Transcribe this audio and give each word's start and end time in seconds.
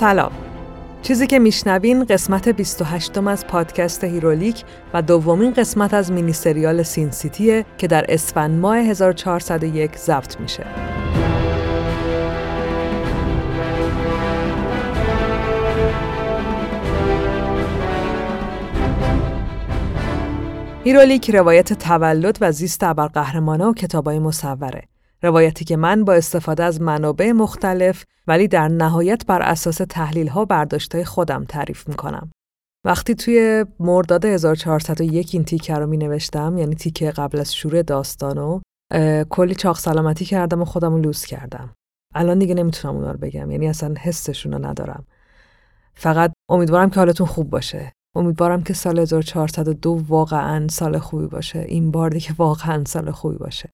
سلام 0.00 0.32
چیزی 1.02 1.26
که 1.26 1.38
میشنوین 1.38 2.04
قسمت 2.04 2.48
28 2.48 3.18
از 3.18 3.46
پادکست 3.46 4.04
Herolic 4.04 4.64
و 4.94 5.02
دومین 5.02 5.52
قسمت 5.52 5.94
از 5.94 6.12
مینی 6.12 6.32
سریال 6.32 6.82
Sin 6.82 7.10
City 7.10 7.53
ـه 7.53 7.64
که 7.78 7.86
در 7.86 8.04
اسفند 8.08 8.60
ماه 8.60 8.76
1401 8.76 9.96
ضبط 9.96 10.40
میشه. 10.40 10.66
Herolic 20.84 21.30
روایت 21.30 21.72
تولد 21.72 22.38
و 22.40 22.52
زیست 22.52 22.82
ابرقهرمانا 22.82 23.70
و 23.70 23.74
کتابای 23.74 24.18
مصوره. 24.18 24.95
روایتی 25.26 25.64
که 25.64 25.76
من 25.76 26.04
با 26.04 26.12
استفاده 26.12 26.64
از 26.64 26.80
منابع 26.80 27.32
مختلف 27.32 28.04
ولی 28.26 28.48
در 28.48 28.68
نهایت 28.68 29.26
بر 29.26 29.42
اساس 29.42 29.76
تحلیل 29.76 30.28
ها 30.28 30.44
برداشته 30.44 31.04
خودم 31.04 31.44
تعریف 31.44 31.88
می‌کنم. 31.88 32.30
وقتی 32.84 33.14
توی 33.14 33.64
مرداد 33.80 34.24
1401 34.24 35.34
این 35.34 35.44
تیکه 35.44 35.74
رو 35.74 35.86
می 35.86 35.96
نوشتم 35.96 36.58
یعنی 36.58 36.74
تیکه 36.74 37.10
قبل 37.10 37.40
از 37.40 37.54
شروع 37.54 37.82
داستانو 37.82 38.60
کلی 39.30 39.54
چاق 39.54 39.78
سلامتی 39.78 40.24
کردم 40.24 40.62
و 40.62 40.64
خودم 40.64 40.92
رو 40.92 41.00
لوس 41.00 41.26
کردم. 41.26 41.74
الان 42.14 42.38
دیگه 42.38 42.54
نمی‌تونم 42.54 42.94
اونا 42.96 43.10
رو 43.10 43.18
بگم 43.18 43.50
یعنی 43.50 43.68
اصلا 43.68 43.94
حسشون 44.00 44.52
رو 44.52 44.66
ندارم. 44.66 45.06
فقط 45.94 46.32
امیدوارم 46.50 46.90
که 46.90 47.00
حالتون 47.00 47.26
خوب 47.26 47.50
باشه. 47.50 47.92
امیدوارم 48.16 48.62
که 48.62 48.74
سال 48.74 48.98
1402 48.98 50.04
واقعا 50.08 50.68
سال 50.68 50.98
خوبی 50.98 51.26
باشه. 51.26 51.58
این 51.58 51.90
بار 51.90 52.10
دیگه 52.10 52.30
واقعا 52.38 52.84
سال 52.84 53.10
خوبی 53.10 53.36
باشه. 53.36 53.70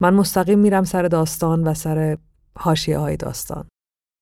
من 0.00 0.14
مستقیم 0.14 0.58
میرم 0.58 0.84
سر 0.84 1.02
داستان 1.02 1.68
و 1.68 1.74
سر 1.74 2.18
حاشیه 2.58 2.98
های 2.98 3.16
داستان. 3.16 3.68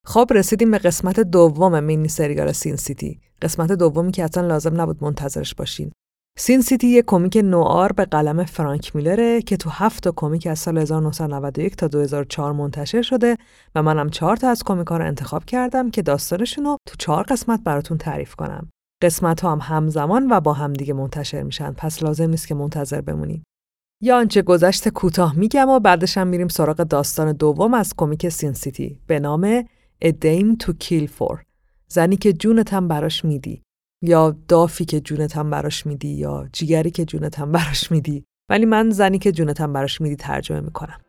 خب 0.07 0.27
رسیدیم 0.31 0.71
به 0.71 0.79
قسمت 0.79 1.21
دوم 1.21 1.85
مینی 1.85 2.09
سریال 2.09 2.53
Sin 2.53 2.77
City. 2.77 3.21
قسمت 3.43 3.73
دومی 3.73 4.13
که 4.13 4.25
اصلا 4.25 4.47
لازم 4.47 4.81
نبود 4.81 5.05
منتظرش 5.05 5.55
باشین. 5.55 5.93
Sin 6.39 6.61
City 6.61 6.87
یه 6.87 7.03
کمیک 7.03 7.37
noir 7.37 7.93
به 7.93 8.05
قلم 8.05 8.45
فرانک 8.45 8.97
میلره 8.97 9.43
که 9.43 9.57
تو 9.57 9.71
هفت 9.71 10.03
تا 10.03 10.13
کمیک 10.17 10.47
از 10.47 10.59
سال 10.59 10.79
1991 10.79 11.77
تا 11.77 11.89
2004 11.89 12.53
منتشر 12.53 13.03
شده 13.03 13.37
و 13.75 13.83
منم 13.83 14.11
چهار 14.11 14.37
تا 14.37 14.49
از 14.49 14.63
کمیک 14.65 14.89
رو 14.89 15.07
انتخاب 15.07 15.45
کردم 15.45 15.91
که 15.91 16.03
داستانشون 16.03 16.65
رو 16.65 16.77
تو 16.89 16.95
چهار 16.99 17.25
قسمت 17.25 17.61
براتون 17.65 17.99
تعریف 17.99 18.35
کنم. 18.35 18.71
قسمت 19.03 19.41
ها 19.41 19.53
هم 19.53 19.59
همزمان 19.63 20.27
و 20.31 20.41
با 20.41 20.53
هم 20.53 20.73
دیگه 20.73 20.95
منتشر 20.95 21.43
میشن 21.43 21.73
پس 21.73 22.03
لازم 22.03 22.31
نیست 22.31 22.49
که 22.49 22.55
منتظر 22.55 23.01
بمونید. 23.01 23.43
یا 24.03 24.17
آنچه 24.17 24.43
گذشت 24.43 24.89
کوتاه 24.89 25.37
میگم 25.37 25.69
و 25.69 25.79
بعدش 25.79 26.19
هم 26.19 26.27
میریم 26.27 26.49
سراغ 26.49 26.77
داستان 26.77 27.33
دوم 27.33 27.75
از 27.75 27.95
کمیک 27.97 28.29
Sin 28.29 28.53
City 28.53 28.99
به 29.07 29.21
نام 29.21 29.63
A 30.05 30.09
Dame 30.09 30.65
to 30.65 30.73
Kill 30.85 31.07
For. 31.19 31.39
زنی 31.89 32.17
که 32.17 32.33
جونت 32.33 32.75
هم 32.75 32.89
براش 32.89 33.25
میدی. 33.25 33.63
یا 34.03 34.37
دافی 34.49 34.85
که 34.85 35.01
جونت 35.01 35.37
هم 35.37 35.51
براش 35.51 35.87
میدی 35.87 36.09
یا 36.09 36.49
جیگری 36.53 36.91
که 36.91 37.05
جونت 37.05 37.39
هم 37.39 37.53
براش 37.53 37.91
میدی. 37.91 38.25
ولی 38.49 38.67
من 38.67 38.91
زنی 38.91 39.19
که 39.19 39.33
جونت 39.33 39.61
هم 39.61 39.73
براش 39.73 40.01
میدی 40.01 40.17
ترجمه 40.17 40.61
می‌کنم. 40.61 41.01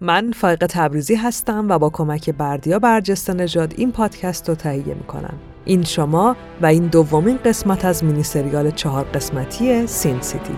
من 0.00 0.32
فایق 0.32 0.66
تبریزی 0.66 1.14
هستم 1.14 1.68
و 1.68 1.78
با 1.78 1.90
کمک 1.90 2.30
بردیا 2.30 2.78
برجسته 2.78 3.34
نژاد 3.34 3.74
این 3.76 3.92
پادکست 3.92 4.48
رو 4.48 4.54
تهیه 4.54 4.94
می‌کنم. 4.94 5.38
این 5.64 5.84
شما 5.84 6.36
و 6.62 6.66
این 6.66 6.86
دومین 6.86 7.36
قسمت 7.36 7.84
از 7.84 8.04
مینی 8.04 8.22
سریال 8.22 8.70
چهار 8.70 9.04
قسمتی 9.04 9.86
Sin 9.86 10.20
City. 10.20 10.56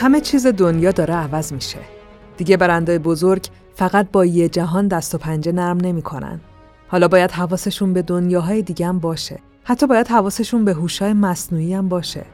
همه 0.00 0.20
چیز 0.20 0.46
دنیا 0.46 0.90
داره 0.90 1.14
عوض 1.14 1.52
میشه. 1.52 1.78
دیگه 2.36 2.56
برندای 2.56 2.98
بزرگ 2.98 3.46
فقط 3.74 4.10
با 4.12 4.24
یه 4.24 4.48
جهان 4.48 4.88
دست 4.88 5.14
و 5.14 5.18
پنجه 5.18 5.52
نرم 5.52 5.76
نمی‌کنن. 5.76 6.40
حالا 6.88 7.08
باید 7.08 7.30
حواسشون 7.30 7.92
به 7.92 8.02
دنیاهای 8.02 8.62
دیگه 8.62 8.86
هم 8.86 8.98
باشه. 8.98 9.38
حتی 9.64 9.86
باید 9.86 10.08
حواسشون 10.08 10.64
به 10.64 10.72
هوشای 10.72 11.12
مصنوعی 11.12 11.74
هم 11.74 11.88
باشه. 11.88 12.24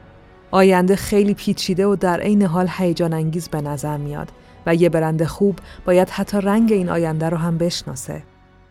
آینده 0.51 0.95
خیلی 0.95 1.33
پیچیده 1.33 1.85
و 1.85 1.95
در 1.95 2.19
عین 2.19 2.41
حال 2.41 2.67
هیجان 2.77 3.13
انگیز 3.13 3.47
به 3.47 3.61
نظر 3.61 3.97
میاد 3.97 4.31
و 4.65 4.75
یه 4.75 4.89
برند 4.89 5.23
خوب 5.23 5.59
باید 5.85 6.09
حتی 6.09 6.41
رنگ 6.41 6.71
این 6.71 6.89
آینده 6.89 7.29
رو 7.29 7.37
هم 7.37 7.57
بشناسه. 7.57 8.23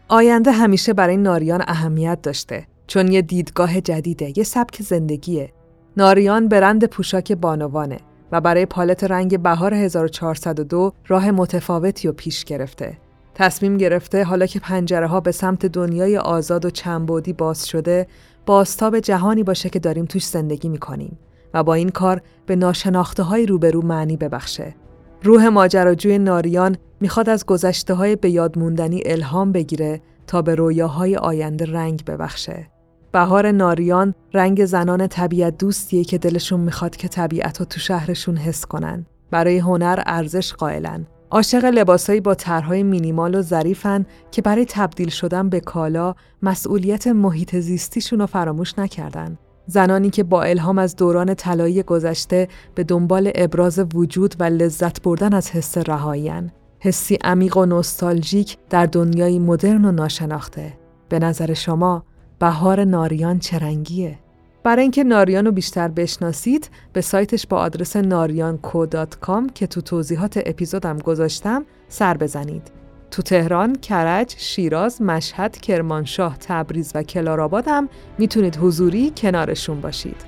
آینده 0.09 0.53
همیشه 0.53 0.93
برای 0.93 1.17
ناریان 1.17 1.65
اهمیت 1.69 2.23
داشته 2.23 2.67
چون 2.87 3.13
یه 3.13 3.23
دیدگاه 3.23 3.81
جدیده، 3.81 4.39
یه 4.39 4.45
سبک 4.45 4.83
زندگیه. 4.83 5.53
ناریان 5.97 6.49
برند 6.49 6.85
پوشاک 6.85 7.33
بانوانه 7.33 7.99
و 8.33 8.41
برای 8.41 8.67
پالت 8.67 9.05
رنگ 9.05 9.39
بهار 9.39 9.75
1402 9.75 10.93
راه 11.07 11.31
متفاوتی 11.31 12.09
رو 12.09 12.15
پیش 12.15 12.45
گرفته. 12.45 12.99
تصمیم 13.35 13.77
گرفته 13.77 14.25
حالا 14.25 14.47
که 14.47 14.61
پنجره 14.61 15.07
ها 15.07 15.21
به 15.21 15.33
سمت 15.33 15.67
دنیای 15.67 16.19
آزاد 16.19 16.65
و 16.65 16.71
چنبودی 16.71 17.33
باز 17.33 17.67
شده، 17.67 18.07
باستاب 18.47 19.01
جهانی 19.01 19.43
باشه 19.43 19.71
که 19.71 19.79
داریم 19.79 20.05
توش 20.05 20.27
زندگی 20.27 20.69
می‌کنیم 20.69 21.19
و 21.55 21.63
با 21.63 21.75
این 21.75 21.89
کار 21.89 22.21
به 22.47 22.57
ناشناخته 22.57 23.23
های 23.23 23.47
روبرو 23.47 23.83
معنی 23.83 24.17
ببخشه. 24.17 24.75
روح 25.23 25.49
ماجراجوی 25.49 26.19
ناریان 26.19 26.77
می‌خواد 27.01 27.29
از 27.29 27.47
گذشته 27.47 27.95
های 27.95 28.17
به 28.17 28.31
یاد 28.31 28.59
موندنی 28.59 29.03
الهام 29.07 29.53
بگیره 29.53 30.01
تا 30.27 30.43
به 30.43 30.55
رویاهای 30.55 31.17
آینده 31.17 31.65
رنگ 31.65 32.05
ببخشه. 32.05 32.67
بهار 33.17 33.53
ناریان 33.53 34.15
رنگ 34.35 34.65
زنان 34.65 35.07
طبیعت 35.07 35.59
دوستیه 35.59 36.05
که 36.05 36.19
دلشون 36.19 36.61
می‌خواد 36.61 36.97
که 36.97 37.09
طبیعت 37.09 37.59
رو 37.59 37.67
تو 37.67 37.81
شهرشون 37.81 38.37
حس 38.37 38.67
کنن. 38.67 39.07
برای 39.31 39.59
هنر 39.59 40.03
ارزش 40.07 40.53
قائلن. 40.53 41.07
عاشق 41.31 41.65
لباسایی 41.65 42.21
با 42.21 42.35
طرحهای 42.35 42.83
مینیمال 42.83 43.35
و 43.35 43.43
ظریفن 43.43 44.07
که 44.31 44.43
برای 44.43 44.67
تبدیل 44.69 45.09
شدن 45.09 45.49
به 45.49 45.61
کالا 45.61 46.15
مسئولیت 46.43 47.07
محیط 47.07 47.57
زیستیشون 47.57 48.19
رو 48.19 48.27
فراموش 48.27 48.79
نکردن. 48.79 49.39
زنانی 49.67 50.11
که 50.11 50.23
با 50.23 50.43
الهام 50.43 50.79
از 50.79 50.97
دوران 50.97 51.35
طلایی 51.35 51.83
گذشته 51.83 52.49
به 52.75 52.85
دنبال 52.85 53.31
ابراز 53.35 53.85
وجود 53.95 54.35
و 54.39 54.45
لذت 54.45 55.03
بردن 55.03 55.35
از 55.35 55.51
حس 55.51 55.79
رهاییان. 55.79 56.51
حسی 56.81 57.19
عمیق 57.25 57.57
و 57.57 57.67
نوستالژیک 57.67 58.57
در 58.71 58.87
دنیای 58.87 59.39
مدرن 59.39 59.85
و 59.85 59.93
ناشناخته. 59.93 60.73
به 61.09 61.19
نظر 61.19 61.55
شما 61.55 62.05
بهار 62.39 62.85
ناریان 62.85 63.39
چرنگیه؟ 63.39 64.19
برای 64.65 64.83
اینکه 64.83 65.05
ناریان 65.05 65.45
رو 65.45 65.53
بیشتر 65.53 65.89
بشناسید 65.89 66.71
به 66.93 67.01
سایتش 67.01 67.47
با 67.47 67.57
آدرس 67.57 67.97
ناریانکو.com 67.97 69.53
که 69.55 69.67
تو 69.67 69.81
توضیحات 69.81 70.43
اپیزودم 70.47 70.99
گذاشتم 70.99 71.65
سر 71.89 72.17
بزنید. 72.17 72.71
تو 73.11 73.23
تهران، 73.23 73.77
کرج، 73.77 74.35
شیراز، 74.39 75.03
مشهد، 75.03 75.57
کرمانشاه، 75.57 76.37
تبریز 76.39 76.93
و 76.95 77.03
کلارآباد 77.03 77.65
هم 77.69 77.89
می‌تونید 78.19 78.57
حضوری 78.57 79.13
کنارشون 79.17 79.81
باشید. 79.81 80.25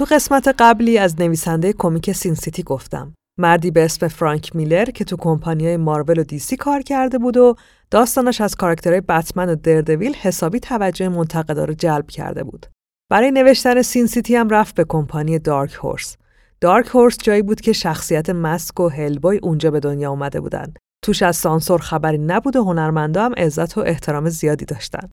تو 0.00 0.06
قسمت 0.10 0.54
قبلی 0.58 0.98
از 0.98 1.20
نویسنده 1.20 1.72
کمیک 1.72 2.12
Sin 2.12 2.34
City 2.34 2.62
گفتم. 2.62 3.14
مردی 3.38 3.70
به 3.70 3.84
اسم 3.84 4.08
فرانک 4.08 4.56
میلر 4.56 4.84
که 4.84 5.04
تو 5.04 5.16
کمپانیای 5.16 5.76
مارول 5.76 6.18
و 6.18 6.24
DC 6.24 6.56
کار 6.56 6.82
کرده 6.82 7.18
بود 7.18 7.36
و 7.36 7.54
داستانش 7.90 8.40
از 8.40 8.54
کاراکترهای 8.54 9.00
بتمن 9.00 9.48
و 9.48 9.54
Daredevil 9.54 10.14
حسابی 10.14 10.60
توجه 10.60 11.08
منتقدا 11.08 11.64
رو 11.64 11.74
جلب 11.74 12.10
کرده 12.10 12.44
بود. 12.44 12.66
برای 13.10 13.30
نوشتن 13.30 13.82
Sin 13.82 14.06
City 14.06 14.36
هم 14.36 14.48
رفت 14.48 14.74
به 14.74 14.84
کمپانی 14.88 15.38
Dark 15.38 15.74
Horse. 15.74 16.16
Dark 16.60 16.86
Horse 16.86 17.18
جایی 17.22 17.42
بود 17.42 17.60
که 17.60 17.72
شخصیت 17.72 18.30
مسک 18.30 18.80
و 18.80 18.88
Hellboy 18.88 19.38
اونجا 19.42 19.70
به 19.70 19.80
دنیا 19.80 20.10
اومده 20.10 20.40
بودن. 20.40 20.74
توش 21.04 21.22
از 21.22 21.36
سانسور 21.36 21.80
خبری 21.80 22.18
نبود 22.18 22.56
و 22.56 22.64
هنرمندا 22.64 23.24
هم 23.24 23.32
عزت 23.32 23.78
و 23.78 23.80
احترام 23.80 24.28
زیادی 24.28 24.64
داشتن. 24.64 25.10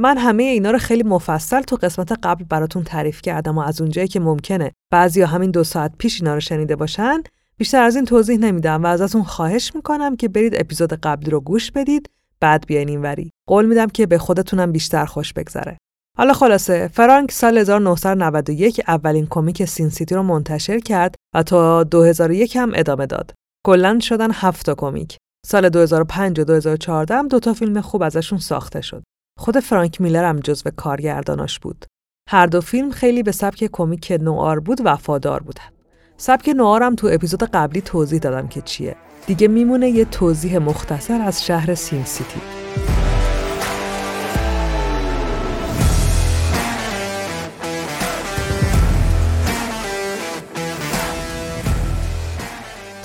من 0.00 0.18
همه 0.18 0.42
اینا 0.42 0.70
رو 0.70 0.78
خیلی 0.78 1.02
مفصل 1.02 1.60
تو 1.60 1.76
قسمت 1.76 2.12
قبل 2.22 2.44
براتون 2.44 2.84
تعریف 2.84 3.22
کردم 3.22 3.58
و 3.58 3.60
از 3.60 3.80
اونجایی 3.80 4.08
که 4.08 4.20
ممکنه 4.20 4.72
بعضیا 4.90 5.26
همین 5.26 5.50
دو 5.50 5.64
ساعت 5.64 5.92
پیش 5.98 6.20
اینا 6.20 6.34
رو 6.34 6.40
شنیده 6.40 6.76
باشن 6.76 7.22
بیشتر 7.56 7.82
از 7.82 7.96
این 7.96 8.04
توضیح 8.04 8.38
نمیدم 8.38 8.84
و 8.84 8.86
ازتون 8.86 9.22
خواهش 9.22 9.74
می‌کنم 9.74 10.16
که 10.16 10.28
برید 10.28 10.54
اپیزود 10.56 10.92
قبلی 10.92 11.30
رو 11.30 11.40
گوش 11.40 11.70
بدید 11.70 12.10
بعد 12.40 12.66
بیاین 12.66 12.88
اینوری 12.88 13.30
قول 13.48 13.66
میدم 13.66 13.86
که 13.86 14.06
به 14.06 14.18
خودتونم 14.18 14.72
بیشتر 14.72 15.04
خوش 15.04 15.32
بگذره. 15.32 15.78
حالا 16.18 16.32
خلاصه 16.32 16.88
فرانک 16.88 17.32
سال 17.32 17.58
1991 17.58 18.80
اولین 18.88 19.26
کمیک 19.30 19.64
سین 19.64 19.88
سیتی 19.88 20.14
رو 20.14 20.22
منتشر 20.22 20.78
کرد 20.78 21.14
و 21.34 21.42
تا 21.42 21.84
2001 21.84 22.56
هم 22.56 22.72
ادامه 22.74 23.06
داد. 23.06 23.32
کلا 23.66 23.98
شدن 24.00 24.30
هفت 24.32 24.70
کمیک. 24.70 25.16
سال 25.46 25.68
2005 25.68 26.40
و 26.40 26.44
2014 26.44 27.14
هم 27.14 27.28
دوتا 27.28 27.54
فیلم 27.54 27.80
خوب 27.80 28.02
ازشون 28.02 28.38
ساخته 28.38 28.80
شد. 28.80 29.02
خود 29.38 29.58
فرانک 29.58 30.00
میلر 30.00 30.24
هم 30.24 30.40
جزو 30.40 30.70
کارگرداناش 30.76 31.58
بود. 31.58 31.86
هر 32.28 32.46
دو 32.46 32.60
فیلم 32.60 32.90
خیلی 32.90 33.22
به 33.22 33.32
سبک 33.32 33.68
کمیک 33.72 34.12
نوار 34.20 34.60
بود 34.60 34.80
وفادار 34.84 35.42
بودن. 35.42 35.70
سبک 36.16 36.48
نوار 36.48 36.82
هم 36.82 36.94
تو 36.94 37.08
اپیزود 37.12 37.42
قبلی 37.42 37.80
توضیح 37.80 38.18
دادم 38.18 38.48
که 38.48 38.60
چیه. 38.60 38.96
دیگه 39.26 39.48
میمونه 39.48 39.90
یه 39.90 40.04
توضیح 40.04 40.58
مختصر 40.58 41.20
از 41.20 41.44
شهر 41.44 41.74
سین 41.74 42.04
سیتی. 42.04 42.40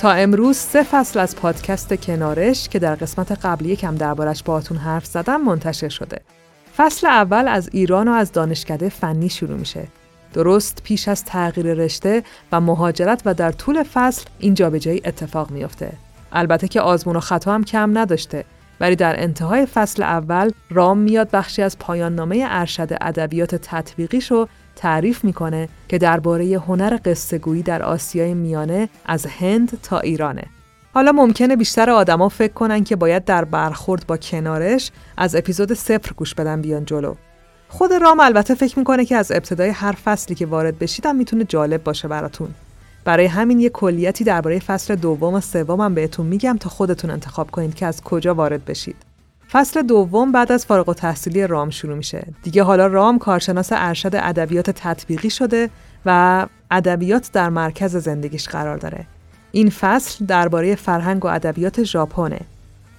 امروز 0.07 0.57
سه 0.57 0.83
فصل 0.83 1.19
از 1.19 1.35
پادکست 1.35 1.93
کنارش 1.93 2.69
که 2.69 2.79
در 2.79 2.95
قسمت 2.95 3.31
قبلی 3.45 3.69
یکم 3.69 3.95
دربارش 3.95 4.43
باهاتون 4.43 4.77
حرف 4.77 5.05
زدم 5.05 5.41
منتشر 5.41 5.89
شده. 5.89 6.21
فصل 6.77 7.07
اول 7.07 7.47
از 7.47 7.69
ایران 7.71 8.07
و 8.07 8.11
از 8.11 8.31
دانشکده 8.31 8.89
فنی 8.89 9.29
شروع 9.29 9.57
میشه. 9.57 9.87
درست 10.33 10.81
پیش 10.83 11.07
از 11.07 11.25
تغییر 11.25 11.73
رشته 11.73 12.23
و 12.51 12.61
مهاجرت 12.61 13.21
و 13.25 13.33
در 13.33 13.51
طول 13.51 13.83
فصل 13.93 14.25
این 14.39 14.53
جابجایی 14.53 15.01
اتفاق 15.05 15.51
میافته. 15.51 15.93
البته 16.31 16.67
که 16.67 16.81
آزمون 16.81 17.15
و 17.15 17.19
خطا 17.19 17.53
هم 17.53 17.63
کم 17.63 17.97
نداشته 17.97 18.45
ولی 18.79 18.95
در 18.95 19.23
انتهای 19.23 19.65
فصل 19.65 20.03
اول 20.03 20.51
رام 20.69 20.97
میاد 20.97 21.31
بخشی 21.31 21.61
از 21.61 21.79
پایان 21.79 22.15
نامه 22.15 22.45
ارشد 22.49 22.97
ادبیات 23.01 23.55
تطبیقیش 23.55 24.31
رو 24.31 24.47
تعریف 24.83 25.23
می‌کنه 25.23 25.69
که 25.87 25.97
درباره 25.97 26.45
هنر 26.67 26.99
قصه 27.05 27.37
در 27.37 27.83
آسیای 27.83 28.33
میانه 28.33 28.89
از 29.05 29.25
هند 29.25 29.81
تا 29.81 29.99
ایرانه. 29.99 30.43
حالا 30.93 31.11
ممکنه 31.11 31.55
بیشتر 31.55 31.89
آدما 31.89 32.29
فکر 32.29 32.53
کنن 32.53 32.83
که 32.83 32.95
باید 32.95 33.25
در 33.25 33.45
برخورد 33.45 34.07
با 34.07 34.17
کنارش 34.17 34.91
از 35.17 35.35
اپیزود 35.35 35.73
صفر 35.73 36.13
گوش 36.13 36.33
بدن 36.35 36.61
بیان 36.61 36.85
جلو. 36.85 37.15
خود 37.69 37.93
رام 37.93 38.19
البته 38.19 38.55
فکر 38.55 38.79
می‌کنه 38.79 39.05
که 39.05 39.15
از 39.15 39.31
ابتدای 39.31 39.69
هر 39.69 39.91
فصلی 39.91 40.35
که 40.35 40.45
وارد 40.45 40.79
بشیدم 40.79 41.15
می‌تونه 41.15 41.43
جالب 41.43 41.83
باشه 41.83 42.07
براتون. 42.07 42.49
برای 43.05 43.25
همین 43.25 43.59
یه 43.59 43.69
کلیتی 43.69 44.23
درباره 44.23 44.59
فصل 44.59 44.95
دوم 44.95 45.33
و 45.33 45.41
سومم 45.41 45.93
بهتون 45.93 46.25
میگم 46.25 46.57
تا 46.59 46.69
خودتون 46.69 47.11
انتخاب 47.11 47.51
کنید 47.51 47.75
که 47.75 47.85
از 47.85 48.01
کجا 48.01 48.35
وارد 48.35 48.65
بشید. 48.65 49.12
فصل 49.53 49.81
دوم 49.81 50.31
بعد 50.31 50.51
از 50.51 50.65
فارغ 50.65 50.89
و 50.89 50.93
تحصیلی 50.93 51.47
رام 51.47 51.69
شروع 51.69 51.95
میشه. 51.95 52.27
دیگه 52.43 52.63
حالا 52.63 52.87
رام 52.87 53.19
کارشناس 53.19 53.69
ارشد 53.71 54.15
ادبیات 54.15 54.69
تطبیقی 54.69 55.29
شده 55.29 55.69
و 56.05 56.45
ادبیات 56.71 57.29
در 57.33 57.49
مرکز 57.49 57.95
زندگیش 57.95 58.47
قرار 58.47 58.77
داره. 58.77 59.05
این 59.51 59.69
فصل 59.69 60.25
درباره 60.25 60.75
فرهنگ 60.75 61.25
و 61.25 61.27
ادبیات 61.27 61.83
ژاپنه. 61.83 62.39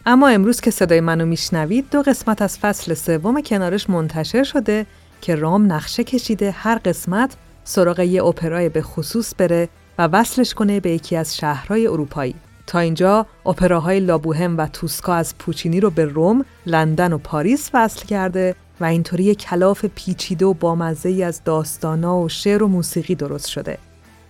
اما 0.07 0.29
امروز 0.29 0.61
که 0.61 0.71
صدای 0.71 1.01
منو 1.01 1.27
میشنوید 1.27 1.87
دو 1.91 2.03
قسمت 2.03 2.43
از 2.43 2.59
فصل 2.59 2.95
سوم 2.95 3.41
کنارش 3.41 3.91
منتشر 3.91 4.43
شده 4.43 4.87
که 5.21 5.35
رام 5.35 5.73
نقشه 5.73 6.05
کشیده 6.05 6.51
هر 6.51 6.79
قسمت 6.85 7.37
سراغ 7.65 8.01
یه 8.01 8.25
اپرای 8.25 8.69
به 8.69 8.83
خصوص 8.83 9.35
بره 9.39 9.69
و 9.99 10.03
وصلش 10.03 10.55
کنه 10.55 10.81
به 10.81 10.91
یکی 10.91 11.17
از 11.17 11.37
شهرهای 11.37 11.87
اروپایی. 11.87 12.35
تا 12.67 12.79
اینجا 12.79 13.27
اپراهای 13.47 14.01
لابوهم 14.01 14.59
و 14.59 14.67
توسکا 14.67 15.15
از 15.15 15.39
پوچینی 15.39 15.81
رو 15.81 15.91
به 15.91 16.05
روم، 16.05 16.45
لندن 16.67 17.13
و 17.13 17.19
پاریس 17.19 17.71
وصل 17.75 18.07
کرده 18.07 18.55
و 18.81 18.85
اینطوری 18.85 19.35
کلاف 19.35 19.85
پیچیده 19.85 20.47
و 20.47 20.55
بامزه 20.55 21.09
ای 21.09 21.23
از 21.23 21.41
داستانا 21.45 22.21
و 22.21 22.29
شعر 22.29 22.63
و 22.63 22.69
موسیقی 22.69 23.15
درست 23.15 23.47
شده. 23.47 23.79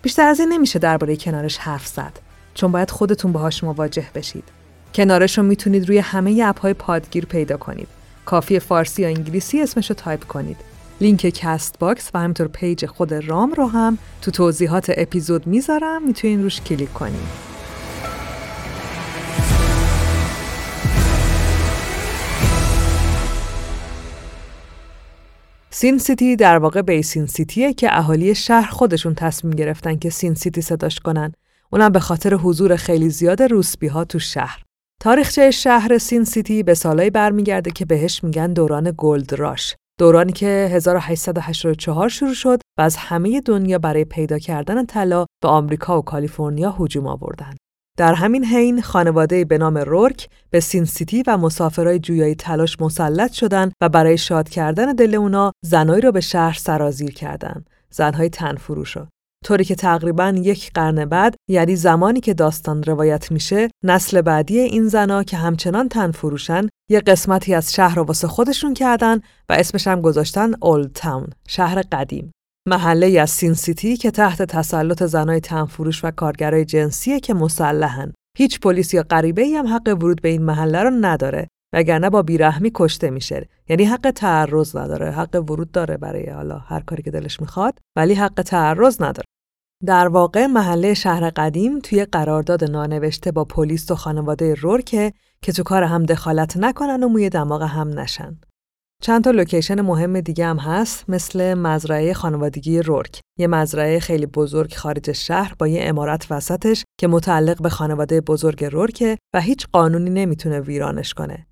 بیشتر 0.03 0.27
از 0.27 0.41
این 0.41 0.53
نمیشه 0.53 0.79
درباره 0.79 1.17
کنارش 1.17 1.59
حرف 1.59 1.87
زد 1.87 2.21
چون 2.55 2.73
باید 2.73 2.91
خودتون 2.91 3.33
باهاش 3.33 3.65
مواجه 3.65 4.07
بشید. 4.15 4.45
کنارش 4.95 5.39
رو 5.39 5.45
می‌تونید 5.45 5.89
روی 5.89 5.99
همه 5.99 6.43
app 6.45 6.63
های 6.63 6.75
پادگیر 6.75 7.27
پیدا 7.27 7.57
کنید. 7.57 7.89
کافیه 8.25 8.59
فارسی 8.59 9.03
یا 9.03 9.09
انگلیسی 9.09 9.63
اسمش 9.63 9.91
رو 9.91 9.97
تایپ 9.97 10.25
کنید. 10.25 10.57
لینک 11.01 11.29
Castbox 11.29 12.11
و 12.15 12.19
همینطور 12.19 12.49
page 12.49 12.87
خود 12.87 13.15
رام 13.15 13.53
رو 13.53 13.67
هم 13.67 13.99
تو 14.23 14.31
توضیحات 14.31 14.93
اپیزود 14.97 15.47
می‌ذارم 15.47 16.07
می‌تونین 16.07 16.43
روش 16.43 16.61
کلیک 16.61 16.93
کنید. 16.93 17.44
Sin 25.77 25.99
City 25.99 26.37
در 26.37 26.59
واقع 26.59 26.83
Basin 26.83 27.27
City 27.27 27.64
ـه 27.64 27.73
که 27.73 27.99
اهالی 27.99 28.35
شهر 28.35 28.71
خودشون 28.71 29.15
تصمیم 29.15 29.55
گرفتن 29.55 29.97
که 29.97 30.11
Sin 30.11 30.35
City 30.35 30.61
صداش 30.61 31.01
کنن. 31.01 31.33
اونم 31.73 31.93
به 31.93 32.01
خاطر 32.01 32.35
حضور 32.35 32.77
خیلی 32.77 33.11
زیاد 33.11 33.43
روسبی 33.43 33.87
ها 33.87 34.05
تو 34.05 34.19
شهر. 34.19 34.63
تاریخچه 35.01 35.51
شهر 35.51 35.99
Sin 35.99 36.25
City 36.25 36.63
به 36.63 36.75
سالایی 36.75 37.11
برمیگرده 37.11 37.71
که 37.71 37.85
بهش 37.85 38.25
میگن 38.25 38.53
دوران 38.53 38.95
gold 38.99 39.33
rush. 39.33 39.75
دورانی 39.99 40.33
که 40.33 40.47
1884 40.47 42.09
شروع 42.09 42.35
شد 42.35 42.61
و 42.79 42.83
از 42.83 42.97
همه 42.97 43.41
دنیا 43.41 43.79
برای 43.79 44.05
پیدا 44.05 44.39
کردن 44.39 44.87
طلا 44.87 45.27
به 45.43 45.49
آمریکا 45.49 45.99
و 45.99 46.03
کالیفرنیا 46.03 46.77
هجوم 46.81 47.07
آوردن. 47.07 47.55
در 47.99 48.15
همین 48.15 48.45
حین 48.45 48.83
خانواده‌ای 48.83 49.45
به 49.45 49.59
نام 49.59 49.79
رورک 49.79 50.29
به 50.51 50.61
Sin 50.61 50.85
City 50.85 51.23
و 51.27 51.37
مسافرای 51.37 51.99
جویای 51.99 52.35
طلاش 52.35 52.81
مسلط 52.81 53.33
شدند 53.33 53.73
و 53.81 53.89
برای 53.89 54.19
شاد 54.19 54.49
کردن 54.49 54.93
دل 54.93 55.15
اونا 55.15 55.53
زنایی 55.65 56.01
رو 56.01 56.13
به 56.13 56.21
شهر 56.21 56.59
سرازیر 56.59 57.11
کردند. 57.11 57.71
زنهای 57.91 58.29
تنفروش 58.29 58.97
طوری 59.45 59.65
که 59.65 59.75
تقریبا 59.75 60.35
یک 60.37 60.71
قرن 60.75 61.05
بعد 61.05 61.35
یعنی 61.49 61.77
زمانی 61.77 62.21
که 62.21 62.35
داستان 62.35 62.83
روایت 62.83 63.33
میشه 63.33 63.69
نسل 63.85 64.21
بعدی 64.21 64.59
این 64.59 64.89
زنا 64.89 65.23
که 65.23 65.37
همچنان 65.37 65.89
تن 65.89 66.11
فروشن 66.11 66.69
یه 66.91 67.01
قسمتی 67.01 67.55
از 67.55 67.73
شهر 67.73 67.97
رو 67.97 68.03
واسه 68.03 68.29
خودشون 68.29 68.75
کردن 68.75 69.21
و 69.49 69.53
اسمش 69.53 69.87
هم 69.87 70.01
گذاشتن 70.01 70.53
اولد 70.63 70.93
تاون 70.93 71.27
شهر 71.49 71.83
قدیم 71.93 72.33
محله 72.67 73.21
از 73.21 73.31
سین 73.31 73.55
سیتی 73.55 73.97
که 73.97 74.11
تحت 74.11 74.43
تسلط 74.43 75.03
زنای 75.03 75.41
تنفروش 75.41 76.05
و 76.05 76.11
کارگرای 76.11 76.65
جنسیه 76.65 77.21
که 77.21 77.35
مسلحن. 77.35 78.13
هیچ 78.39 78.61
پلیس 78.61 78.95
یا 78.95 79.03
غریبه 79.03 79.43
ای 79.43 79.55
هم 79.55 79.67
حق 79.67 79.89
ورود 79.89 80.23
به 80.23 80.29
این 80.29 80.43
محله 80.43 80.83
رو 80.83 80.91
نداره 80.91 81.49
وگرنه 81.75 82.11
با 82.11 82.23
بیرحمی 82.23 82.71
کشته 82.75 83.11
میشه. 83.11 83.49
یعنی 83.69 83.85
حق 83.85 84.11
تعرض 84.11 84.77
نداره، 84.77 85.11
حق 85.11 85.45
ورود 85.51 85.71
داره 85.71 85.97
برای 85.97 86.31
حالا 86.31 86.59
هر 86.59 86.81
کاری 86.81 87.03
که 87.03 87.11
دلش 87.11 87.41
می‌خواد، 87.41 87.79
ولی 87.97 88.15
حق 88.15 88.43
تعرض 88.43 89.03
نداره. 89.03 89.27
در 89.87 90.09
واقع 90.09 90.47
محله 90.47 90.95
شهر 90.95 91.31
قدیم 91.31 91.79
توی 91.79 92.05
قرارداد 92.05 92.65
نانوشته 92.65 93.33
با 93.33 93.45
پلیس 93.45 93.91
و 93.91 93.95
خانواده 93.95 94.55
رورکه 94.55 95.13
که 95.43 95.53
تو 95.53 95.63
کار 95.63 95.83
هم 95.83 96.03
دخالت 96.03 96.57
نکنن 96.57 97.03
و 97.03 97.09
موی 97.09 97.29
دماغ 97.29 97.63
هم 97.63 97.99
نشن. 97.99 98.37
چند 99.05 99.25
تا 99.25 99.31
location 99.31 99.81
مهم 99.81 100.21
دیگه 100.21 100.47
هم 100.47 100.57
هست 100.57 101.11
مثل 101.11 101.55
مزرعه 101.55 102.15
خانوادگی 102.15 102.83
رورک. 102.83 103.21
یه 103.39 103.47
مزرعه 103.47 104.01
خیلی 104.01 104.27
بزرگ 104.27 104.75
خارج 104.75 105.13
شهر 105.13 105.55
با 105.59 105.67
یه 105.67 105.81
عمارت 105.85 106.27
وسطش 106.31 106.85
که 107.01 107.07
متعلق 107.07 107.63
به 107.63 107.69
خانواده 107.69 108.21
بزرگ 108.21 108.65
رورکه 108.65 109.17
و 109.35 109.41
هیچ 109.41 109.67
قانونی 109.73 110.11
نمی‌تونه 110.11 110.61
ویرانش 110.61 111.15
کنه. 111.15 111.47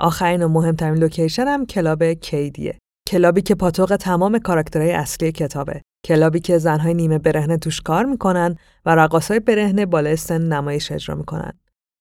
آخرین 0.00 0.42
و 0.42 0.48
مهمترین 0.48 0.94
location 0.94 1.46
هم 1.46 1.66
club 1.66 2.04
Kadie 2.12 2.59
ـه. 2.59 2.78
کلابی 3.08 3.42
که 3.42 3.54
پاتوق 3.54 3.96
تمام 3.96 4.38
کاراکترهای 4.38 4.92
اصلی 4.92 5.32
کتابه. 5.32 5.82
کلابی 6.06 6.40
که 6.40 6.58
زنهای 6.58 6.94
نیمه 6.94 7.18
برهنه 7.18 7.56
توش 7.56 7.80
کار 7.80 8.04
می‌کنن 8.04 8.56
و 8.86 8.94
رقاصای 8.94 9.40
برهنه 9.40 9.86
بالای 9.86 10.16
سن 10.16 10.42
نمایش 10.42 10.92
اجرا 10.92 11.14
می‌کنن. 11.14 11.52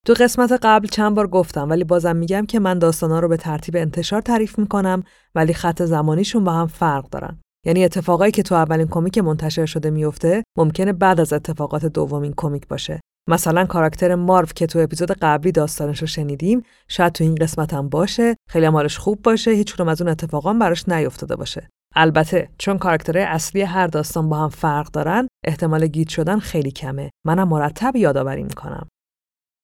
تو 0.08 0.14
قسمت 0.14 0.60
قبل 0.64 0.88
چند 0.88 1.16
بار 1.16 1.28
گفتم 1.28 1.70
ولی 1.70 1.84
بازم 1.84 2.16
میگم 2.16 2.46
که 2.46 2.60
من 2.60 2.80
داستانا 2.80 3.20
رو 3.20 3.28
به 3.28 3.38
ترتیب 3.38 3.76
انتشار 3.76 4.22
تعریف 4.22 4.60
می‌کنم 4.60 5.04
ولی 5.36 5.54
خط 5.54 5.84
زمانیشون 5.84 6.44
با 6.44 6.52
هم 6.52 6.68
فرق 6.68 7.10
دارن. 7.10 7.40
یعنی 7.66 7.86
اتفاقایی 7.86 8.32
که 8.32 8.44
تو 8.44 8.56
اولین 8.56 8.88
کمیک 8.88 9.18
منتشر 9.18 9.66
شده 9.66 9.90
میفته 9.90 10.44
ممکنه 10.58 10.94
بعد 10.94 11.20
از 11.20 11.34
اتفاقات 11.34 11.86
دومین 11.86 12.34
کمیک 12.38 12.68
باشه. 12.68 13.00
مثلا 13.30 13.66
کاراکتر 13.66 14.16
مارو 14.16 14.48
که 14.56 14.68
تو 14.68 14.80
اپیزود 14.80 15.12
قبلی 15.12 15.52
داستانش 15.52 16.02
رو 16.02 16.08
شنیدیم 16.08 16.64
شاید 16.88 17.14
تو 17.14 17.24
این 17.24 17.36
قسمت 17.36 17.74
هم 17.74 17.90
باشه 17.90 18.36
خیلی 18.50 18.70
حالش 18.70 18.98
خوب 18.98 19.22
باشه 19.22 19.52
هیچ 19.52 19.80
از 19.80 20.02
اون 20.02 20.12
اتفاقا 20.12 20.54
براش 20.54 20.90
نیفتاده 20.90 21.36
باشه 21.36 21.70
البته 21.96 22.50
چون 22.58 22.78
کاراکترهای 22.78 23.26
اصلی 23.26 23.62
هر 23.62 23.88
داستان 23.88 24.30
با 24.30 24.38
هم 24.38 24.50
فرق 24.50 24.92
دارن 24.92 25.28
احتمال 25.46 25.88
گیج 25.88 26.10
شدن 26.10 26.40
خیلی 26.40 26.72
کمه 26.72 27.10
منم 27.26 27.48
مرتب 27.48 27.96
یادآوری 27.96 28.44
می‌کنم 28.44 28.88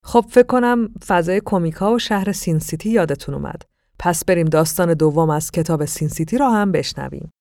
خب 0.06 0.26
فکر 0.30 0.48
کنم 0.48 0.90
فضای 1.08 1.40
کمیکا 1.40 1.94
و 1.94 2.00
شهر 2.00 2.32
سین 2.32 2.60
سیتی 2.60 2.90
یادتون 2.90 3.36
اومد. 3.36 3.62
پس 4.00 4.26
بریم 4.26 4.46
داستان 4.46 4.94
دوم 4.94 5.30
از 5.30 5.52
کتاب 5.52 5.86
سین 5.86 6.08
سیتی 6.08 6.38
را 6.38 6.52
هم 6.52 6.72
بشنویم. 6.72 7.32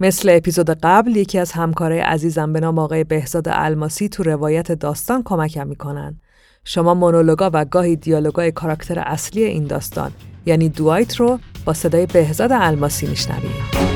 مثل 0.00 0.28
اپیزود 0.36 0.70
قبل 0.70 1.16
یکی 1.16 1.38
از 1.38 1.52
همکارای 1.52 1.98
عزیزم 1.98 2.52
به 2.52 2.60
نام 2.60 2.78
آقای 2.78 3.04
بهزاد 3.04 3.44
الماسی 3.48 4.08
تو 4.08 4.22
روایت 4.22 4.72
داستان 4.72 5.22
کمکم 5.22 5.66
می‌کنن. 5.66 6.20
شما 6.64 6.94
مونولوگا 6.94 7.50
و 7.52 7.64
گاهی 7.64 7.96
دیالوگای 7.96 8.52
کاراکتر 8.52 8.98
اصلی 8.98 9.44
این 9.44 9.64
داستان 9.64 10.12
یعنی 10.46 10.68
دوایت 10.68 11.16
رو 11.16 11.38
با 11.64 11.72
صدای 11.72 12.06
بهزاد 12.06 12.52
الماسی 12.52 13.06
میشنویم. 13.06 13.93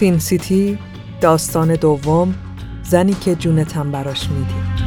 سین 0.00 0.18
سیتی 0.18 0.78
داستان 1.20 1.74
دوم 1.74 2.34
زنی 2.82 3.14
که 3.14 3.34
جونتم 3.34 3.90
براش 3.90 4.28
میدی 4.30 4.79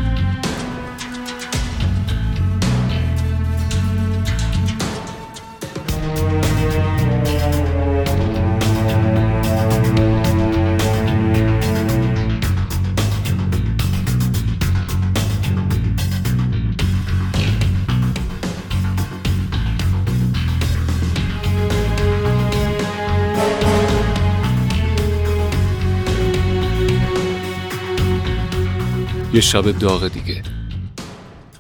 یه 29.34 29.42
شب 29.42 29.80
داغ 29.80 30.08
دیگه. 30.08 30.44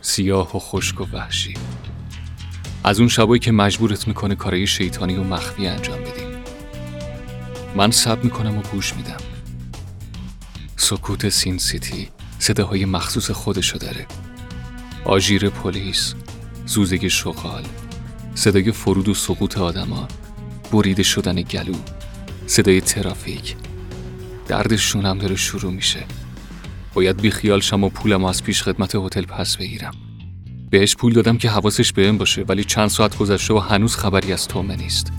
سیاه 0.01 0.55
و 0.55 0.59
خشک 0.59 1.01
و 1.01 1.05
وحشی. 1.13 1.53
از 2.83 2.99
اون 2.99 3.09
شبایی 3.09 3.39
که 3.39 3.51
مجبورت 3.51 4.07
می‌کنه 4.07 4.35
کارای 4.35 4.67
شیطانی 4.67 5.15
و 5.15 5.23
مخفی 5.23 5.67
انجام 5.67 5.99
بدی. 5.99 6.23
من 7.75 7.91
سب 7.91 8.23
می‌کنم 8.23 8.57
و 8.57 8.61
گوش 8.61 8.93
میدم. 8.93 9.17
سکوت 10.75 11.29
سین 11.29 11.57
سیتی 11.57 12.09
صداهای 12.39 12.85
مخصوص 12.85 13.31
خودشو 13.31 13.77
داره. 13.77 14.07
آژیر 15.05 15.49
پلیس 15.49 16.13
زوزگ 16.65 17.07
شغال 17.07 17.63
صدای 18.35 18.71
فرود 18.71 19.09
و 19.09 19.13
سقوط 19.13 19.57
آدما 19.57 20.07
بریده 20.71 21.03
شدن 21.03 21.41
گلو 21.41 21.75
صدای 22.47 22.81
ترافیک. 22.81 23.55
دردشون 24.47 25.05
هم 25.05 25.17
داره 25.17 25.35
شروع 25.35 25.71
میشه. 25.71 26.05
باید 26.93 27.21
بی 27.21 27.31
خیال 27.31 27.59
شم 27.59 27.83
و 27.83 27.89
پولم 27.89 28.25
از 28.25 28.43
پیش 28.43 28.63
خدمت 28.63 28.95
هتل 28.95 29.25
پس 29.25 29.57
بگیرم. 29.57 29.93
بهش 30.69 30.95
پول 30.95 31.13
دادم 31.13 31.37
که 31.37 31.49
حواسش 31.49 31.93
بهم 31.93 32.17
باشه 32.17 32.45
ولی 32.47 32.63
چند 32.63 32.87
ساعت 32.87 33.17
گذشته 33.17 33.53
و 33.53 33.59
هنوز 33.59 33.95
خبری 33.95 34.33
از 34.33 34.47
تومه 34.47 34.75
نیست. 34.75 35.11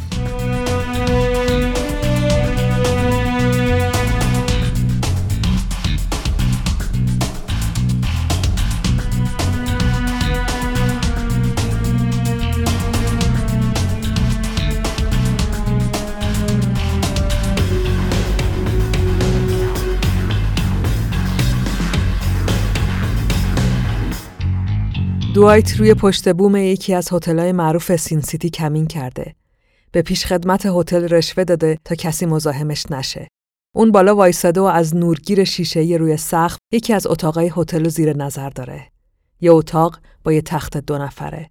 دوایت 25.34 25.76
روی 25.76 25.94
پشت 25.94 26.32
بوم 26.32 26.56
یکی 26.56 26.94
از 26.94 27.12
هتل‌های 27.12 27.52
معروف 27.52 27.96
سین 27.96 28.20
سیتی 28.20 28.50
کمین 28.50 28.86
کرده. 28.86 29.34
به 29.92 30.02
پیش 30.02 30.26
خدمت 30.26 30.66
هتل 30.66 31.08
رشوه 31.08 31.44
داده 31.44 31.78
تا 31.84 31.94
کسی 31.94 32.26
مزاحمش 32.26 32.86
نشه. 32.90 33.28
اون 33.74 33.92
بالا 33.92 34.16
وایساده 34.16 34.60
و 34.60 34.64
از 34.64 34.96
نورگیر 34.96 35.44
شیشه‌ای 35.44 35.98
روی 35.98 36.16
سقف 36.16 36.58
یکی 36.72 36.92
از 36.92 37.06
اتاقای 37.06 37.52
هتل 37.56 37.88
زیر 37.88 38.16
نظر 38.16 38.50
داره. 38.50 38.90
یه 39.40 39.52
اتاق 39.52 39.98
با 40.24 40.32
یه 40.32 40.42
تخت 40.42 40.76
دو 40.76 40.98
نفره. 40.98 41.50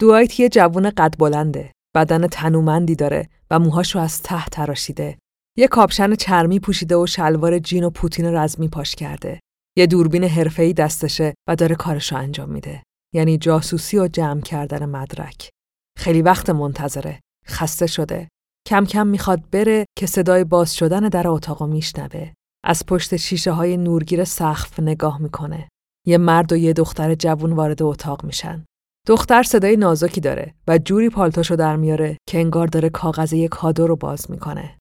دوایت 0.00 0.40
یه 0.40 0.48
جوون 0.48 0.90
قد 0.90 1.14
بلنده. 1.18 1.72
بدن 1.94 2.26
تنومندی 2.26 2.94
داره 2.94 3.28
و 3.50 3.58
موهاشو 3.58 3.98
از 3.98 4.22
ته 4.22 4.44
تراشیده. 4.46 5.18
یه 5.58 5.68
کاپشن 5.68 6.14
چرمی 6.14 6.60
پوشیده 6.60 6.96
و 6.96 7.06
شلوار 7.06 7.58
جین 7.58 7.84
و 7.84 7.90
پوتین 7.90 8.26
رزمی 8.26 8.68
پاش 8.68 8.94
کرده. 8.94 9.40
یه 9.76 9.86
دوربین 9.86 10.24
حرفه‌ای 10.24 10.72
دستشه 10.72 11.34
و 11.48 11.56
داره 11.56 11.74
کارشو 11.74 12.16
انجام 12.16 12.50
میده. 12.50 12.82
یعنی 13.14 13.38
جاسوسی 13.38 13.98
و 13.98 14.08
جمع 14.08 14.40
کردن 14.40 14.84
مدرک. 14.86 15.50
خیلی 15.98 16.22
وقت 16.22 16.50
منتظره. 16.50 17.20
خسته 17.46 17.86
شده. 17.86 18.28
کم 18.68 18.84
کم 18.84 19.06
می‌خواد 19.06 19.50
بره 19.50 19.84
که 19.98 20.06
صدای 20.06 20.44
باز 20.44 20.74
شدن 20.74 21.00
در 21.00 21.28
اتاق 21.28 21.62
میشنوه. 21.62 22.32
از 22.64 22.86
پشت 22.86 23.16
شیشه 23.16 23.52
های 23.52 23.76
نورگیر 23.76 24.24
سقف 24.24 24.80
نگاه 24.80 25.22
می‌کنه. 25.22 25.68
یه 26.06 26.18
مرد 26.18 26.52
و 26.52 26.56
یه 26.56 26.72
دختر 26.72 27.14
جوون 27.14 27.52
وارد 27.52 27.82
اتاق 27.82 28.24
میشن. 28.24 28.64
دختر 29.06 29.42
صدای 29.42 29.76
نازکی 29.76 30.20
داره 30.20 30.54
و 30.68 30.78
جوری 30.78 31.08
پالتوشو 31.08 31.56
در 31.56 31.76
میاره 31.76 32.16
که 32.28 32.38
انگار 32.38 32.66
داره 32.66 32.88
کاغذ 32.90 33.32
یک 33.32 33.50
کادو 33.50 33.86
رو 33.86 33.96
باز 33.96 34.30
می‌کنه. 34.30 34.78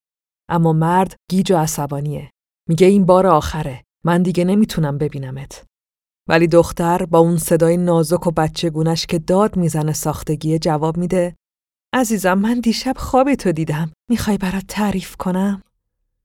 اما 0.50 0.74
مرد 0.74 1.16
گیج 1.32 1.52
و 1.52 1.58
عصبانیه. 1.58 2.30
میگه 2.70 2.88
این 2.88 3.06
بار 3.06 3.28
آخره. 3.28 3.84
من 4.06 4.24
دیگه 4.24 4.46
نمی‌تونم 4.46 4.98
ببینمت. 4.98 5.66
ولی 6.28 6.48
دختر 6.48 7.06
با 7.06 7.20
اون 7.20 7.38
صدای 7.38 7.78
نازک 7.78 8.28
و 8.28 8.32
بچگونش 8.32 9.06
که 9.06 9.20
داد 9.20 9.58
می‌زنه 9.58 9.94
ساختگی 9.94 10.60
جواب 10.60 10.98
میده. 10.98 11.36
عزیزم 11.94 12.34
من 12.34 12.60
دیشب 12.60 12.94
خواب 12.98 13.36
تو 13.36 13.52
دیدم. 13.52 13.92
می‌خوای 14.10 14.38
برات 14.38 14.64
تعریف 14.68 15.16
کنم؟ 15.16 15.64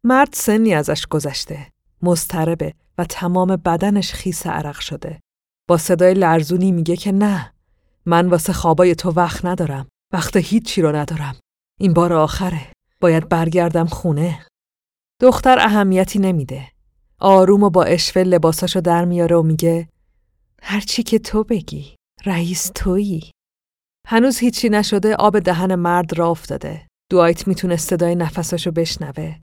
مرد 0.05 0.29
سنی 0.33 0.75
ازش 0.75 1.07
گذشته. 1.07 1.67
مضطربه 2.03 2.75
و 2.99 3.05
تمام 3.05 3.57
بدنش 3.57 4.13
خیس 4.13 4.47
عرق 4.47 4.81
شده. 4.81 5.21
با 5.69 5.77
صدای 5.77 6.15
لرزونی 6.15 6.73
میگه 6.73 6.97
که 6.97 7.13
نه 7.13 7.53
من 8.07 8.29
واسه 8.29 8.53
خوابای 8.53 8.95
تو 8.95 9.11
وقت 9.11 9.45
ندارم. 9.45 9.89
وقت 10.13 10.37
هیچی 10.37 10.83
رو 10.83 10.97
ندارم. 10.97 11.37
این 11.81 11.93
بار 11.93 12.13
آخره. 12.13 12.61
باید 13.01 13.29
برگردم 13.29 13.87
خونه. 13.87 14.47
دختر 15.21 15.59
اهمیتی 15.59 16.19
نمیده. 16.19 16.69
آروم 17.21 17.63
و 17.63 17.71
با 17.71 17.85
اشوه 17.85 18.23
لباساشو 18.23 18.81
در 18.81 19.05
میاره 19.05 19.37
و 19.37 19.43
میگه 19.43 19.89
هرچی 20.63 21.03
که 21.03 21.19
تو 21.19 21.45
بگی 21.45 21.95
رئیس 22.27 22.71
تویی. 22.75 23.31
هنوز 24.07 24.39
هیچی 24.39 24.69
نشده 24.69 25.17
آب 25.17 25.39
دهن 25.39 25.75
مرد 25.75 26.19
را 26.19 26.31
افتاده. 26.31 26.87
دوایت 27.11 27.49
می‌تونه 27.49 27.77
صدای 27.77 28.15
نفساشو 28.15 28.71
بشنوه. 28.71 29.37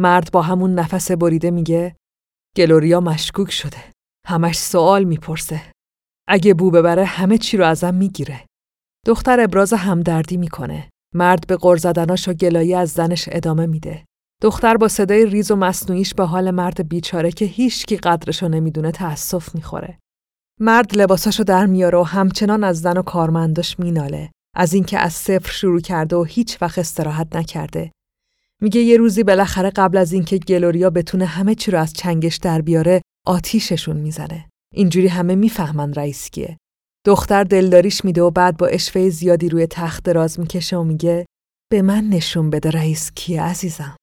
مرد 0.00 0.32
با 0.32 0.42
همون 0.42 0.74
نفس 0.74 1.10
بریده 1.10 1.50
میگه 1.50 1.96
گلوریا 2.56 3.00
مشکوک 3.00 3.50
شده. 3.50 3.92
همش 4.26 4.58
سوال 4.58 5.04
می‌پرسه. 5.04 5.62
اگه 6.28 6.54
بو 6.54 6.70
ببره 6.70 7.04
همه 7.04 7.38
چی 7.38 7.56
رو 7.56 7.66
ازم 7.66 7.94
می‌گیره. 7.94 8.46
دختر 9.06 9.40
ابراز 9.40 9.72
همدردی 9.72 10.36
می‌کنه. 10.36 10.90
مرد 11.14 11.46
به 11.46 11.56
غر 11.56 11.76
زدناش 11.76 12.28
و 12.28 12.32
گلایی 12.32 12.74
از 12.74 12.90
زنش 12.90 13.28
ادامه 13.32 13.66
میده. 13.66 14.04
دختر 14.42 14.76
با 14.76 14.88
صدای 14.88 15.26
ریز 15.26 15.50
و 15.50 15.56
مصنوعیش 15.56 16.14
به 16.14 16.24
حال 16.24 16.50
مرد 16.50 16.88
بیچاره 16.88 17.32
که 17.32 17.44
هیچکی 17.44 17.96
قدرشو 17.96 18.48
نمی‌دونه 18.48 18.92
تأسف 18.92 19.54
می‌خوره. 19.54 19.98
مرد 20.60 20.96
لباساشو 20.96 21.42
در 21.42 21.66
میاره 21.66 21.98
و 21.98 22.02
همچنان 22.02 22.64
از 22.64 22.80
زن 22.80 22.98
و 22.98 23.02
کارمنداش 23.02 23.80
میناله. 23.80 24.30
از 24.54 24.72
اینکه 24.72 24.98
از 24.98 25.12
صفر 25.12 25.52
شروع 25.52 25.80
کرده 25.80 26.16
و 26.16 26.22
هیچ 26.22 26.62
وقت 26.62 26.78
استراحت 26.78 27.36
نکرده. 27.36 27.92
میگه 28.62 28.80
یه 28.80 28.96
روزی 28.96 29.22
بالاخره 29.22 29.70
قبل 29.70 29.96
از 29.96 30.12
اینکه 30.12 30.38
گلوریا 30.38 30.90
بتونه 30.90 31.24
همه 31.24 31.54
چی 31.54 31.70
رو 31.70 31.78
از 31.78 31.92
چنگش 31.92 32.36
در 32.36 32.60
بیاره 32.60 33.02
آتیششون 33.26 33.96
می‌زنه. 33.96 34.48
اینجوری 34.74 35.08
همه 35.08 35.34
می‌فهمن 35.34 35.94
رئیس 35.94 36.30
کیه. 36.30 36.56
دختر 37.06 37.44
دلداریش 37.44 38.04
میده 38.04 38.22
و 38.22 38.30
بعد 38.30 38.56
با 38.56 38.66
اشوه 38.66 39.08
زیادی 39.08 39.48
روی 39.48 39.66
تخت 39.66 40.04
دراز 40.04 40.40
می‌کشه 40.40 40.76
و 40.76 40.84
میگه 40.84 41.26
به 41.70 41.82
من 41.82 42.04
نشون 42.04 42.50
بده 42.50 42.70
رئیس 42.70 43.12
کیه 43.14 43.42
عزیزم. 43.42 43.96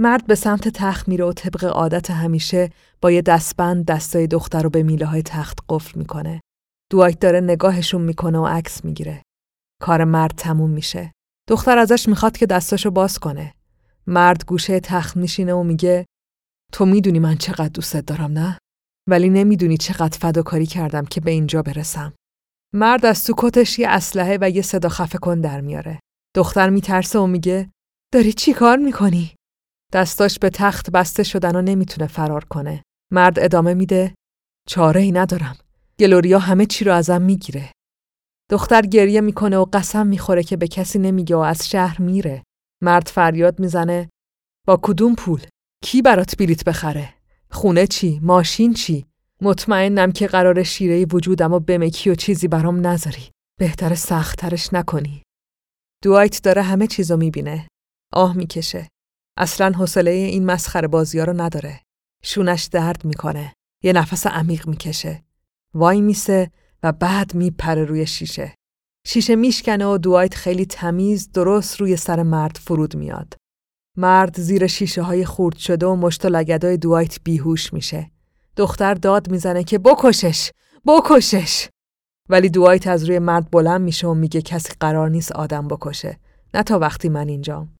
مرد 0.00 0.26
به 0.26 0.34
سمت 0.34 0.68
تخت 0.68 1.08
میره 1.08 1.24
و 1.24 1.32
طبق 1.32 1.64
عادت 1.64 2.10
همیشه 2.10 2.70
با 3.00 3.10
یه 3.10 3.22
دستبند 3.22 3.84
دستای 3.84 4.26
دختر 4.26 4.62
رو 4.62 4.70
به 4.70 4.82
میله 4.82 5.06
های 5.06 5.22
تخت 5.22 5.58
قفل 5.68 5.98
می‌کنه. 5.98 6.40
دوایت 6.90 7.18
داره 7.18 7.40
نگاهشون 7.40 8.02
می‌کنه 8.02 8.38
و 8.38 8.46
عکس 8.46 8.84
می‌گیره. 8.84 9.22
کار 9.82 10.04
مرد 10.04 10.34
تموم 10.36 10.70
میشه. 10.70 11.12
دختر 11.48 11.78
ازش 11.78 12.08
می‌خواد 12.08 12.36
که 12.36 12.46
دستاشو 12.46 12.90
باز 12.90 13.18
کنه. 13.18 13.54
مرد 14.06 14.44
گوشه 14.46 14.80
تخت 14.80 15.16
میشینه 15.16 15.54
و 15.54 15.62
میگه 15.62 16.06
تو 16.72 16.86
می‌دونی 16.86 17.18
من 17.18 17.36
چقدر 17.36 17.68
دوستت 17.68 18.06
دارم 18.06 18.32
نه؟ 18.32 18.58
ولی 19.10 19.28
نمی‌دونی 19.28 19.76
چقدر 19.76 20.18
فداکاری 20.18 20.66
کردم 20.66 21.04
که 21.04 21.20
به 21.20 21.30
اینجا 21.30 21.62
برسم. 21.62 22.14
مرد 22.74 23.06
از 23.06 23.24
تو 23.24 23.34
کتش 23.36 23.78
یه 23.78 23.88
اسلحه 23.88 24.38
و 24.40 24.50
یه 24.50 24.62
صدا 24.62 24.88
خفه 24.88 25.18
کن 25.18 25.40
در 25.40 25.60
میاره. 25.60 26.00
دختر 26.36 26.70
میترسه 26.70 27.18
و 27.18 27.26
میگه 27.26 27.70
داری 28.14 28.32
چی 28.32 28.52
کار 28.52 28.76
می‌کنی؟ 28.76 29.34
دستاش 29.92 30.38
به 30.38 30.50
تخت 30.50 30.90
بسته 30.90 31.22
شدن 31.22 31.56
و 31.56 31.62
نمی‌تونه 31.62 32.06
فرار 32.06 32.44
کنه. 32.44 32.82
مرد 33.12 33.38
ادامه 33.38 33.74
میده 33.74 34.14
چاره 34.68 35.00
ای 35.00 35.12
ندارم. 35.12 35.56
گلوریا 35.98 36.38
همه 36.38 36.66
چی 36.66 36.84
رو 36.84 36.92
ازم 36.92 37.22
می‌گیره. 37.22 37.72
دختر 38.50 38.82
گریه 38.82 39.20
می‌کنه 39.20 39.56
و 39.56 39.66
قسم 39.72 40.06
می‌خوره 40.06 40.42
که 40.42 40.56
به 40.56 40.68
کسی 40.68 40.98
نمیگه 40.98 41.36
و 41.36 41.38
از 41.38 41.68
شهر 41.68 42.02
میره. 42.02 42.42
مرد 42.82 43.08
فریاد 43.08 43.60
می‌زنه 43.60 44.08
با 44.66 44.80
کدوم 44.82 45.14
پول؟ 45.14 45.46
کی 45.84 46.02
برات 46.02 46.36
بلیت 46.36 46.64
بخره؟ 46.64 47.14
خونه 47.50 47.86
چی؟ 47.86 48.20
ماشین 48.22 48.74
چی؟ 48.74 49.06
مطمئنم 49.42 50.12
که 50.12 50.26
قرار 50.26 50.62
شیره 50.62 51.06
وجودم 51.12 51.52
و 51.52 51.60
بمکی 51.60 52.10
و 52.10 52.14
چیزی 52.14 52.48
برام 52.48 52.86
نذاری. 52.86 53.30
بهتر 53.58 53.94
سختترش 53.94 54.72
نکنی. 54.72 55.22
دوایت 56.04 56.42
داره 56.42 56.62
همه 56.62 56.86
چیزو 56.86 57.16
می‌بینه. 57.16 57.68
آه 58.12 58.36
می‌کشه. 58.36 58.88
اصلا 59.38 59.72
حوصله 59.72 60.10
این 60.10 60.46
مسخره 60.46 60.88
بازی 60.88 61.20
رو 61.20 61.40
نداره. 61.40 61.80
شونش 62.22 62.64
درد 62.64 63.04
می‌کنه. 63.04 63.54
یه 63.82 63.92
نفس 63.92 64.26
عمیق 64.26 64.68
می‌کشه. 64.68 65.24
وای 65.74 66.00
میسه 66.00 66.50
و 66.82 66.92
بعد 66.92 67.34
میپره 67.34 67.84
روی 67.84 68.06
شیشه. 68.06 68.54
شیشه 69.06 69.36
میشکنه 69.36 69.86
و 69.86 69.98
دوایت 69.98 70.34
خیلی 70.34 70.66
تمیز 70.66 71.32
درست 71.32 71.80
روی 71.80 71.96
سر 71.96 72.22
مرد 72.22 72.56
فرود 72.56 72.96
میاد. 72.96 73.34
مرد 73.96 74.40
زیر 74.40 74.66
شیشه 74.66 75.02
های 75.02 75.24
خورد 75.24 75.56
شده 75.56 75.86
و 75.86 75.96
مشت 75.96 76.24
و 76.24 76.28
لگدای 76.28 76.76
دوایت 76.76 77.18
بیهوش 77.24 77.72
میشه. 77.72 78.10
دختر 78.56 78.94
داد 78.94 79.30
می‌زنه 79.30 79.64
که 79.64 79.78
بکشش 79.78 80.50
بکشش 80.86 81.68
ولی 82.28 82.48
دوایت 82.48 82.86
از 82.86 83.04
روی 83.04 83.18
مرد 83.18 83.50
بلند 83.50 83.80
میشه 83.80 84.06
و 84.06 84.14
میگه 84.14 84.42
کسی 84.42 84.72
قرار 84.80 85.10
نیست 85.10 85.32
آدم 85.32 85.68
بکشه 85.68 86.18
نه 86.54 86.62
تا 86.62 86.78
وقتی 86.78 87.08
من 87.08 87.28
اینجام 87.28 87.77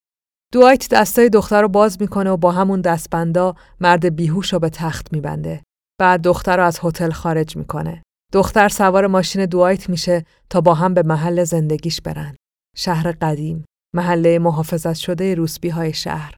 دوایت 0.53 0.89
دستای 0.89 1.29
دختر 1.29 1.61
رو 1.61 1.67
باز 1.67 2.01
می‌کنه 2.01 2.29
و 2.29 2.37
با 2.37 2.51
همون 2.51 2.81
دستبندا 2.81 3.55
مرد 3.79 4.15
بیهوش 4.15 4.53
رو 4.53 4.59
به 4.59 4.69
تخت 4.69 5.13
میبنده. 5.13 5.63
بعد 5.99 6.21
دختر 6.21 6.57
رو 6.57 6.63
از 6.63 6.79
هتل 6.83 7.11
خارج 7.11 7.57
می‌کنه. 7.57 8.03
دختر 8.33 8.69
سوار 8.69 9.07
ماشین 9.07 9.45
دوایت 9.45 9.89
میشه 9.89 10.25
تا 10.49 10.61
با 10.61 10.73
هم 10.73 10.93
به 10.93 11.03
محل 11.03 11.43
زندگیش 11.43 12.01
برن. 12.01 12.35
شهر 12.77 13.11
قدیم. 13.11 13.65
محله 13.95 14.39
محافظت 14.39 14.93
شده 14.93 15.35
روسبی 15.35 15.69
های 15.69 15.93
شهر. 15.93 16.35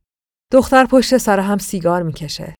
دختر 0.51 0.85
پشت 0.85 1.17
سر 1.17 1.39
هم 1.39 1.57
سیگار 1.57 2.03
می‌کشه. 2.03 2.55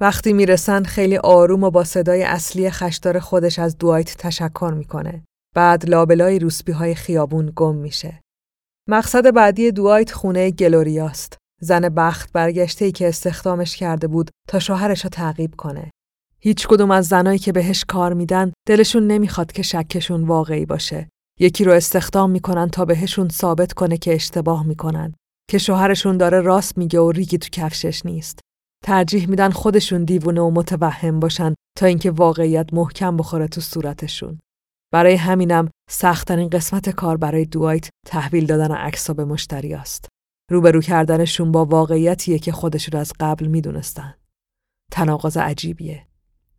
وقتی 0.00 0.32
می‌رسن 0.32 0.82
خیلی 0.82 1.16
آروم 1.16 1.64
و 1.64 1.70
با 1.70 1.84
صدای 1.84 2.22
اصلی 2.22 2.70
خشدار 2.70 3.18
خودش 3.18 3.58
از 3.58 3.78
دوایت 3.78 4.16
تشکر 4.16 4.72
می‌کنه. 4.76 5.24
بعد 5.54 5.88
لابلای 5.88 6.38
روسبی 6.38 6.72
های 6.72 6.94
خیابون 6.94 7.52
گم 7.56 7.74
میشه. 7.74 8.20
مقصد 8.88 9.34
بعدی 9.34 9.72
دوایت 9.72 10.12
خونه 10.12 10.50
گلوریاست. 10.50 11.36
زن 11.60 11.88
بخت 11.88 12.32
برگشته 12.32 12.84
ای 12.84 12.92
که 12.92 13.08
استخدامش 13.08 13.76
کرده 13.76 14.06
بود 14.06 14.30
تا 14.48 14.58
شوهرش 14.58 15.04
رو 15.04 15.10
تعقیب 15.10 15.54
کنه. 15.56 15.90
هیچ 16.40 16.66
کدوم 16.66 16.90
از 16.90 17.06
زنایی 17.06 17.38
که 17.38 17.52
بهش 17.52 17.84
کار 17.84 18.14
میدن 18.14 18.52
دلشون 18.68 19.06
نمی‌خواد 19.06 19.52
که 19.52 19.62
شکشون 19.62 20.24
واقعی 20.24 20.66
باشه. 20.66 21.08
یکی 21.40 21.64
رو 21.64 21.72
استخدام 21.72 22.30
می‌کنن 22.30 22.68
تا 22.68 22.84
بهشون 22.84 23.28
ثابت 23.28 23.72
کنه 23.72 23.96
که 23.96 24.14
اشتباه 24.14 24.66
می‌کنن. 24.66 25.14
که 25.50 25.58
شوهرشون 25.58 26.16
داره 26.16 26.40
راست 26.40 26.78
میگه 26.78 27.00
و 27.00 27.10
ریگی 27.10 27.38
تو 27.38 27.48
کفشش 27.52 28.06
نیست. 28.06 28.40
ترجیح 28.84 29.28
میدن 29.28 29.50
خودشون 29.50 30.04
دیوونه 30.04 30.40
و 30.40 30.50
متوهم 30.50 31.20
باشن 31.20 31.54
تا 31.78 31.86
اینکه 31.86 32.10
واقعیت 32.10 32.74
محکم 32.74 33.16
بخوره 33.16 33.48
تو 33.48 33.60
صورتشون. 33.60 34.38
برای 34.92 35.14
همینم 35.14 35.70
سختترین 35.90 36.48
قسمت 36.48 36.90
کار 36.90 37.16
برای 37.16 37.44
دوایت 37.44 37.88
تحویل 38.06 38.46
دادن 38.46 38.72
عکسا 38.72 39.14
به 39.14 39.24
مشتری 39.24 39.74
است. 39.74 40.08
روبرو 40.50 40.80
کردنشون 40.80 41.52
با 41.52 41.64
واقعیتیه 41.64 42.38
که 42.38 42.52
خودشون 42.52 43.00
از 43.00 43.12
قبل 43.20 43.46
می‌دونستن. 43.46 44.14
تناقض 44.92 45.36
عجیبیه. 45.36 46.06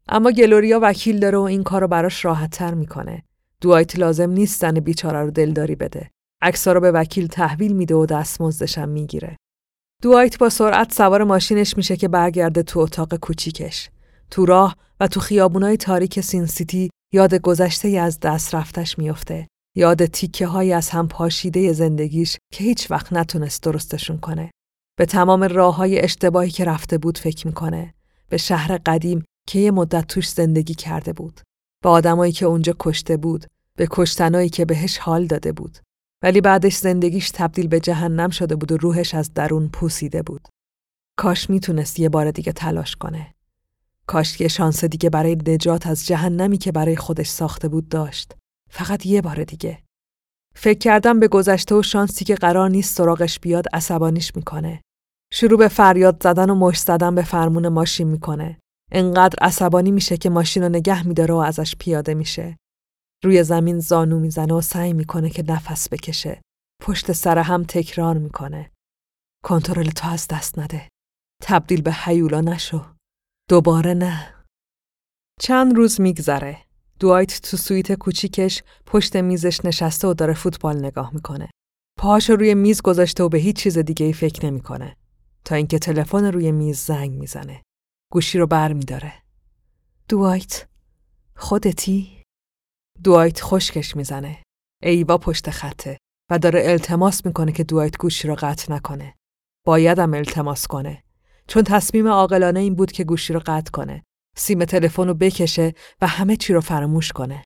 اما 0.09 0.31
گلوریا 0.31 0.79
وکیل 0.83 1.19
داره 1.19 1.37
و 1.37 1.41
این 1.41 1.63
کارو 1.63 1.87
براش 1.87 2.25
راحتتر 2.25 2.73
می‌کنه. 2.73 3.23
دوایت 3.61 3.99
لازم 3.99 4.29
نیست 4.29 4.61
زن 4.61 4.79
بیچاره 4.79 5.21
رو 5.21 5.31
دلداری 5.31 5.75
بده. 5.75 6.09
عکسا 6.41 6.71
رو 6.71 6.79
به 6.79 6.91
وکیل 6.91 7.27
تحویل 7.27 7.73
میده 7.73 7.95
و 7.95 8.05
دستمزدشم 8.05 8.89
می‌گیره. 8.89 9.37
دوایت 10.03 10.37
با 10.37 10.49
سرعت 10.49 10.93
سوار 10.93 11.23
ماشینش 11.23 11.77
میشه 11.77 11.97
که 11.97 12.07
برگرده 12.07 12.63
تو 12.63 12.79
اتاق 12.79 13.15
کوچیکش. 13.15 13.89
تو 14.31 14.45
راه 14.45 14.75
و 14.99 15.07
تو 15.07 15.19
خیابونای 15.19 15.77
تاریک 15.77 16.21
سین 16.21 16.45
سیتی 16.45 16.89
یاد 17.13 17.35
گذشته 17.35 17.87
از 17.87 18.19
دست 18.19 18.55
رفتش 18.55 18.99
میافته. 18.99 19.47
یاد 19.75 20.05
تیکه 20.05 20.47
های 20.47 20.73
از 20.73 20.89
هم 20.89 21.07
پاشیده 21.07 21.73
زندگیش 21.73 22.37
که 22.53 22.63
هیچ 22.63 22.91
وقت 22.91 23.13
نتونست 23.13 23.63
درستشون 23.63 24.17
کنه. 24.17 24.51
به 24.97 25.05
تمام 25.05 25.43
راه 25.43 25.75
های 25.75 25.99
اشتباهی 25.99 26.49
که 26.49 26.65
رفته 26.65 26.97
بود 26.97 27.17
فکر 27.17 27.47
می‌کنه. 27.47 27.93
به 28.29 28.37
شهر 28.37 28.77
قدیم 28.77 29.23
که 29.47 29.59
یه 29.59 29.71
مدت 29.71 30.07
توش 30.07 30.29
زندگی 30.29 30.73
کرده 30.73 31.13
بود. 31.13 31.41
به 31.83 31.89
آدمایی 31.89 32.31
که 32.31 32.45
اونجا 32.45 32.75
کشته 32.79 33.17
بود. 33.17 33.45
به 33.77 33.87
کشتنایی 33.91 34.49
که 34.49 34.65
بهش 34.65 34.97
حال 34.97 35.25
داده 35.25 35.51
بود. 35.51 35.77
ولی 36.23 36.41
بعدش 36.41 36.75
زندگیش 36.75 37.31
تبدیل 37.31 37.67
به 37.67 37.79
جهنم 37.79 38.29
شده 38.29 38.55
بود 38.55 38.71
و 38.71 38.77
روحش 38.77 39.15
از 39.15 39.33
درون 39.33 39.69
پوسیده 39.69 40.21
بود. 40.21 40.47
کاش 41.17 41.49
می‌تونست 41.49 41.99
یه 41.99 42.09
بار 42.09 42.31
دیگه 42.31 42.51
تلاش 42.51 42.95
کنه. 42.95 43.33
کاش 44.07 44.41
یه 44.41 44.47
شانس 44.47 44.85
دیگه 44.85 45.09
برای 45.09 45.37
نجات 45.47 45.87
از 45.87 46.05
جهنمی 46.05 46.57
که 46.57 46.71
برای 46.71 46.95
خودش 46.95 47.27
ساخته 47.27 47.67
بود 47.67 47.89
داشت. 47.89 48.35
فقط 48.71 49.05
یه 49.05 49.21
بار 49.21 49.43
دیگه. 49.43 49.83
فکر 50.55 50.79
کردم 50.79 51.19
به 51.19 51.27
گذشته 51.27 51.75
و 51.75 51.83
شانسی 51.83 52.25
که 52.25 52.35
قرار 52.35 52.69
نیست 52.69 52.95
سراغش 52.95 53.39
بیاد 53.39 53.65
عصبانیش 53.73 54.35
می‌کنه. 54.35 54.81
شروع 55.33 55.59
به 55.59 55.67
فریاد 55.67 56.23
زدن 56.23 56.49
و 56.49 56.55
مش 56.55 56.79
زدن 56.79 57.15
به 57.15 57.23
فرمون 57.23 57.67
ماشین 57.67 58.07
می‌کنه. 58.07 58.59
انقدر 58.91 59.35
عصبانی 59.41 59.91
میشه 59.91 60.17
که 60.17 60.29
ماشین 60.29 60.63
رو 60.63 60.69
نگه 60.69 61.07
میداره 61.07 61.33
و 61.33 61.37
ازش 61.37 61.75
پیاده 61.75 62.13
میشه. 62.13 62.57
روی 63.23 63.43
زمین 63.43 63.79
زانو 63.79 64.19
می‌زنه 64.19 64.53
و 64.53 64.61
سعی 64.61 64.93
می‌کنه 64.93 65.29
که 65.29 65.43
نفس 65.47 65.89
بکشه. 65.89 66.41
پشت 66.81 67.11
سر 67.11 67.37
هم 67.37 67.63
تکرار 67.63 68.17
می‌کنه. 68.17 68.71
کنترل 69.43 69.89
تو 69.89 70.09
از 70.09 70.27
دست 70.27 70.59
نده. 70.59 70.87
تبدیل 71.43 71.81
به 71.81 71.91
حیولا 71.91 72.41
نشو. 72.41 72.96
دوباره 73.49 73.93
نه. 73.93 74.45
چند 75.41 75.75
روز 75.75 76.01
میگذره. 76.01 76.57
دوایت 76.99 77.41
تو 77.41 77.57
سویت 77.57 77.93
کوچیکش 77.93 78.63
پشت 78.85 79.15
میزش 79.15 79.65
نشسته 79.65 80.07
و 80.07 80.13
داره 80.13 80.33
فوتبال 80.33 80.85
نگاه 80.85 81.13
می‌کنه. 81.13 81.49
پاهاشو 81.99 82.35
روی 82.35 82.55
میز 82.55 82.81
گذاشته 82.81 83.23
و 83.23 83.29
به 83.29 83.37
هیچ 83.37 83.55
چیز 83.55 83.77
دیگه 83.77 84.05
ای 84.05 84.13
فکر 84.13 84.45
نمی‌کنه. 84.45 84.97
تا 85.45 85.55
اینکه 85.55 85.79
تلفن 85.79 86.25
روی 86.25 86.51
میز 86.51 86.77
زنگ 86.77 87.11
می‌زنه. 87.11 87.63
گوشی 88.11 88.39
رو 88.39 88.47
بر 88.47 88.73
میداره. 88.73 89.13
دوایت 90.09 90.67
خودتی؟ 91.35 92.23
دوایت 93.03 93.41
خشکش 93.41 93.95
می‌زنه. 93.95 94.43
ایوا 94.83 95.17
پشت 95.17 95.49
خطه 95.49 95.97
و 96.31 96.39
داره 96.39 96.61
التماس 96.65 97.25
می‌کنه 97.25 97.51
که 97.51 97.63
دوایت 97.63 97.97
گوشی 97.97 98.27
رو 98.27 98.35
قطع 98.39 98.73
نکنه. 98.73 99.15
بایدم 99.65 100.13
التماس 100.13 100.67
کنه. 100.67 101.03
چون 101.47 101.63
تصمیم 101.63 102.07
عاقلانه 102.07 102.59
این 102.59 102.75
بود 102.75 102.91
که 102.91 103.03
گوشی 103.03 103.33
رو 103.33 103.41
قطع 103.45 103.71
کنه. 103.71 104.03
سیم 104.35 104.65
تلفن 104.65 105.07
رو 105.07 105.13
بکشه 105.13 105.73
و 106.01 106.07
همه 106.07 106.35
چی 106.35 106.53
رو 106.53 106.61
فراموش 106.61 107.11
کنه. 107.11 107.43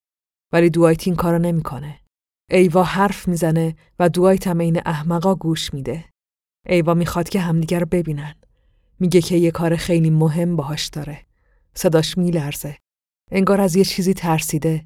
ولی 0.53 0.69
دوایت 0.69 1.07
این 1.07 1.15
کارو 1.15 1.39
نمی‌کنه. 1.39 1.99
ایوا 2.49 2.83
حرف 2.83 3.27
می‌زنه 3.27 3.75
و 3.99 4.09
دوایت 4.09 4.47
هم 4.47 4.57
این 4.57 4.81
احمقا 4.85 5.35
گوش 5.35 5.73
میده. 5.73 6.05
ایوا 6.67 6.93
می‌خواد 6.93 7.29
که 7.29 7.39
همدیگه 7.39 7.79
رو 7.79 7.85
ببینن. 7.85 8.35
میگه 8.99 9.21
که 9.21 9.35
یه 9.35 9.51
کار 9.51 9.75
خیلی 9.75 10.09
مهم 10.09 10.55
باهاش 10.55 10.87
داره. 10.87 11.25
صداش 11.73 12.17
میلرزه. 12.17 12.77
انگار 13.31 13.61
از 13.61 13.75
یه 13.75 13.83
چیزی 13.83 14.13
ترسیده 14.13 14.85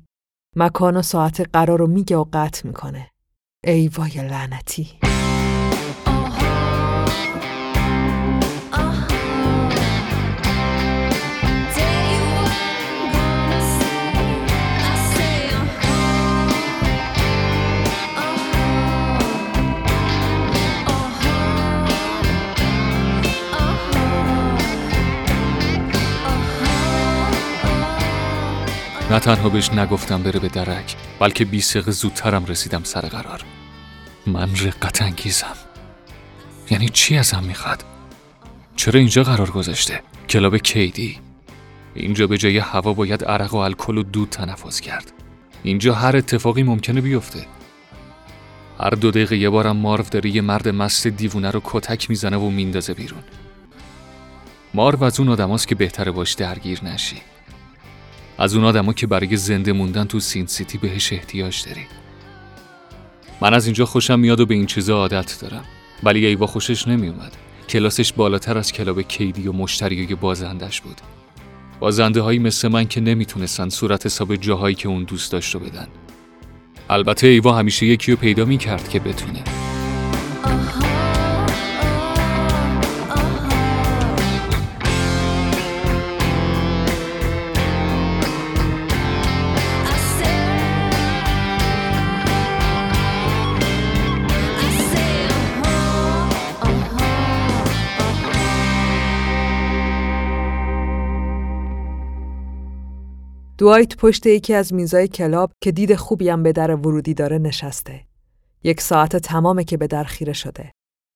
مکان 0.56 0.98
و 0.98 1.02
ساعت 1.02 1.50
قرار 1.54 1.80
رو 1.80 1.88
میگه 1.88 2.18
و 2.18 2.26
قطع 2.34 2.68
می‌کنه 2.68 3.10
ای 3.64 3.88
وای 3.88 4.12
لعنتی 4.12 5.00
نه 29.12 29.20
تنها 29.20 29.50
بهش 29.50 29.70
نگفتم 29.70 30.24
بره 30.24 30.40
به 30.40 30.48
درک 30.48 30.96
بلکه 31.20 31.46
بی 31.46 31.62
زودترم 31.62 32.46
رسیدم 32.46 32.84
سر 32.84 33.02
قرار. 33.02 33.42
من 34.28 34.50
رقت 34.56 35.02
انگیزم. 35.02 35.56
یعنی 36.72 36.90
چی 36.90 37.18
ازم 37.18 37.44
می‌خواد؟ 37.44 37.84
چرا 38.76 39.00
اینجا 39.00 39.24
قرار 39.24 39.52
گذاشته؟ 39.52 40.02
کلاب 40.30 40.58
کیدی؟ 40.58 41.20
اینجا 41.96 42.28
به 42.28 42.38
جای 42.38 42.58
هوا 42.58 42.94
باید 42.94 43.24
عرق 43.24 43.54
و 43.54 43.58
الکل 43.58 43.98
و 43.98 44.04
دود 44.04 44.30
تنفس 44.30 44.82
کرد. 44.82 45.12
اینجا 45.64 45.94
هر 45.94 46.18
اتفاقی 46.18 46.64
ممکنه 46.64 47.02
بیفته. 47.02 47.46
هر 48.80 48.90
دو 48.90 49.12
دقیقه 49.12 49.38
یه 49.38 49.50
بارم 49.50 49.78
مارو 49.78 50.04
داره 50.12 50.30
یه 50.30 50.42
مرد 50.42 50.68
مست 50.70 51.08
دیوونه 51.08 51.52
رو 51.52 51.62
کتک 51.64 52.10
می‌زنه 52.10 52.38
و 52.38 52.50
میندازه 52.50 52.94
بیرون. 52.94 53.24
مارو 54.74 55.04
از 55.04 55.20
اون 55.20 55.30
آدماست 55.30 55.68
که 55.68 55.76
بهتره 55.76 56.12
باش 56.12 56.34
درگیر 56.34 56.84
نشی. 56.84 57.22
از 58.38 58.56
اون 58.56 58.66
آدما 58.66 58.94
که 58.94 59.08
برای 59.08 59.38
زنده 59.38 59.74
موندن 59.74 60.06
تو 60.06 60.20
سین 60.20 60.46
سیتی 60.48 60.78
بهش 60.78 61.14
احتیاج 61.14 61.64
داری. 61.66 61.82
من 63.42 63.54
از 63.54 63.66
اینجا 63.66 63.86
خوشم 63.86 64.20
میاد 64.20 64.40
و 64.40 64.46
به 64.46 64.54
این 64.54 64.66
چیزا 64.66 64.98
عادت 64.98 65.38
دارم. 65.42 65.64
ولی 66.04 66.26
ایوا 66.26 66.48
خوشش 66.48 66.88
نمیومد. 66.88 67.32
کلاسش 67.70 68.14
بالاتر 68.14 68.58
از 68.58 68.72
کلاب 68.72 69.02
کیدی 69.02 69.48
و 69.48 69.52
مشتری 69.52 70.16
بازندش 70.16 70.82
بود. 70.82 71.02
بازنده 71.80 72.22
هایی 72.22 72.40
مثل 72.40 72.68
من 72.68 72.88
که 72.88 73.02
نمی‌تونستن 73.02 73.70
صورت 73.70 74.06
حساب 74.06 74.36
جاهایی 74.36 74.76
که 74.76 74.88
اون 74.88 75.04
دوست 75.04 75.32
داشت 75.32 75.54
رو 75.54 75.60
بدن. 75.60 75.88
البته 76.90 77.28
ایوا 77.28 77.58
همیشه 77.58 77.86
یکی 77.86 78.12
رو 78.12 78.18
پیدا 78.18 78.46
می‌کرد 78.46 78.90
که 78.90 79.00
بتونه. 79.00 79.44
دوایت 103.58 103.98
پشت 103.98 104.26
یکی 104.26 104.54
از 104.54 104.74
میزای 104.74 105.08
کلاب 105.08 105.52
که 105.64 105.72
دید 105.72 105.96
خوبی 105.96 106.30
هم 106.30 106.44
به 106.44 106.52
در 106.52 106.76
ورودی 106.76 107.14
داره 107.14 107.38
نشسته. 107.38 108.06
یک 108.64 108.82
ساعت 108.82 109.16
تمامه 109.16 109.64
که 109.64 109.78
به 109.78 109.88
در 109.88 110.04
خیره 110.04 110.34
شده. 110.34 110.72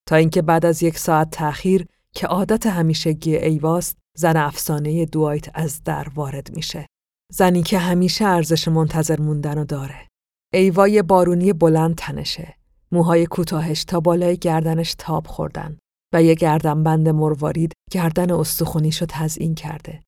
تا 0.08 0.16
اینکه 0.16 0.42
بعد 0.42 0.66
از 0.66 0.84
یک 0.84 1.00
ساعت 1.00 1.30
تأخیر 1.30 1.86
که 2.16 2.28
عادت 2.28 2.68
همیشگی 2.68 3.36
ایواست 3.36 3.98
زن 4.18 4.38
افسانه 4.38 5.06
دوایت 5.06 5.50
از 5.54 5.84
در 5.84 6.08
وارد 6.16 6.56
میشه. 6.56 6.86
زنی 7.32 7.64
که 7.64 7.78
همیشه 7.78 8.26
ارزش 8.26 8.68
منتظر 8.68 9.22
موندن 9.22 9.58
و 9.58 9.66
داره. 9.66 10.08
ایوای 10.54 11.02
بارونی 11.02 11.54
بلند 11.54 11.96
تنشه. 11.96 12.56
موهای 12.92 13.26
کوتاهش 13.26 13.84
تا 13.84 14.00
بالای 14.00 14.38
گردنش 14.38 14.96
تاب 14.98 15.28
خوردن 15.28 15.78
و 16.14 16.24
یه 16.24 16.36
گردنبند 16.36 17.10
مروارید 17.10 17.74
گردن 17.92 18.32
استخونیشو 18.32 19.06
تزئین 19.10 19.56
کرده. 19.56 20.00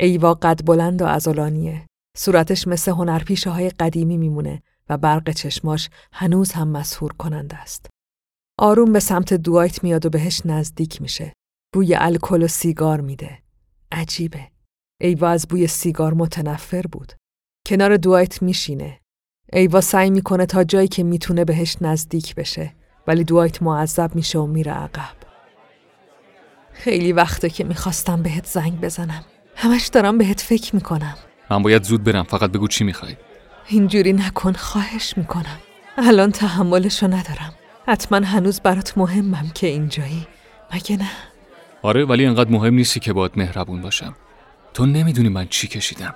ایوا 0.00 0.34
قد 0.34 0.64
بلند 0.64 1.02
و 1.02 1.06
ازولانیه. 1.06 1.86
صورتش 2.16 2.68
مثل 2.68 2.90
هنرپیشه 2.90 3.50
های 3.50 3.70
قدیمی 3.70 4.16
میمونه 4.16 4.62
و 4.88 4.98
برق 4.98 5.30
چشماش 5.30 5.90
هنوز 6.12 6.52
هم 6.52 6.68
مسهور 6.68 7.12
کننده 7.12 7.56
است. 7.56 7.86
آروم 8.58 8.92
به 8.92 9.00
سمت 9.00 9.34
دوایت 9.34 9.84
میاد 9.84 10.06
و 10.06 10.10
بهش 10.10 10.42
نزدیک 10.44 11.02
میشه. 11.02 11.32
بوی 11.74 11.94
الکل 11.94 12.42
و 12.42 12.48
سیگار 12.48 13.00
میده. 13.00 13.38
عجیبه. 13.92 14.48
ایوا 15.00 15.28
از 15.28 15.48
بوی 15.48 15.66
سیگار 15.66 16.14
متنفر 16.14 16.82
بود. 16.92 17.12
کنار 17.66 17.96
دوایت 17.96 18.42
میشینه. 18.42 19.00
ایوا 19.52 19.80
سعی 19.80 20.10
می‌کنه 20.10 20.46
تا 20.46 20.64
جایی 20.64 20.88
که 20.88 21.02
می‌تونه 21.02 21.44
بهش 21.44 21.76
نزدیک 21.80 22.34
بشه 22.34 22.74
ولی 23.06 23.24
دوایت 23.24 23.62
معذب 23.62 24.14
میشه 24.14 24.38
و 24.38 24.46
میره 24.46 24.72
عقب. 24.72 25.16
خیلی 26.72 27.12
وقته 27.12 27.50
که 27.50 27.64
می‌خواستم 27.64 28.22
بهت 28.22 28.46
زنگ 28.46 28.80
بزنم. 28.80 29.24
همش 29.60 29.86
دارم 29.86 30.18
بهت 30.18 30.40
فکر 30.40 30.74
می‌کنم. 30.74 31.14
من 31.50 31.62
باید 31.62 31.82
زود 31.82 32.04
برم 32.04 32.22
فقط 32.22 32.50
بگو 32.50 32.68
چی 32.68 32.84
می‌خوای. 32.84 33.16
اینجوری 33.68 34.12
نکن 34.12 34.52
خواهش 34.52 35.14
می‌کنم. 35.16 35.58
الان 35.98 36.32
تحملشو 36.32 37.06
ندارم. 37.06 37.52
حتما 37.86 38.26
هنوز 38.26 38.60
برات 38.60 38.98
مهمم 38.98 39.50
که 39.54 39.66
اینجایی. 39.66 40.26
مگه 40.74 40.96
نه؟ 40.96 41.10
آره 41.82 42.04
ولی 42.04 42.26
انقدر 42.26 42.50
مهم 42.50 42.74
نیستی 42.74 43.00
که 43.00 43.12
باید 43.12 43.32
مهربون 43.36 43.82
باشم. 43.82 44.14
تو 44.74 44.86
نمی‌دونی 44.86 45.28
من 45.28 45.46
چی 45.48 45.68
کشیدم. 45.68 46.14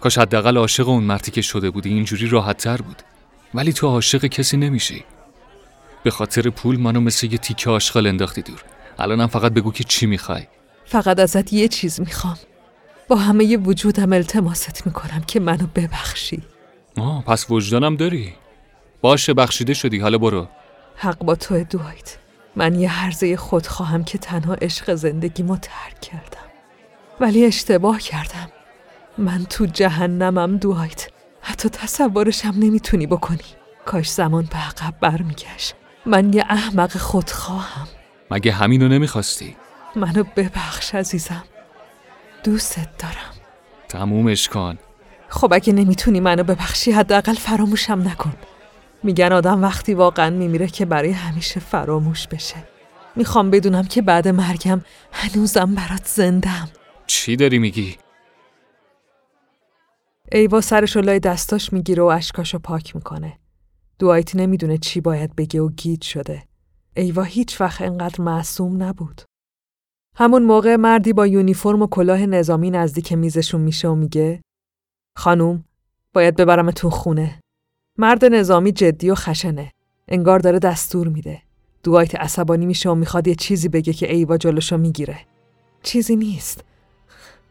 کاش 0.00 0.18
حداقل 0.18 0.56
عاشق 0.56 0.88
اون 0.88 1.04
مردی 1.04 1.30
که 1.30 1.42
شده 1.42 1.70
بودی 1.70 1.88
اینجوری 1.88 2.28
راحت 2.28 2.56
تر 2.56 2.76
بود 2.76 3.02
ولی 3.54 3.72
تو 3.72 3.86
عاشق 3.86 4.26
کسی 4.26 4.56
نمیشی 4.56 5.04
به 6.02 6.10
خاطر 6.10 6.50
پول 6.50 6.80
منو 6.80 7.00
مثل 7.00 7.26
یه 7.26 7.38
تیکه 7.38 7.70
آشغال 7.70 8.06
انداختی 8.06 8.42
دور 8.42 8.62
الانم 8.98 9.26
فقط 9.26 9.52
بگو 9.52 9.72
که 9.72 9.84
چی 9.84 10.06
می‌خوای 10.06 10.46
فقط 10.84 11.18
ازت 11.18 11.52
یه 11.52 11.68
چیز 11.68 12.00
می‌خوام 12.00 12.36
با 13.08 13.16
همه 13.16 13.56
وجودم 13.56 14.12
التماست 14.12 14.86
می‌کنم 14.86 15.20
که 15.26 15.40
منو 15.40 15.66
ببخشی. 15.74 16.42
آه 16.98 17.24
پس 17.24 17.50
وجدانم 17.50 17.96
داری. 17.96 18.34
باشه 19.00 19.34
بخشیده 19.34 19.74
شدی. 19.74 19.98
حالا 19.98 20.18
برو. 20.18 20.48
حق 20.96 21.18
با 21.18 21.34
تو 21.34 21.64
دوایت. 21.64 22.16
من 22.56 22.80
یه 22.80 22.90
حرزه 22.90 23.36
خود 23.36 23.66
خواهم 23.66 24.04
که 24.04 24.18
تنها 24.18 24.54
عشق 24.54 24.94
زندگیمو 24.94 25.56
ترک 25.56 26.00
کردم. 26.00 26.48
ولی 27.20 27.44
اشتباه 27.44 28.00
کردم. 28.00 28.48
من 29.18 29.44
تو 29.44 29.66
جهنمم 29.66 30.56
دوایت. 30.56 31.08
حتی 31.40 31.68
تصورشم 31.68 32.54
نمی‌تونی 32.56 33.06
بکنی. 33.06 33.38
کاش 33.84 34.10
زمان 34.10 34.48
به 34.50 34.56
عقب 34.56 34.94
برمیگشت. 35.00 35.74
من 36.06 36.32
یه 36.32 36.44
احمق 36.48 36.96
خودخواهم 36.96 37.88
مگه 38.30 38.52
همینو 38.52 38.88
نمی‌خواستی؟ 38.88 39.56
منو 39.96 40.24
ببخش 40.36 40.94
عزیزم. 40.94 41.44
دوستت 42.44 42.98
دارم 42.98 43.34
تمومش 43.88 44.48
کن 44.48 44.78
خب 45.28 45.52
اگه 45.52 45.72
نمی‌تونی 45.72 46.20
منو 46.20 46.44
ببخشی 46.44 46.92
حداقل 46.92 47.34
فراموشم 47.34 48.08
نکن 48.08 48.32
میگن 49.02 49.32
آدم 49.32 49.62
وقتی 49.62 49.94
واقعا 49.94 50.30
میمیره 50.30 50.66
که 50.66 50.84
برای 50.84 51.10
همیشه 51.10 51.60
فراموش 51.60 52.26
بشه 52.26 52.56
می‌خوام 53.16 53.50
بدونم 53.50 53.84
که 53.84 54.02
بعد 54.02 54.28
مرگم 54.28 54.80
هنوزم 55.12 55.74
برات 55.74 56.06
زندم 56.06 56.68
چی 57.06 57.36
داری 57.36 57.58
میگی؟ 57.58 57.96
ایوا 60.32 60.60
سرش 60.60 60.96
لای 60.96 61.20
دستاش 61.20 61.72
می‌گیره 61.72 62.02
و 62.02 62.06
اشکاشو 62.06 62.58
پاک 62.58 62.96
می‌کنه. 62.96 63.38
دوایت 63.98 64.36
نمی‌دونه 64.36 64.78
چی 64.78 65.00
باید 65.00 65.36
بگه 65.36 65.60
و 65.60 65.68
گیج 65.68 66.04
شده. 66.04 66.42
ایوا 66.96 67.22
هیچ 67.22 67.60
وقت 67.60 67.82
انقدر 67.82 68.20
معصوم 68.22 68.82
نبود. 68.82 69.22
همون 70.16 70.42
موقع 70.42 70.76
مردی 70.76 71.12
با 71.12 71.26
یونیفرم 71.26 71.82
و 71.82 71.86
کلاه 71.86 72.26
نظامی 72.26 72.70
نزدیک 72.70 73.12
میزشون 73.12 73.60
میشه 73.60 73.88
و 73.88 73.94
میگه 73.94 74.40
خانوم 75.16 75.64
باید 76.12 76.36
ببرم 76.36 76.70
تو 76.70 76.90
خونه. 76.90 77.40
مرد 77.98 78.24
نظامی 78.24 78.72
جدی 78.72 79.10
و 79.10 79.14
خشنه. 79.14 79.70
انگار 80.08 80.38
داره 80.38 80.58
دستور 80.58 81.08
میده. 81.08 81.42
دوایت 81.82 82.14
عصبانی 82.14 82.66
میشه 82.66 82.90
و 82.90 82.94
می‌خواد 82.94 83.28
یه 83.28 83.34
چیزی 83.34 83.68
بگه 83.68 83.92
که 83.92 84.12
ایوا 84.12 84.36
جلوشو 84.36 84.76
می‌گیره. 84.76 85.18
چیزی 85.82 86.16
نیست. 86.16 86.64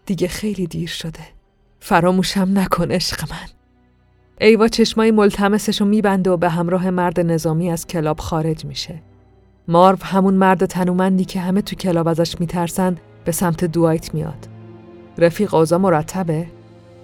دیگه 0.06 0.28
خیلی 0.28 0.68
دیر 0.68 0.90
شده. 0.90 1.24
فراموشم 1.80 2.50
نکن 2.54 2.92
عشق 2.92 3.32
من 3.32 3.50
ایوا 4.42 4.68
چشمای 4.68 5.12
ملتمسش 5.12 5.82
رو 5.82 5.88
میبنده 5.88 6.30
و 6.30 6.38
به 6.38 6.50
همراه 6.50 6.90
مرد 6.90 7.20
نظامی 7.20 7.72
از 7.72 7.88
کلاب 7.88 8.20
خارج 8.20 8.66
میشه 8.66 9.02
مارو 9.68 9.98
همون 10.04 10.34
مرد 10.34 10.66
تنومندی 10.66 11.26
که 11.26 11.40
همه 11.40 11.62
تو 11.62 11.76
کلاب 11.76 12.08
ازش 12.08 12.40
میترسن 12.40 12.98
به 13.26 13.32
سمت 13.32 13.66
دوایت 13.66 14.14
میاد 14.14 14.48
رفیق 15.18 15.54
اوزا 15.54 15.78
مرتبه 15.78 16.48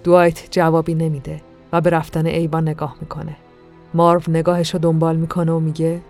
دوایت 0.04 0.48
جوابی 0.50 0.94
نمیده 0.94 1.40
و 1.72 1.80
به 1.80 1.90
رفتن 1.90 2.26
ایوا 2.26 2.60
نگاه 2.60 2.96
می‌کنه 3.00 3.36
مارو 3.94 4.22
نگاهش 4.28 4.70
رو 4.70 4.80
دنبال 4.80 5.16
می‌کنه 5.16 5.52
و 5.52 5.60
میگه 5.60 6.00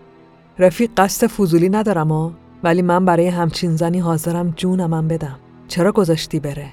رفیق 0.59 0.91
قصد 0.97 1.27
فضولی 1.27 1.69
ندارم 1.69 2.13
ها 2.13 2.33
ولی 2.63 2.83
من 2.83 3.05
برای 3.05 3.29
همچین 3.29 3.77
زنی 3.77 3.99
حاضرم 3.99 4.53
جونمم 4.57 5.09
بدم 5.09 5.39
چرا 5.69 5.93
گذاشتی 5.93 6.41
بره 6.41 6.67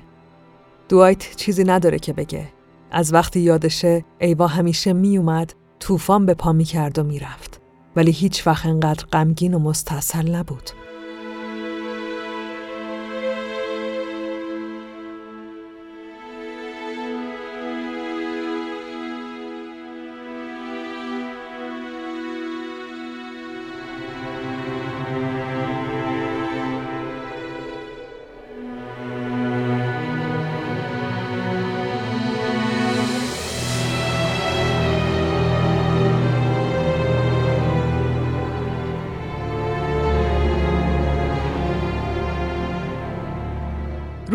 دوایت 0.89 1.35
چیزی 1.35 1.63
نداره 1.63 1.99
که 1.99 2.13
بگه. 2.13 2.47
از 2.91 3.13
وقتی 3.13 3.39
یادشه 3.39 4.05
ایوا 4.19 4.47
همیشه 4.47 4.93
میومد 4.93 5.53
طوفان 5.79 6.25
به 6.25 6.33
پا 6.33 6.53
می‌کرد 6.53 6.99
و 6.99 7.03
می‌رفت. 7.03 7.56
ولی 7.97 8.11
هیچ 8.11 8.47
وقت 8.47 8.65
انقدر 8.65 9.05
غمگین 9.13 9.53
و 9.53 9.59
مستصل 9.59 10.35
نبود. 10.35 10.69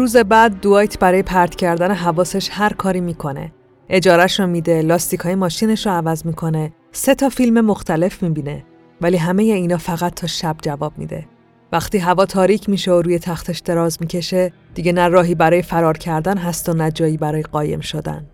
روز 0.03 0.17
بعد 0.17 0.61
دوایت 0.61 0.99
برای 0.99 1.23
پرت 1.23 1.55
کردن 1.55 1.95
حواسش 1.95 2.49
هر 2.53 2.73
کاری 2.73 3.01
می‌کنه. 3.01 3.53
اجارش 3.89 4.41
رو 4.41 4.47
میده، 4.47 4.83
لاستیک 4.83 5.21
های 5.21 5.35
ماشینش 5.35 5.87
رو 5.87 5.93
عوض 5.93 6.27
می‌کنه، 6.27 6.73
سه 6.93 7.15
تا 7.15 7.29
فیلم 7.29 7.61
مختلف 7.61 8.23
می‌بینه. 8.23 8.65
ولی 9.01 9.17
همه 9.17 9.43
اینا 9.43 9.79
فقط 9.79 10.15
تا 10.15 10.27
شب 10.27 10.57
جواب 10.63 10.93
میده. 10.97 11.27
وقتی 11.73 11.99
هوا 11.99 12.27
تاریک 12.27 12.69
میشه 12.69 12.93
و 12.93 13.03
روی 13.03 13.19
تختش 13.19 13.59
دراز 13.59 13.99
می‌کشه، 14.01 14.53
دیگه 14.75 14.93
نه 14.93 15.09
راهی 15.09 15.35
برای 15.35 15.63
فرار 15.63 15.99
کردن 15.99 16.39
هست 16.39 16.69
و 16.69 16.73
نه 16.75 16.91
جایی 16.91 17.17
برای 17.17 17.43
قایم 17.43 17.81
شدن. 17.81 18.27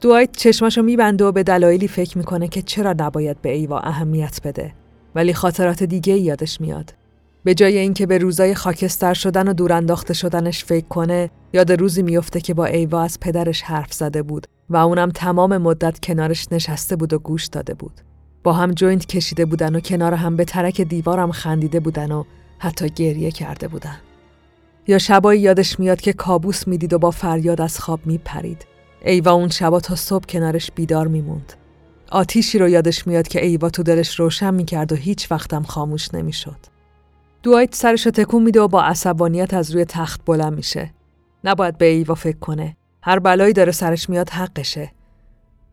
دوایت 0.00 0.36
چشماشو 0.36 0.82
میبنده 0.82 1.24
و 1.24 1.32
به 1.32 1.42
دلایلی 1.42 1.88
فکر 1.88 2.18
می‌کنه 2.18 2.48
که 2.48 2.62
چرا 2.62 2.94
نباید 2.98 3.42
به 3.42 3.52
ایوا 3.52 3.78
اهمیت 3.78 4.40
بده. 4.44 4.72
ولی 5.14 5.34
خاطرات 5.34 5.82
دیگه 5.82 6.14
یادش 6.14 6.60
میاد. 6.60 6.94
به 7.48 7.54
جای 7.54 7.78
اینکه 7.78 8.06
به 8.06 8.18
روزای 8.18 8.54
خاکستر 8.54 9.14
شدن 9.14 9.48
و 9.48 9.52
دور 9.52 9.72
انداخته 9.72 10.14
شدنش 10.14 10.64
فکر 10.64 10.86
کنه 10.88 11.30
یاد 11.52 11.72
روزی 11.72 12.02
میفته 12.02 12.40
که 12.40 12.54
با 12.54 12.64
ایوا 12.64 13.02
از 13.02 13.20
پدرش 13.20 13.62
حرف 13.62 13.92
زده 13.92 14.22
بود 14.22 14.46
و 14.70 14.76
اونم 14.76 15.10
تمام 15.10 15.56
مدت 15.56 15.98
کنارش 16.02 16.46
نشسته 16.52 16.96
بود 16.96 17.12
و 17.12 17.18
گوش 17.18 17.46
داده 17.46 17.74
بود. 17.74 18.00
با 18.42 18.52
هم 18.52 18.72
جوینت 18.72 19.06
کشیده 19.06 19.44
بودن 19.44 19.76
و 19.76 19.80
کنار 19.80 20.14
هم 20.14 20.36
به 20.36 20.44
ترک 20.44 20.80
دیوارم 20.80 21.32
خندیده 21.32 21.80
بودن 21.80 22.12
و 22.12 22.24
حتی 22.58 22.88
گریه 22.88 23.30
کرده 23.30 23.68
بودن. 23.68 23.96
یا 24.86 24.98
شبایی 24.98 25.40
یادش 25.40 25.80
میاد 25.80 26.00
که 26.00 26.12
کابوس 26.12 26.68
می‌دید 26.68 26.92
و 26.92 26.98
با 26.98 27.10
فریاد 27.10 27.60
از 27.60 27.78
خواب 27.78 28.00
میپرید. 28.04 28.66
ایوا 29.04 29.32
اون 29.32 29.48
شبا 29.48 29.80
تا 29.80 29.94
صبح 29.94 30.24
کنارش 30.28 30.70
بیدار 30.70 31.08
میموند. 31.08 31.52
آتیشی 32.10 32.58
رو 32.58 32.68
یادش 32.68 33.06
میاد 33.06 33.28
که 33.28 33.44
ایوا 33.44 33.70
تو 33.70 33.82
دلش 33.82 34.20
روشن 34.20 34.54
می‌کرد 34.54 34.92
و 34.92 34.96
هیچ 34.96 35.30
وقتم 35.30 35.62
خاموش 35.62 36.14
نمی‌شد. 36.14 36.77
دوایت 37.42 37.74
سرش 37.74 38.06
رو 38.06 38.12
تکون 38.12 38.42
میده 38.42 38.60
و 38.60 38.68
با 38.68 38.82
عصبانیت 38.82 39.54
از 39.54 39.70
روی 39.70 39.84
تخت 39.84 40.24
بلند 40.24 40.52
میشه. 40.52 40.94
نباید 41.44 41.78
به 41.78 41.86
ایوا 41.86 42.14
فکر 42.14 42.38
کنه. 42.38 42.76
هر 43.02 43.18
بلایی 43.18 43.52
داره 43.52 43.72
سرش 43.72 44.10
میاد 44.10 44.30
حقشه. 44.30 44.92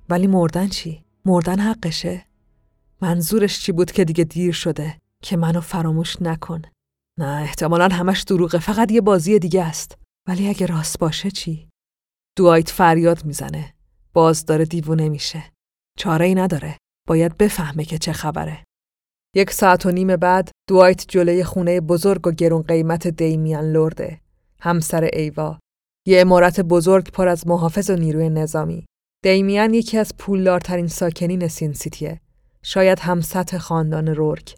ولی 0.10 0.28
مردن 0.28 0.68
چی؟ 0.68 1.06
مردن 1.26 1.60
حقشه. 1.60 2.26
منظورش 3.02 3.60
چی 3.60 3.72
بود 3.72 3.92
که 3.92 4.06
دیگه 4.06 4.24
دیر 4.24 4.54
شده؟ 4.54 4.98
که 5.24 5.38
منو 5.38 5.62
فراموش 5.62 6.22
نکن. 6.22 6.62
نه 7.20 7.42
احتمالا 7.42 7.88
همش 7.88 8.24
دروغه. 8.24 8.60
فقط 8.60 8.92
یه 8.92 9.02
بازی 9.02 9.40
دیگه 9.40 9.64
است. 9.64 9.98
ولی 10.28 10.50
اگه 10.50 10.66
راست 10.66 11.00
باشه 11.00 11.32
چی؟ 11.32 11.70
دوایت 12.38 12.70
فریاد 12.70 13.26
می‌زنه. 13.26 13.74
باز 14.14 14.46
داره 14.46 14.66
دیوونه 14.66 15.10
میشه. 15.10 15.44
چاره 15.98 16.26
ای 16.26 16.36
نداره. 16.36 16.78
باید 17.08 17.38
بفهمه 17.38 17.86
که 17.86 17.98
چه 17.98 18.14
خبره. 18.14 18.64
یک 19.38 19.52
ساعت 19.52 19.86
و 19.86 19.92
نیم 19.92 20.16
بعد 20.16 20.52
دوایت 20.70 21.06
جلوی 21.08 21.44
خونه 21.44 21.82
بزرگ 21.82 22.28
و 22.28 22.32
گرون 22.32 22.62
قیمت 22.62 23.08
دیمیان 23.08 23.72
لرده. 23.72 24.20
همسر 24.60 25.10
ایوا. 25.14 25.60
یه 26.08 26.22
امارت 26.22 26.60
بزرگ 26.60 27.12
پر 27.12 27.28
از 27.28 27.48
محافظ 27.48 27.90
و 27.90 27.96
نیروی 27.96 28.30
نظامی. 28.30 28.86
دیمیان 29.24 29.74
یکی 29.74 29.98
از 29.98 30.18
پولدارترین 30.18 30.88
ساکنین 30.88 31.48
سین 31.48 31.74
سیتیه. 31.74 32.22
شاید 32.64 33.00
هم 33.00 33.22
سطح 33.22 33.58
خاندان 33.58 34.08
رورک. 34.08 34.56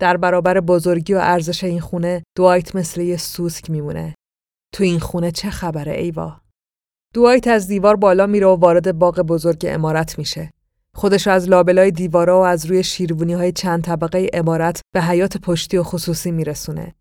در 0.00 0.16
برابر 0.16 0.60
بزرگی 0.60 1.14
و 1.14 1.18
ارزش 1.22 1.64
این 1.64 1.80
خونه 1.80 2.22
دوایت 2.36 2.76
مثل 2.76 3.00
یه 3.00 3.16
سوسک 3.16 3.70
میمونه. 3.70 4.14
تو 4.74 4.84
این 4.84 4.98
خونه 4.98 5.30
چه 5.30 5.50
خبره 5.50 5.92
ایوا؟ 5.92 6.40
دوایت 7.14 7.48
از 7.48 7.68
دیوار 7.68 7.96
بالا 7.96 8.26
میره 8.26 8.46
و 8.46 8.56
وارد 8.56 8.98
باغ 8.98 9.20
بزرگ 9.20 9.66
امارت 9.68 10.18
میشه. 10.18 10.50
خودش 10.98 11.26
از 11.26 11.48
لابلای 11.48 11.90
دیوارا 11.90 12.40
و 12.40 12.44
از 12.44 12.66
روی 12.66 12.84
شیروونی 12.84 13.32
های 13.32 13.52
چند 13.52 13.84
طبقه 13.84 14.30
امارت 14.32 14.80
به 14.94 15.02
حیات 15.02 15.36
پشتی 15.36 15.76
و 15.76 15.82
خصوصی 15.82 16.30
میرسونه. 16.30 16.94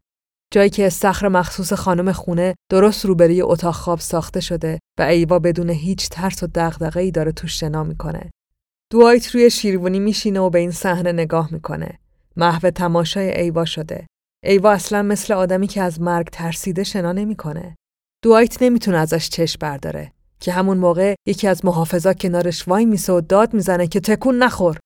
جایی 0.53 0.69
که 0.69 0.87
استخر 0.87 1.27
مخصوص 1.27 1.73
خانم 1.73 2.11
خونه 2.11 2.55
درست 2.71 3.05
روبروی 3.05 3.41
اتاق 3.41 3.75
خواب 3.75 3.99
ساخته 3.99 4.39
شده 4.39 4.79
و 4.99 5.01
ایوا 5.01 5.39
بدون 5.39 5.69
هیچ 5.69 6.09
ترس 6.09 6.43
و 6.43 6.91
ای 6.95 7.11
داره 7.11 7.31
توش 7.31 7.59
شنا 7.59 7.83
می‌کنه. 7.83 8.29
دوایت 8.91 9.35
روی 9.35 9.49
شیروانی 9.49 9.99
میشینه 9.99 10.39
و 10.39 10.49
به 10.49 10.59
این 10.59 10.71
صحنه 10.71 11.11
نگاه 11.11 11.49
می‌کنه. 11.51 11.99
محو 12.35 12.69
تماشای 12.69 13.41
ایوا 13.41 13.65
شده. 13.65 14.07
ایوا 14.43 14.71
اصلا 14.71 15.01
مثل 15.01 15.33
آدمی 15.33 15.67
که 15.67 15.81
از 15.81 16.01
مرگ 16.01 16.27
ترسیده 16.27 16.83
شنا 16.83 17.11
نمی‌کنه. 17.11 17.75
دوایت 18.23 18.61
نمی‌تونه 18.61 18.97
ازش 18.97 19.29
چشم 19.29 19.57
برداره. 19.61 20.11
که 20.39 20.51
همون 20.51 20.77
موقع 20.77 21.15
یکی 21.27 21.47
از 21.47 21.65
محافظا 21.65 22.13
کنارش 22.13 22.67
وای 22.67 22.85
میسه 22.85 23.13
و 23.13 23.21
داد 23.21 23.53
می‌زنه 23.53 23.87
که 23.87 23.99
تکون 23.99 24.43
نخور. 24.43 24.77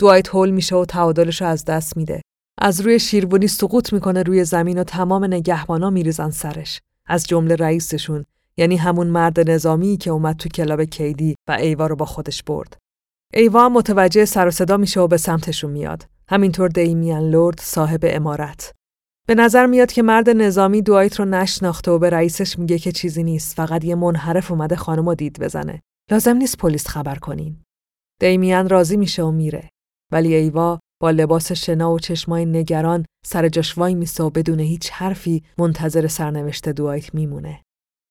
دوایت 0.00 0.28
هول 0.28 0.50
میشه 0.50 0.76
و 0.76 0.84
تعادلش 0.84 1.42
از 1.42 1.64
دست 1.64 1.96
میده. 1.96 2.22
از 2.58 2.80
روی 2.80 2.98
شیروانی 2.98 3.48
سقوط 3.48 3.92
می‌کنه 3.92 4.22
روی 4.22 4.44
زمین 4.44 4.78
و 4.78 4.84
تمام 4.84 5.24
نگهبانا 5.24 5.90
میریزن 5.90 6.30
سرش. 6.30 6.80
از 7.06 7.24
جمله 7.24 7.56
رئیسشون 7.56 8.24
یعنی 8.56 8.76
همون 8.76 9.06
مرد 9.06 9.50
نظامی 9.50 9.96
که 9.96 10.10
اومد 10.10 10.36
تو 10.36 10.48
کلاب 10.48 10.84
کیدی 10.84 11.34
و 11.48 11.52
ایوا 11.52 11.86
رو 11.86 11.96
با 11.96 12.04
خودش 12.04 12.42
برد. 12.42 12.76
ایوا 13.34 13.68
متوجه 13.68 14.24
سر 14.24 14.48
و 14.48 14.50
صدا 14.50 14.76
میشه 14.76 15.00
و 15.00 15.06
به 15.06 15.16
سمتشون 15.16 15.70
میاد. 15.70 16.06
همینطور 16.28 16.68
دیمیان 16.68 17.30
لورد 17.30 17.60
صاحب 17.60 18.00
امارت. 18.02 18.72
به 19.28 19.34
نظر 19.34 19.66
میاد 19.66 19.92
که 19.92 20.02
مرد 20.02 20.30
نظامی 20.30 20.82
دوایت 20.82 21.18
رو 21.18 21.24
نشناخته 21.24 21.90
و 21.90 21.98
به 21.98 22.10
رئیسش 22.10 22.58
میگه 22.58 22.78
که 22.78 22.92
چیزی 22.92 23.22
نیست 23.22 23.56
فقط 23.56 23.84
یه 23.84 23.94
منحرف 23.94 24.50
اومده 24.50 24.76
خانم 24.76 25.14
دید 25.14 25.40
بزنه. 25.40 25.80
لازم 26.10 26.36
نیست 26.36 26.58
پلیس 26.58 26.88
خبر 26.88 27.14
کنین. 27.14 27.62
دیمیان 28.20 28.68
راضی 28.68 28.96
میشه 28.96 29.22
و 29.22 29.30
میره. 29.30 29.68
ولی 30.12 30.34
ایوا 30.34 30.78
با 31.02 31.10
لباس 31.10 31.52
شنا 31.52 31.92
و 31.92 31.98
چشمای 31.98 32.44
نگران 32.44 33.04
سر 33.26 33.48
جاش 33.48 33.78
وای 33.78 33.94
میسه 33.94 34.24
و 34.24 34.30
بدون 34.30 34.60
هیچ 34.60 34.90
حرفی 34.90 35.42
منتظر 35.58 36.06
سرنوشت 36.06 36.68
دوایت 36.68 37.14
میمونه. 37.14 37.62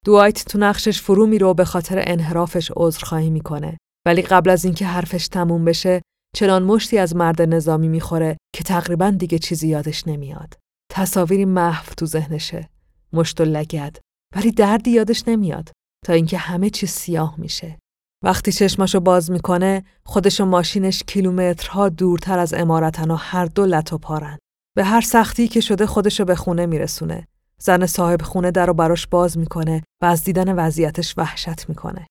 دوایت 0.06 0.46
تو 0.46 0.58
نقشش 0.58 1.02
فرو 1.02 1.26
میره 1.26 1.48
و 1.48 1.54
به 1.54 1.66
خاطر 1.66 2.04
انحرافش 2.08 2.72
عذرخواهی 2.76 3.30
می‌کنه. 3.30 3.78
ولی 4.08 4.22
قبل 4.22 4.50
از 4.50 4.66
اینکه 4.66 4.86
حرفش 4.86 5.28
تموم 5.28 5.66
بشه 5.66 6.02
چنان 6.36 6.64
مشتی 6.64 6.98
از 6.98 7.16
مرد 7.16 7.42
نظامی 7.42 7.88
می‌خوره 7.88 8.38
که 8.56 8.64
تقریبا 8.64 9.10
دیگه 9.10 9.40
چیزی 9.40 9.68
یادش 9.68 10.08
نمیاد. 10.08 10.54
تصاویری 10.90 11.46
محو 11.46 11.94
تو 11.98 12.06
ذهنشه 12.06 12.70
مشت 13.14 13.42
و 13.42 13.44
لگد 13.44 13.98
ولی 14.36 14.52
دردی 14.52 14.92
یادش 14.92 15.24
نمیاد 15.28 15.72
تا 16.06 16.14
اینکه 16.14 16.38
همه 16.38 16.70
چیز 16.70 16.90
سیاه 16.90 17.36
میشه 17.38 17.78
وقتی 18.24 18.52
چشماشو 18.52 19.00
باز 19.00 19.32
می‌کنه 19.32 19.84
خودش 20.04 20.42
و 20.42 20.46
ماشینش 20.46 21.04
کیلومترها 21.04 21.90
دورتر 21.90 22.40
از 22.40 22.54
امارتن 22.54 23.12
و 23.12 23.16
هر 23.16 23.46
دو 23.46 23.66
لطو 23.66 23.98
پارن 23.98 24.38
به 24.76 24.84
هر 24.84 25.02
سختی 25.02 25.48
که 25.48 25.62
شده 25.62 25.86
خودشو 25.86 26.26
به 26.26 26.36
خونه 26.36 26.66
میرسونه 26.66 27.28
زن 27.60 27.86
صاحب 27.86 28.22
خونه 28.22 28.52
در 28.52 28.66
رو 28.66 28.74
براش 28.74 29.08
باز 29.08 29.38
می‌کنه 29.38 29.84
و 30.02 30.06
از 30.06 30.24
دیدن 30.24 30.56
وضعیتش 30.56 31.14
وحشت 31.18 31.70
می‌کنه 31.70 32.08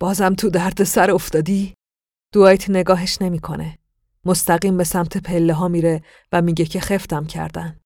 بازم 0.00 0.34
تو 0.34 0.50
درد 0.50 0.84
سر 0.84 1.10
افتادی؟ 1.10 1.74
دوایت 2.34 2.70
نگاهش 2.70 3.18
نمی‌کنه. 3.20 3.78
مستقیم 4.24 4.76
به 4.76 4.84
سمت 4.84 5.18
پله 5.18 5.54
ها 5.54 5.68
میره 5.68 6.02
و 6.32 6.42
میگه 6.42 6.64
که 6.64 6.80
خفتم 6.80 7.24
کردن. 7.24 7.80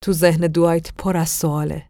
تو 0.00 0.12
ذهن 0.12 0.46
دوایت 0.46 0.92
پر 0.98 1.16
از 1.16 1.28
سواله. 1.28 1.82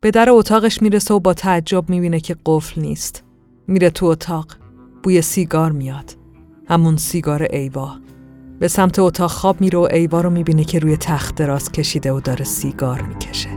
به 0.00 0.10
در 0.10 0.30
اتاقش 0.30 0.82
می‌رسه 0.82 1.14
و 1.14 1.20
با 1.20 1.34
تعجب 1.34 1.90
می‌بینه 1.90 2.20
که 2.20 2.36
قفل 2.46 2.80
نیست. 2.80 3.24
میره 3.66 3.90
تو 3.90 4.06
اتاق. 4.06 4.46
بوی 5.02 5.22
سیگار 5.22 5.72
میاد. 5.72 6.16
همون 6.68 6.96
سیگار 6.96 7.42
ایوا. 7.42 7.96
به 8.58 8.68
سمت 8.68 8.98
اتاق 8.98 9.30
خواب 9.30 9.60
میره 9.60 9.78
و 9.78 9.88
ایوا 9.92 10.20
رو 10.20 10.30
می‌بینه 10.30 10.64
که 10.64 10.78
روی 10.78 10.96
تخت 10.96 11.34
دراز 11.34 11.72
کشیده 11.72 12.12
و 12.12 12.20
داره 12.20 12.44
سیگار 12.44 13.02
می‌کشه. 13.02 13.50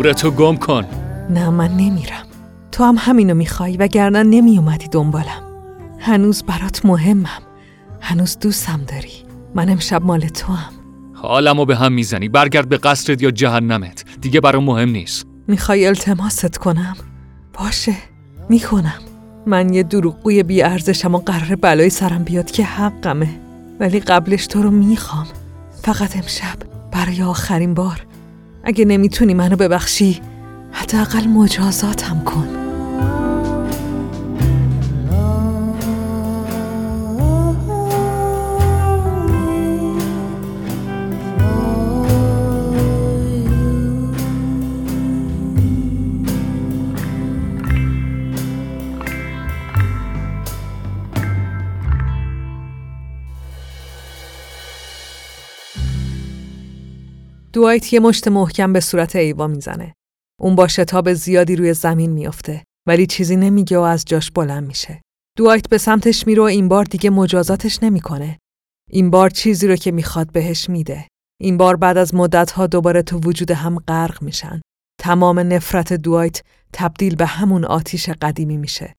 گورتو 0.00 0.30
گم 0.30 0.56
کن. 0.56 0.84
نه 1.30 1.50
من 1.50 1.70
نمیرم. 1.70 2.24
تو 2.72 2.84
هم 2.84 2.96
همینو 2.98 3.34
می‌خوای 3.34 3.76
و 3.76 3.86
گردن 3.86 4.26
نمی 4.26 4.58
اومدی 4.58 4.88
دنبالم. 4.88 5.42
هنوز 5.98 6.42
برات 6.42 6.84
مهمم. 6.84 7.42
هنوز 8.00 8.38
دوستم 8.38 8.80
داری. 8.88 9.12
من 9.54 9.68
امشب 9.68 10.04
مال 10.04 10.20
تو 10.20 10.52
هم 10.52 10.72
حالمو 11.14 11.64
به 11.64 11.76
هم 11.76 11.92
می‌زنی. 11.92 12.28
برگرد 12.28 12.68
به 12.68 12.76
قصرت 12.76 13.22
یا 13.22 13.30
جهنمت. 13.30 14.04
دیگه 14.20 14.40
برام 14.40 14.64
مهم 14.64 14.88
نیست. 14.88 15.26
می‌خوای 15.48 15.86
التماست 15.86 16.58
کنم؟ 16.58 16.96
باشه. 17.58 17.94
می‌کنم 18.48 19.00
من 19.46 19.74
یه 19.74 19.82
دروغگوی 19.82 20.42
بی 20.42 20.62
ارزشم 20.62 21.14
و 21.14 21.18
قرار 21.18 21.54
بلای 21.54 21.90
سرم 21.90 22.24
بیاد 22.24 22.50
که 22.50 22.64
حقمه. 22.64 23.28
ولی 23.80 24.00
قبلش 24.00 24.46
تو 24.46 24.62
رو 24.62 24.70
می‌خوام. 24.70 25.26
فقط 25.82 26.16
امشب 26.16 26.56
برای 26.92 27.22
آخرین 27.22 27.74
بار 27.74 28.06
اگه 28.64 28.84
نمی‌تونی 28.84 29.34
منو 29.34 29.56
ببخشی 29.56 30.20
حداقل 30.72 31.24
مجازاتم 31.28 32.22
کن. 32.24 32.59
دوایت 57.60 57.92
یه 57.92 58.00
مشت 58.00 58.28
محکم 58.28 58.72
به 58.72 58.80
صورت 58.80 59.16
ایوا 59.16 59.46
می‌زنه. 59.46 59.94
اون 60.40 60.54
با 60.54 60.68
شتاب 60.68 61.12
زیادی 61.12 61.56
روی 61.56 61.74
زمین 61.74 62.10
میافته 62.10 62.64
ولی 62.88 63.06
چیزی 63.06 63.36
نمیگه 63.36 63.78
و 63.78 63.80
از 63.80 64.04
جاش 64.04 64.30
بلند 64.30 64.66
میشه. 64.66 65.00
دوایت 65.38 65.68
به 65.68 65.78
سمتش 65.78 66.26
میره 66.26 66.42
و 66.42 66.44
این 66.44 66.68
بار 66.68 66.84
دیگه 66.84 67.10
مجازاتش 67.10 67.82
نمی‌کنه. 67.82 68.38
این 68.90 69.10
بار 69.10 69.30
چیزی 69.30 69.68
رو 69.68 69.76
که 69.76 69.90
می‌خواد 69.90 70.32
بهش 70.32 70.70
میده. 70.70 71.08
این 71.40 71.56
بار 71.56 71.76
بعد 71.76 71.96
از 71.96 72.14
مدتها 72.14 72.66
دوباره 72.66 73.02
تو 73.02 73.18
وجود 73.18 73.50
هم 73.50 73.78
غرق 73.78 74.22
میشن. 74.22 74.60
تمام 75.00 75.38
نفرت 75.38 75.92
دوایت 75.92 76.42
تبدیل 76.72 77.16
به 77.16 77.26
همون 77.26 77.64
آتیش 77.64 78.08
قدیمی 78.08 78.56
میشه. 78.56 78.94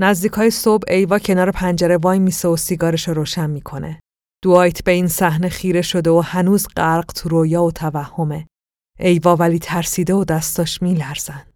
نزدیک 0.00 0.32
های 0.32 0.50
صبح 0.50 0.84
ایوا 0.88 1.18
کنار 1.18 1.50
پنجره 1.50 1.96
وای 1.96 2.18
میسه 2.18 2.48
و 2.48 2.56
سیگارش 2.56 3.08
رو 3.08 3.14
روشن 3.14 3.50
می‌کنه. 3.50 4.00
دوایت 4.42 4.84
به 4.84 4.92
این 4.92 5.08
صحنه 5.08 5.48
خیره 5.48 5.82
شده 5.82 6.10
و 6.10 6.20
هنوز 6.20 6.66
غرق 6.76 7.06
تو 7.06 7.28
رویا 7.28 7.62
و 7.62 7.72
توهمه. 7.72 8.48
ایوا 8.98 9.36
ولی 9.36 9.58
ترسیده 9.58 10.14
و 10.14 10.24
دستاش 10.24 10.82
میلرزن. 10.82 11.46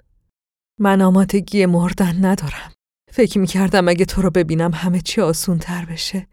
من 0.80 1.02
آمادگی 1.02 1.66
مردن 1.66 2.24
ندارم. 2.24 2.72
فکر 3.12 3.38
می‌کردم 3.38 3.88
اگه 3.88 4.04
تو 4.04 4.22
رو 4.22 4.30
ببینم 4.30 4.70
همه 4.74 5.00
چی 5.00 5.20
آسون 5.20 5.58
تر 5.58 5.84
بشه. 5.84 6.26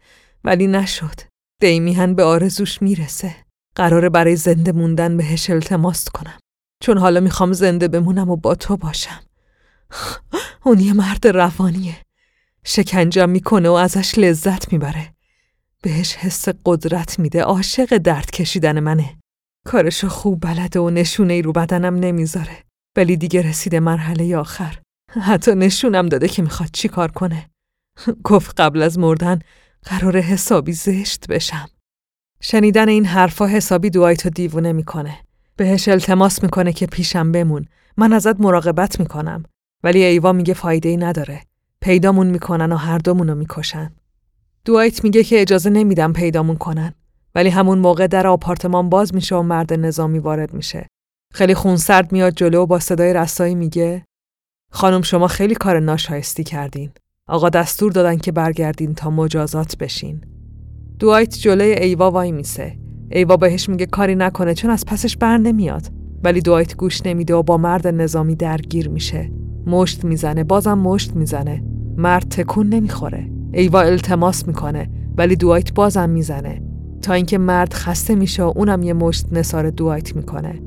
ولی 0.44 0.66
نشد. 0.66 1.20
دیمیهن 1.60 2.14
به 2.14 2.24
آرزوش 2.24 2.82
می‌رسه. 2.82 3.36
قراره 3.74 4.08
برای 4.08 4.36
زنده 4.36 4.72
موندن 4.72 5.16
بهش 5.16 5.50
التماس 5.50 6.08
کنم. 6.08 6.38
چون 6.82 6.98
حالا 6.98 7.20
می‌خوام 7.20 7.52
زنده 7.52 7.88
بمونم 7.88 8.30
و 8.30 8.36
با 8.36 8.54
تو 8.54 8.76
باشم. 8.76 9.20
اون 10.64 10.80
یه 10.80 10.92
مرد 10.92 11.26
روانیه 11.26 11.96
شکنجم 12.64 13.30
می‌کنه 13.30 13.68
و 13.68 13.72
ازش 13.72 14.18
لذت 14.18 14.72
می‌بره 14.72 15.14
بهش 15.84 16.16
حس 16.16 16.48
قدرت 16.64 17.18
میده. 17.18 17.42
عاشق 17.42 17.96
درد 17.96 18.30
کشیدن 18.30 18.80
منه. 18.80 19.16
کارشو 19.66 20.08
خوب 20.08 20.40
بلده 20.40 20.80
و 20.80 20.90
نشونه 20.90 21.32
ای 21.32 21.42
رو 21.42 21.52
بدنم 21.52 21.94
نمی‌ذاره. 21.94 22.64
ولی 22.96 23.16
دیگه 23.16 23.42
رسیده 23.42 23.80
مرحله 23.80 24.36
آخر. 24.36 24.78
حتی 25.10 25.54
نشونم 25.54 26.08
داده 26.08 26.28
که 26.28 26.42
می‌خواد 26.42 26.68
چی 26.72 26.88
کار 26.88 27.10
کنه. 27.10 27.50
گفت 28.24 28.60
قبل 28.60 28.82
از 28.82 28.98
مردن 28.98 29.38
قرار 29.82 30.16
حسابی 30.16 30.72
زشت 30.72 31.26
بشم. 31.28 31.68
شنیدن 32.40 32.88
این 32.88 33.04
حرفا 33.04 33.46
حسابی 33.46 33.90
دوایتو 33.90 34.30
دیوونه 34.30 34.72
می‌کنه. 34.72 35.18
بهش 35.56 35.88
التماس 35.88 36.42
می‌کنه 36.42 36.72
که 36.72 36.86
پیشم 36.86 37.32
بمون. 37.32 37.64
من 37.96 38.12
ازت 38.12 38.40
مراقبت 38.40 39.00
می‌کنم. 39.00 39.42
ولی 39.82 40.04
ایوا 40.04 40.32
میگه 40.32 40.54
فایده 40.54 40.88
ای 40.88 40.96
نداره. 40.96 41.42
پیدامون 41.80 42.26
می‌کنن 42.26 42.72
و 42.72 42.76
هر 42.76 42.98
دومونو 42.98 43.34
می‌کشن. 43.34 43.92
دوایت 44.64 45.04
میگه 45.04 45.24
که 45.24 45.40
اجازه 45.40 45.70
نمیدم 45.70 46.12
پیدامون 46.12 46.56
کنن. 46.56 46.94
ولی 47.34 47.48
همون 47.48 47.78
موقع 47.78 48.06
در 48.06 48.26
آپارتمان 48.26 48.88
باز 48.88 49.14
میشه 49.14 49.36
و 49.36 49.42
مرد 49.42 49.72
نظامی 49.72 50.18
وارد 50.18 50.54
میشه. 50.54 50.86
خیلی 51.32 51.54
خونسرد 51.54 52.12
میاد 52.12 52.32
جلو 52.34 52.62
و 52.62 52.66
با 52.66 52.78
صدای 52.78 53.14
رسایی 53.14 53.54
میگه 53.54 54.04
خانم 54.70 55.02
شما 55.02 55.26
خیلی 55.26 55.54
کار 55.54 55.80
ناشایستی 55.80 56.44
کردین. 56.44 56.90
آقا 57.28 57.48
دستور 57.48 57.92
دادن 57.92 58.16
که 58.16 58.32
برگردین 58.32 58.94
تا 58.94 59.10
مجازات 59.10 59.76
بشین. 59.78 60.20
دوایت 60.98 61.38
جلوی 61.38 61.72
ایوا 61.72 62.10
وای 62.10 62.32
میسه. 62.32 62.78
ایوا 63.10 63.36
بهش 63.36 63.68
میگه 63.68 63.86
کاری 63.86 64.14
نکنه 64.14 64.54
چون 64.54 64.70
از 64.70 64.84
پسش 64.86 65.16
بر 65.16 65.38
نمیاد. 65.38 65.86
ولی 66.22 66.40
دوایت 66.40 66.76
گوش 66.76 67.06
نمیده 67.06 67.34
و 67.34 67.42
با 67.42 67.56
مرد 67.56 67.86
نظامی 67.86 68.36
درگیر 68.36 68.88
میشه. 68.88 69.32
مشت 69.66 70.04
می‌زنه 70.04 70.44
بازم 70.44 70.78
مشت 70.78 71.14
می‌زنه. 71.14 71.64
مرد 71.96 72.28
تکون 72.28 72.68
نمی‌خوره. 72.68 73.30
ایوا 73.54 73.80
التماس 73.80 74.46
می‌کنه 74.46 74.90
ولی 75.16 75.36
دوایت 75.36 75.74
بازم 75.74 76.10
می‌زنه. 76.10 76.62
تا 77.02 77.12
اینکه 77.12 77.38
مرد 77.38 77.72
خسته 77.72 78.14
میشه 78.14 78.42
و 78.42 78.52
اونم 78.56 78.82
یه 78.82 78.92
مشت 78.92 79.26
نصار 79.32 79.70
دوایت 79.70 80.16
می‌کنه. 80.16 80.60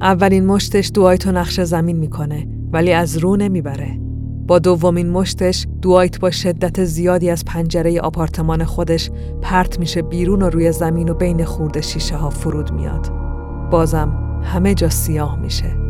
اولین 0.00 0.46
مشتش 0.46 0.90
دوایت 0.94 1.26
رو 1.26 1.32
نقش 1.32 1.60
زمین 1.60 1.96
می‌کنه 1.96 2.48
ولی 2.72 2.92
از 2.92 3.16
رو 3.16 3.36
نمی‌بره. 3.36 4.00
با 4.46 4.58
دومین 4.58 5.10
مشتش 5.10 5.66
دوایت 5.82 6.20
با 6.20 6.30
شدت 6.30 6.84
زیادی 6.84 7.30
از 7.30 7.44
پنجره 7.44 8.00
آپارتمان 8.00 8.64
خودش 8.64 9.10
پرت 9.42 9.78
میشه 9.78 10.02
بیرون 10.02 10.42
و 10.42 10.50
روی 10.50 10.72
زمین 10.72 11.08
و 11.08 11.14
بین 11.14 11.44
خورده 11.44 11.80
شیشه 11.80 12.16
ها 12.16 12.30
فرود 12.30 12.72
میاد. 12.72 13.12
بازم 13.70 14.40
همه 14.42 14.74
جا 14.74 14.88
سیاه 14.88 15.40
میشه. 15.40 15.85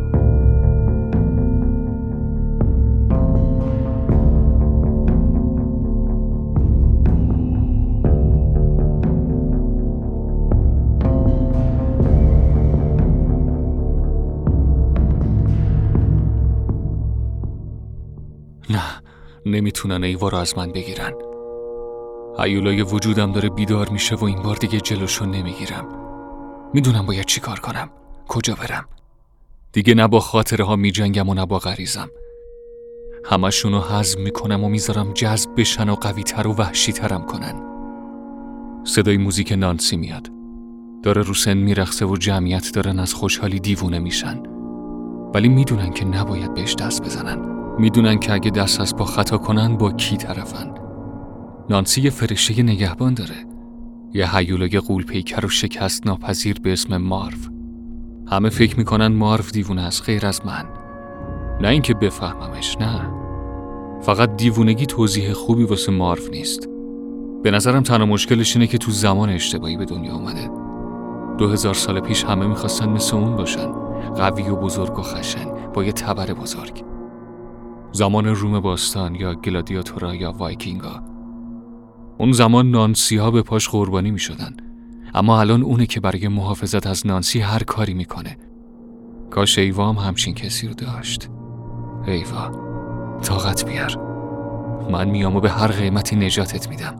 نمی‌تونن 19.51 20.03
ایوا 20.03 20.29
رو 20.29 20.37
از 20.37 20.57
من 20.57 20.71
بگیرن. 20.71 21.13
ایولای 22.43 22.81
وجودم 22.81 23.31
داره 23.31 23.49
بیدار 23.49 23.89
میشه 23.89 24.15
و 24.15 24.25
این 24.25 24.41
بار 24.41 24.55
دیگه 24.55 24.79
جلوشو 24.79 25.25
نمی‌گیرم. 25.25 25.85
می‌دونم 26.73 27.05
باید 27.05 27.25
چی 27.25 27.39
کار 27.39 27.59
کنم. 27.59 27.89
کجا 28.27 28.55
برم؟ 28.55 28.85
دیگه 29.71 29.93
نه 29.93 30.07
با 30.07 30.19
خاطره 30.19 30.65
ها 30.65 30.75
میجنگم 30.75 31.29
و 31.29 31.33
نه 31.33 31.45
با 31.45 31.59
غریزم. 31.59 32.09
همشونو 33.25 33.81
حزم 33.81 34.21
می‌کنم 34.21 34.63
و 34.63 34.69
می‌ذارم 34.69 35.13
جذب 35.13 35.49
بشن 35.57 35.89
و 35.89 35.95
قویتر 35.95 36.47
و 36.47 36.53
وحشیترم 36.53 37.25
کنن. 37.25 37.63
صدای 38.83 39.17
موزیک 39.17 39.51
نانسی 39.51 39.97
میاد. 39.97 40.27
داره 41.03 41.21
رو 41.21 41.33
سن 41.33 41.57
میرخصه 41.57 42.05
و 42.05 42.17
جمعیت 42.17 42.71
دارن 42.73 42.99
از 42.99 43.13
خوشحالی 43.13 43.59
دیوونه 43.59 43.99
میشن. 43.99 44.43
ولی 45.33 45.49
می‌دونن 45.49 45.89
که 45.89 46.05
نباید 46.05 46.53
بهش 46.53 46.75
دست 46.75 47.03
بزنن. 47.03 47.56
می‌دونن 47.79 48.19
که 48.19 48.33
اگه 48.33 48.51
دست 48.51 48.81
از 48.81 48.95
با 48.95 49.05
خطا 49.05 49.37
کنن 49.37 49.77
با 49.77 49.91
کی 49.91 50.17
طرفن. 50.17 50.73
نانسی 51.69 52.01
یه 52.01 52.09
فرشته 52.09 52.63
نگهبان 52.63 53.13
داره. 53.13 53.35
یه 54.13 54.35
حیولای 54.35 54.79
قول 54.79 55.03
پیکر 55.03 55.45
و 55.45 55.49
شکست 55.49 56.07
ناپذیر 56.07 56.59
به 56.59 56.73
اسم 56.73 56.97
مارو. 56.97 57.37
همه 58.31 58.49
فکر 58.49 58.77
می‌کنن 58.77 59.07
مارو 59.07 59.43
دیوونه 59.53 59.81
از 59.81 60.03
غیر 60.03 60.25
از 60.25 60.45
من. 60.45 60.65
نه 61.61 61.67
اینکه 61.67 61.93
بفهممش 61.93 62.77
نه. 62.81 63.11
فقط 64.01 64.35
دیوونگی 64.35 64.85
توضیح 64.85 65.33
خوبی 65.33 65.63
واسه 65.63 65.91
مارو 65.91 66.23
نیست. 66.31 66.69
به 67.43 67.51
نظرم 67.51 67.83
تنها 67.83 68.05
مشکلش 68.05 68.55
اینه 68.55 68.67
که 68.67 68.77
تو 68.77 68.91
زمان 68.91 69.29
اشتباهی 69.29 69.77
به 69.77 69.85
دنیا 69.85 70.15
اومده. 70.15 70.49
دو 71.37 71.47
هزار 71.49 71.73
سال 71.73 71.99
پیش 71.99 72.23
همه 72.23 72.47
می‌خواستن 72.47 72.89
مثل 72.89 73.15
اون 73.15 73.35
باشن. 73.35 73.71
قوی 74.15 74.49
و 74.49 74.55
بزرگ 74.55 74.99
و 74.99 75.01
خشن. 75.01 75.45
با 75.73 75.83
یه 75.83 75.91
تبر 75.91 76.33
بزرگ. 76.33 76.86
زمان 77.91 78.25
روم 78.25 78.59
باستان 78.59 79.15
یا 79.15 79.33
گلادیاتورا 79.33 80.15
یا 80.15 80.31
وایکینگا. 80.31 81.03
اون 82.17 82.31
زمان 82.31 82.71
نانسی 82.71 83.17
ها 83.17 83.31
به 83.31 83.41
پاش 83.41 83.69
قربانی 83.69 84.11
می 84.11 84.19
شدن. 84.19 84.57
اما 85.13 85.39
الان 85.39 85.63
اونه 85.63 85.85
که 85.85 85.99
برای 85.99 86.27
محافظت 86.27 86.87
از 86.87 87.07
نانسی 87.07 87.39
هر 87.39 87.63
کاری 87.63 87.93
می‌کنه. 87.93 88.37
کاش 89.29 89.59
ایوا 89.59 89.93
هم 89.93 90.07
همچین 90.07 90.33
کسی 90.33 90.67
رو 90.67 90.73
داشت. 90.73 91.29
ایوا 92.07 92.51
طاقت 93.21 93.65
بیار. 93.65 93.97
من 94.91 95.09
میام 95.09 95.35
و 95.35 95.39
به 95.39 95.49
هر 95.49 95.67
قیمتی 95.67 96.15
نجاتت 96.15 96.69
میدم. 96.69 96.95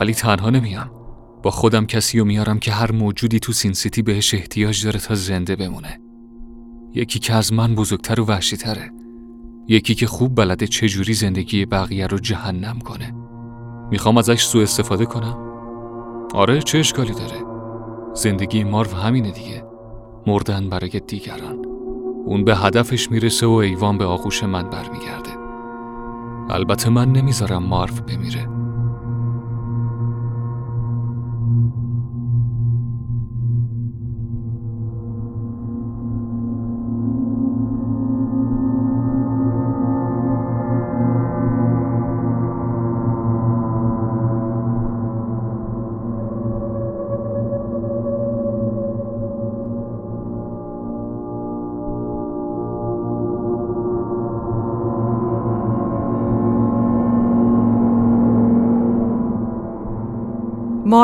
ولی 0.00 0.14
تنها 0.14 0.50
نمیام. 0.50 0.90
با 1.42 1.50
خودم 1.50 1.86
کسی 1.86 2.18
رو 2.18 2.24
میارم 2.24 2.58
که 2.58 2.72
هر 2.72 2.92
موجودی 2.92 3.40
تو 3.40 3.52
سین 3.52 3.72
سیتی 3.72 4.02
بهش 4.02 4.34
احتیاج 4.34 4.84
داره 4.84 5.00
تا 5.00 5.14
زنده 5.14 5.56
بمونه. 5.56 6.00
یکی 6.94 7.18
که 7.18 7.34
از 7.34 7.52
من 7.52 7.74
بزرگتر 7.74 8.20
و 8.20 8.24
وحشیتره. 8.24 8.90
یکی 9.68 9.94
که 9.94 10.06
خوب 10.06 10.34
بلده 10.34 10.66
چجوری 10.66 11.14
زندگی 11.14 11.66
بقیه 11.66 12.06
رو 12.06 12.18
جهنم 12.18 12.78
کنه. 12.78 13.14
می‌خوام 13.90 14.18
ازش 14.18 14.42
سوء 14.42 14.62
استفاده 14.62 15.06
کنم؟ 15.06 15.36
آره 16.34 16.62
چه 16.62 16.78
اشکالی 16.78 17.14
داره؟ 17.14 17.44
زندگی 18.14 18.64
مارو 18.64 18.90
همینه 18.90 19.30
دیگه. 19.30 19.64
مردن 20.26 20.68
برای 20.68 21.00
دیگران. 21.06 21.58
اون 22.26 22.44
به 22.44 22.56
هدفش 22.56 23.10
می‌رسه 23.10 23.46
و 23.46 23.50
ایوان 23.50 23.98
به 23.98 24.04
آغوش 24.04 24.44
من 24.44 24.70
برمیگرده. 24.70 25.30
البته 26.50 26.90
من 26.90 27.12
نمی‌ذارم 27.12 27.62
مارو 27.62 27.94
بمیره. 27.94 28.48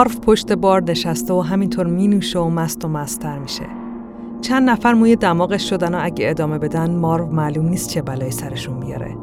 مارف 0.00 0.20
پشت 0.20 0.52
بار 0.52 0.82
نشسته 0.82 1.34
و 1.34 1.40
همینطور 1.40 1.86
می 1.86 2.08
نوشه 2.08 2.38
و 2.38 2.50
مست 2.50 2.84
و 2.84 2.88
مستر 2.88 3.38
میشه. 3.38 3.66
چند 4.40 4.70
نفر 4.70 4.92
موی 4.94 5.16
دماغش 5.16 5.70
شدن 5.70 5.94
و 5.94 5.98
اگه 6.02 6.30
ادامه 6.30 6.58
بدن 6.58 6.94
مارو 6.94 7.26
معلوم 7.26 7.68
نیست 7.68 7.90
چه 7.90 8.02
بلایی 8.02 8.30
سرشون 8.30 8.80
بیاره. 8.80 9.16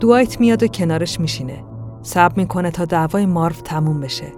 دوایت 0.00 0.40
میاد 0.40 0.62
و 0.62 0.66
کنارش 0.66 1.20
میشینه. 1.20 1.64
صبر 2.02 2.34
می‌کنه 2.36 2.70
تا 2.70 2.84
دعوای 2.84 3.26
مارف 3.26 3.62
تموم 3.62 4.00
بشه. 4.00 4.32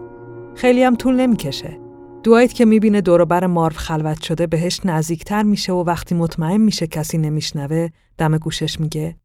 خیلی 0.54 0.82
هم 0.82 0.96
طول 0.96 1.16
نمی‌کشه. 1.16 1.78
دوایت 2.22 2.52
که 2.52 2.64
می‌بینه 2.64 3.00
دوروبر 3.00 3.46
مارف 3.46 3.76
خلوت 3.76 4.22
شده 4.22 4.46
بهش 4.46 4.80
نزدیکتر 4.84 5.42
میشه 5.42 5.72
و 5.72 5.84
وقتی 5.84 6.14
مطمئن 6.14 6.60
میشه 6.60 6.86
کسی 6.86 7.18
نمیشنوه 7.18 7.88
دم 8.18 8.38
گوشش 8.38 8.80
میگه 8.80 9.16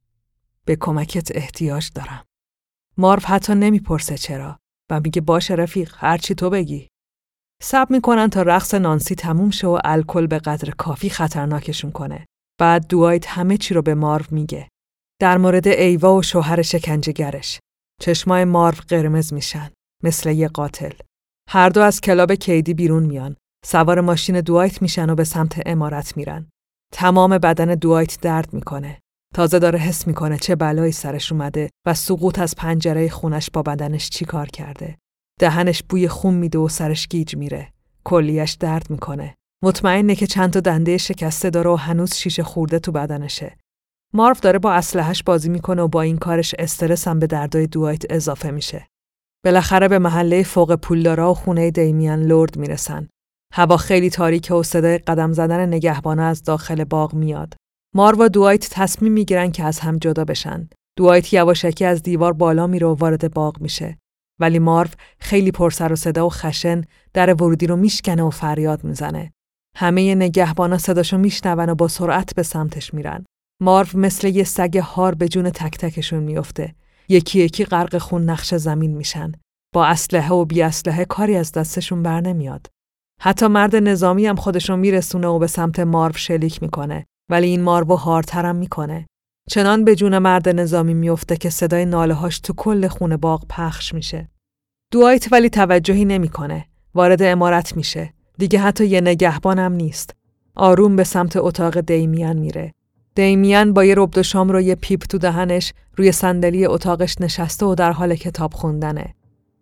به 0.66 0.76
کمکت 0.76 1.36
احتیاج 1.36 1.89
دارم. 1.95 2.24
مارف 2.97 3.26
حتی 3.26 3.55
نمی‌پرسه 3.55 4.18
چرا. 4.18 4.62
و 4.93 4.99
میگه 5.03 5.21
باشه 5.21 5.53
رفیق 5.53 5.93
هرچی 5.97 6.35
تو 6.35 6.49
بگی. 6.49 6.87
سب 7.61 7.87
می‌کنن 7.89 8.29
تا 8.29 8.41
رقص 8.41 8.73
نانسی 8.73 9.15
تموم 9.15 9.49
شه 9.49 9.67
و 9.67 9.79
الکل 9.83 10.27
به 10.27 10.39
قدر 10.39 10.71
کافی 10.71 11.09
خطرناکشون 11.09 11.91
کنه. 11.91 12.25
بعد 12.59 12.87
دوایت 12.87 13.27
همه 13.27 13.57
چی 13.57 13.73
رو 13.73 13.81
به 13.81 13.95
مارو 13.95 14.25
میگه. 14.31 14.69
در 15.21 15.37
مورد 15.37 15.67
ایوا 15.67 16.15
و 16.15 16.23
شوهر 16.23 16.61
شکنجهگرش. 16.61 17.59
چشمای 18.01 18.45
مارو 18.45 18.77
قرمز 18.87 19.33
میشن. 19.33 19.71
مثل 20.03 20.31
یه 20.31 20.47
قاتل. 20.47 20.93
هر 21.49 21.69
دو 21.69 21.81
از 21.81 22.01
کلاب 22.01 22.33
کیدی 22.33 22.73
بیرون 22.73 23.03
میان. 23.03 23.35
سوار 23.65 24.01
ماشین 24.01 24.41
دوایت 24.41 24.81
میشن 24.81 25.09
و 25.09 25.15
به 25.15 25.23
سمت 25.23 25.61
امارت 25.65 26.17
میرن. 26.17 26.49
تمام 26.93 27.37
بدن 27.37 27.75
دوایت 27.75 28.17
درد 28.21 28.53
می‌کنه. 28.53 28.99
تازه 29.34 29.59
داره 29.59 29.79
حس 29.79 30.07
می‌کنه 30.07 30.38
چه 30.38 30.55
بلایی 30.55 30.91
سرش 30.91 31.31
اومده 31.31 31.69
و 31.88 31.93
سقوط 31.93 32.39
از 32.39 32.55
پنجره 32.55 33.09
خونش 33.09 33.49
با 33.53 33.61
بدنش 33.61 34.09
چی 34.09 34.25
کار 34.25 34.47
کرده. 34.47 34.97
دهنش 35.39 35.84
بوی 35.84 36.07
خون 36.07 36.34
میده 36.34 36.59
و 36.59 36.67
سرش 36.69 37.07
گیج 37.07 37.36
میره. 37.36 37.69
کلیش 38.03 38.51
درد 38.51 38.89
می‌کنه. 38.89 39.36
مطمئنه 39.63 40.15
که 40.15 40.27
چند 40.27 40.53
تا 40.53 40.59
دنده 40.59 40.97
شکسته 40.97 41.49
داره 41.49 41.69
و 41.69 41.75
هنوز 41.75 42.13
شیشه 42.13 42.43
خورده 42.43 42.79
تو 42.79 42.91
بدنشه. 42.91 43.57
مارف 44.13 44.39
داره 44.39 44.59
با 44.59 44.73
اسلحهش 44.73 45.23
بازی 45.23 45.49
می‌کنه 45.49 45.81
و 45.81 45.88
با 45.88 46.01
این 46.01 46.17
کارش 46.17 46.55
استرس 46.59 47.07
هم 47.07 47.19
به 47.19 47.27
دردای 47.27 47.67
دوایت 47.67 48.03
اضافه 48.09 48.51
میشه. 48.51 48.88
بالاخره 49.45 49.88
به 49.88 49.99
محله 49.99 50.43
فوق 50.43 50.75
پولدارا 50.75 51.31
و 51.31 51.34
خونه 51.34 51.71
دیمیان 51.71 52.23
لورد 52.23 52.57
می‌رسن. 52.57 53.07
هوا 53.53 53.77
خیلی 53.77 54.09
تاریکه 54.09 54.53
و 54.53 54.63
صدای 54.63 54.97
قدم 54.97 55.31
زدن 55.34 55.65
نگهبانا 55.65 56.27
از 56.27 56.43
داخل 56.43 56.84
باغ 56.84 57.13
میاد. 57.13 57.53
مار 57.95 58.21
و 58.21 58.29
دوایت 58.29 58.69
تصمیم 58.71 59.11
می‌گیرن 59.11 59.51
که 59.51 59.63
از 59.63 59.79
هم 59.79 59.97
جدا 59.97 60.25
بشن. 60.25 60.69
دوایت 60.97 61.33
یواشکی 61.33 61.85
از 61.85 62.03
دیوار 62.03 62.33
بالا 62.33 62.67
میره 62.67 62.87
و 62.87 62.93
وارد 62.93 63.33
باغ 63.33 63.61
میشه. 63.61 63.97
ولی 64.39 64.59
مارف 64.59 64.95
خیلی 65.19 65.51
پرسر 65.51 65.93
و 65.93 65.95
صدا 65.95 66.27
و 66.27 66.29
خشن 66.29 66.81
در 67.13 67.33
ورودی 67.33 67.67
رو 67.67 67.75
میشکنه 67.75 68.23
و 68.23 68.29
فریاد 68.29 68.83
می‌زنه. 68.83 69.33
همه 69.75 70.15
نگهبانا 70.15 70.77
صداشو 70.77 71.17
میشنون 71.17 71.69
و 71.69 71.75
با 71.75 71.87
سرعت 71.87 72.35
به 72.35 72.43
سمتش 72.43 72.93
میرن. 72.93 73.25
مارف 73.61 73.95
مثل 73.95 74.27
یه 74.27 74.43
سگ 74.43 74.77
هار 74.77 75.15
به 75.15 75.27
جون 75.27 75.49
تک 75.49 75.77
تکشون 75.77 76.23
میفته. 76.23 76.75
یکی 77.09 77.39
یکی 77.39 77.65
غرق 77.65 77.97
خون 77.97 78.29
نقش 78.29 78.55
زمین 78.55 78.97
میشن. 78.97 79.31
با 79.73 79.85
اسلحه 79.85 80.29
و 80.29 80.45
بی 80.45 80.61
اسلحه 80.61 81.05
کاری 81.05 81.35
از 81.35 81.51
دستشون 81.51 82.03
بر 82.03 82.21
نمیاد. 82.21 82.67
حتی 83.21 83.47
مرد 83.47 83.75
نظامی 83.75 84.25
هم 84.25 84.35
خودشون 84.35 84.79
میرسونه 84.79 85.27
و 85.27 85.39
به 85.39 85.47
سمت 85.47 85.79
مارو 85.79 86.13
شلیک 86.13 86.63
می‌کنه 86.63 87.05
ولی 87.30 87.47
این 87.47 87.61
مارو 87.61 87.95
هارترم 87.95 88.55
می‌کنه. 88.55 89.05
چنان 89.49 89.84
به 89.84 89.95
جون 89.95 90.17
مرد 90.17 90.49
نظامی 90.49 90.93
میفته 90.93 91.38
که 91.38 91.49
صدای 91.49 91.86
ناله 91.86 92.13
هاش 92.13 92.39
تو 92.39 92.53
کل 92.53 92.88
خونه 92.88 93.17
باغ 93.17 93.45
پخش 93.49 93.93
میشه. 93.93 94.30
دوایت 94.91 95.34
ولی 95.34 95.49
توجهی 95.49 96.05
نمی‌کنه. 96.05 96.65
وارد 96.95 97.24
امارت 97.24 97.78
میشه. 97.78 98.13
دیگه 98.38 98.59
حتی 98.59 98.86
یه 98.86 99.01
نگهبانم 99.01 99.71
نیست. 99.71 100.15
آروم 100.55 100.95
به 100.95 101.03
سمت 101.03 101.38
اتاق 101.38 101.80
دیمیان 101.80 102.38
میره. 102.38 102.74
دیمیان 103.15 103.74
با 103.74 103.84
یه 103.86 103.93
ربد 103.97 104.21
شام 104.21 104.49
رو 104.49 104.61
یه 104.61 104.76
پیپ 104.76 105.01
تو 105.01 105.17
دهنش 105.17 105.74
روی 105.95 106.11
صندلی 106.11 106.65
اتاقش 106.65 107.21
نشسته 107.21 107.65
و 107.65 107.76
در 107.76 107.91
حال 107.91 108.15
کتاب 108.15 108.53
خوندنه. 108.53 109.15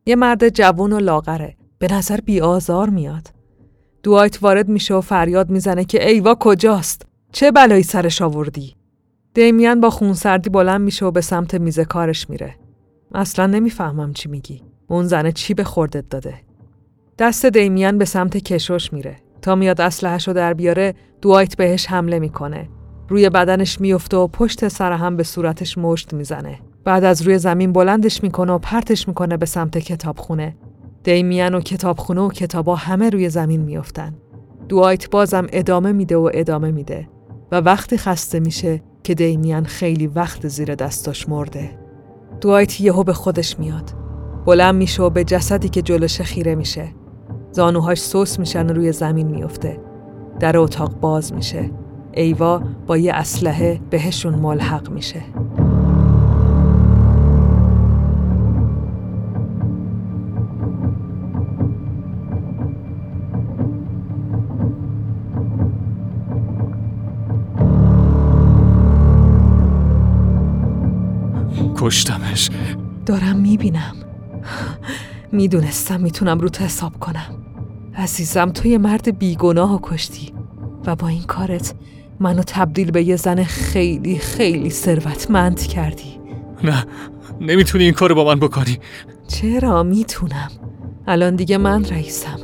یه 0.05 0.15
مرد 0.15 0.49
جوون 0.49 0.93
و 0.93 0.99
لاغره. 0.99 1.55
به 1.79 1.87
نظر 1.93 2.19
بی 2.21 2.41
آزار 2.41 2.89
میاد. 2.89 3.27
دوایت 4.03 4.43
وارد 4.43 4.69
میشه 4.69 4.93
و 4.93 5.01
فریاد 5.01 5.49
می‌زنه 5.49 5.85
که 5.85 6.07
ایوا 6.07 6.35
کجاست؟ 6.35 7.05
چه 7.31 7.51
بلایی 7.51 7.83
سرش 7.83 8.21
آوردی؟ 8.21 8.75
دیمیان 9.33 9.81
با 9.81 9.89
خونسردی 9.89 10.49
بلند 10.49 10.81
میشه 10.81 11.05
و 11.05 11.11
به 11.11 11.21
سمت 11.21 11.55
میز 11.55 11.79
کارش 11.79 12.29
میره. 12.29 12.55
اصلا 13.13 13.45
نمی‌فهمم 13.45 14.13
چی 14.13 14.29
میگی. 14.29 14.61
اون 14.87 15.05
زنه 15.05 15.31
چی 15.31 15.53
به 15.53 15.63
خوردت 15.63 16.09
داده؟ 16.09 16.33
دست 17.19 17.45
دیمیان 17.45 17.97
به 17.97 18.05
سمت 18.05 18.37
کشوش 18.37 18.93
میره. 18.93 19.15
تا 19.41 19.55
میاد 19.55 19.81
اسلحه‌ش 19.81 20.27
رو 20.27 20.33
در 20.33 20.53
بیاره 20.53 20.93
دوایت 21.21 21.57
بهش 21.57 21.87
حمله 21.87 22.19
می‌کنه. 22.19 22.69
روی 23.09 23.29
بدنش 23.29 23.81
میفته 23.81 24.17
و 24.17 24.27
پشت 24.27 24.67
سر 24.67 24.91
هم 24.91 25.17
به 25.17 25.23
صورتش 25.23 25.77
مشت 25.77 26.13
می‌زنه. 26.13 26.59
بعد 26.83 27.03
از 27.03 27.21
روی 27.21 27.37
زمین 27.39 27.73
بلندش 27.73 28.23
می‌کنه 28.23 28.53
و 28.53 28.57
پرتش 28.57 29.07
می‌کنه 29.07 29.37
به 29.37 29.45
سمت 29.45 29.77
کتابخونه. 29.77 30.57
دیمیان 31.03 31.55
و 31.55 31.59
کتابخونه 31.59 32.21
و 32.21 32.29
کتابا 32.29 32.75
همه 32.75 33.09
روی 33.09 33.29
زمین 33.29 33.61
میافتن. 33.61 34.13
دوایت 34.69 35.09
بازم 35.09 35.47
ادامه 35.51 35.91
میده 35.91 36.17
و 36.17 36.29
ادامه 36.33 36.71
میده 36.71 37.07
و 37.51 37.55
وقتی 37.55 37.97
خسته 37.97 38.39
میشه 38.39 38.81
که 39.03 39.15
دیمیان 39.15 39.65
خیلی 39.65 40.07
وقت 40.07 40.47
زیر 40.47 40.75
دستاش 40.75 41.29
مرده. 41.29 41.79
دوایت 42.41 42.81
یهو 42.81 43.03
به 43.03 43.13
خودش 43.13 43.59
میاد. 43.59 43.91
بلند 44.45 44.75
میشه 44.75 45.03
و 45.03 45.09
به 45.09 45.23
جسدی 45.23 45.69
که 45.69 45.81
جلوش 45.81 46.21
خیره 46.21 46.55
میشه. 46.55 46.87
زانوهاش 47.51 48.01
سوس 48.01 48.39
میشن 48.39 48.69
روی 48.69 48.91
زمین 48.91 49.27
میفته. 49.27 49.79
در 50.39 50.57
اتاق 50.57 50.99
باز 50.99 51.33
میشه. 51.33 51.71
ایوا 52.13 52.61
با 52.87 52.97
یه 52.97 53.13
اسلحه 53.13 53.81
بهشون 53.89 54.35
ملحق 54.35 54.89
میشه. 54.89 55.21
کشتمش. 71.81 72.49
دارم 73.05 73.35
می‌بینم. 73.35 73.95
می‌دونستم 75.31 75.99
می‌تونم 75.99 76.39
رو 76.39 76.49
تو 76.49 76.63
حساب 76.63 76.99
کنم. 76.99 77.43
عزیزم 77.95 78.49
تو 78.49 78.67
یه 78.67 78.77
مرد 78.77 79.17
بیگناه 79.17 79.79
کشتی 79.83 80.33
و 80.85 80.95
با 80.95 81.07
این 81.07 81.23
کارت 81.23 81.73
منو 82.19 82.43
تبدیل 82.47 82.91
به 82.91 83.03
یه 83.03 83.15
زن 83.15 83.43
خیلی 83.43 84.17
خیلی 84.17 84.69
ثروتمند 84.69 85.59
کردی. 85.59 86.19
نه 86.63 86.85
نمی‌تونی 87.41 87.83
این 87.83 87.93
کارو 87.93 88.15
با 88.15 88.23
من 88.23 88.39
بکنی. 88.39 88.79
چرا؟ 89.27 89.83
می‌تونم. 89.83 90.51
الان 91.07 91.35
دیگه 91.35 91.57
من 91.57 91.85
رئیسم. 91.85 92.39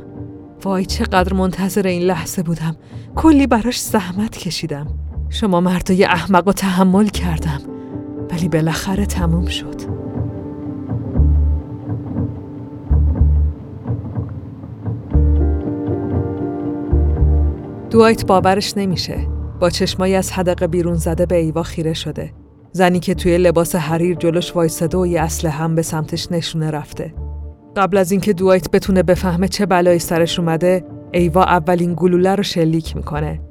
وای 0.63 0.85
چقدر 0.85 1.33
منتظر 1.33 1.87
این 1.87 2.01
لحظه 2.01 2.43
بودم. 2.43 2.75
کلی 3.15 3.47
براش 3.47 3.79
زحمت 3.79 4.37
کشیدم. 4.37 4.87
شما 5.29 5.61
مردای 5.61 6.03
احمق 6.05 6.47
و 6.47 6.51
تحمل 6.51 7.07
کردم. 7.07 7.61
ولی 8.37 8.49
بالاخره 8.49 9.05
تموم 9.05 9.45
شد. 9.45 9.75
دوایت 17.89 18.25
باورش 18.25 18.77
نمیشه. 18.77 19.27
با 19.59 19.69
چشمایی 19.69 20.15
از 20.15 20.31
حدقه 20.31 20.67
بیرون 20.67 20.93
زده 20.93 21.25
به 21.25 21.35
ایوا 21.35 21.63
خیره 21.63 21.93
شده. 21.93 22.33
زنی 22.71 22.99
که 22.99 23.13
توی 23.13 23.37
لباس 23.37 23.75
حریر 23.75 24.15
جلوش 24.15 24.55
وایساده 24.55 24.97
و 24.97 25.07
یه 25.07 25.21
اسلحه 25.21 25.63
هم 25.63 25.75
به 25.75 25.81
سمتش 25.81 26.31
نشونه 26.31 26.71
رفته. 26.71 27.13
قبل 27.75 27.97
از 27.97 28.11
اینکه 28.11 28.33
دوایت 28.33 28.71
بتونه 28.71 29.03
بفهمه 29.03 29.47
چه 29.47 29.65
بلایی 29.65 29.99
سرش 29.99 30.39
اومده 30.39 30.85
ایوا 31.11 31.43
اولین 31.43 31.93
گلوله 31.97 32.35
رو 32.35 32.43
شلیک 32.43 32.95
می‌کنه. 32.95 33.41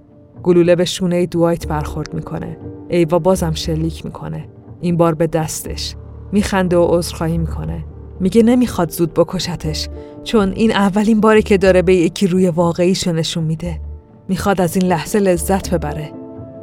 گلوله 0.43 0.77
به 0.77 0.85
شونه 0.85 1.27
دوایت 1.27 1.69
برخورد 1.69 2.15
می‌کنه. 2.15 2.57
ایوا 2.89 3.19
بازم 3.19 3.53
شلیک 3.55 4.05
می‌کنه. 4.05 4.45
این 4.81 4.97
بار 4.97 5.15
به 5.15 5.27
دستش. 5.27 5.95
میخنده 6.33 6.77
و 6.77 6.87
عذرخواهی 6.89 7.39
می‌کنه. 7.39 7.85
میگه 8.21 8.43
نمی‌خواد 8.43 8.91
زود 8.91 9.15
بکشتش 9.15 9.89
چون 10.25 10.53
این 10.53 10.73
اولین 10.73 11.21
باری 11.21 11.43
که 11.43 11.59
داره 11.59 11.83
به 11.83 11.95
یکی 11.95 12.27
روی 12.27 12.49
واقعیشو 12.49 13.13
نشون 13.13 13.45
میده. 13.45 13.81
می‌خواد 14.29 14.61
از 14.61 14.77
این 14.77 14.87
لحظه 14.87 15.19
لذت 15.19 15.75
ببره 15.75 16.11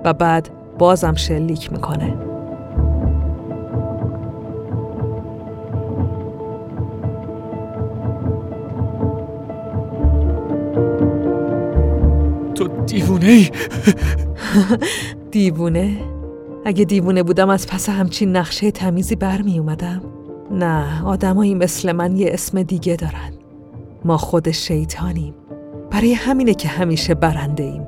و 0.06 0.14
بعد 0.14 0.50
بازم 0.80 1.16
شلیک 1.16 1.72
می‌کنه. 1.72 2.18
تو 12.56 12.68
دیوونه 12.86 13.28
ای؟ 13.28 13.50
دیوونه؟ 15.32 16.13
اگه 16.66 16.86
دیوونه 16.86 17.24
بودم 17.24 17.50
از 17.50 17.68
پس 17.68 17.90
همچین 17.90 18.36
نقشه 18.36 18.72
تمیزی 18.72 19.16
برمی 19.16 19.60
اومدم 19.60 20.02
نه 20.52 21.04
آدمایی 21.06 21.56
مثل 21.56 21.92
من 21.92 22.16
یه 22.18 22.30
اسم 22.34 22.64
دیگه 22.64 22.96
دارن. 22.96 23.34
ما 24.06 24.18
خود 24.18 24.52
شیطانیم. 24.52 25.34
برای 25.92 26.14
همینه 26.14 26.54
که 26.54 26.68
همیشه 26.68 27.14
برنده 27.14 27.64
ایم 27.64 27.88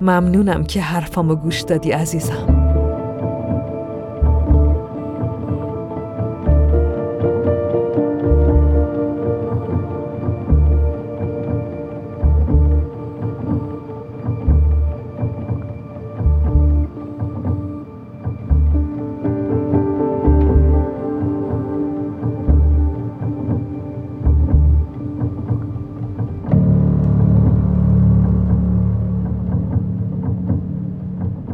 ممنونم 0.00 0.64
که 0.64 0.80
حرفامو 0.80 1.34
گوش 1.34 1.60
دادی 1.60 1.90
عزیزم. 1.90 2.59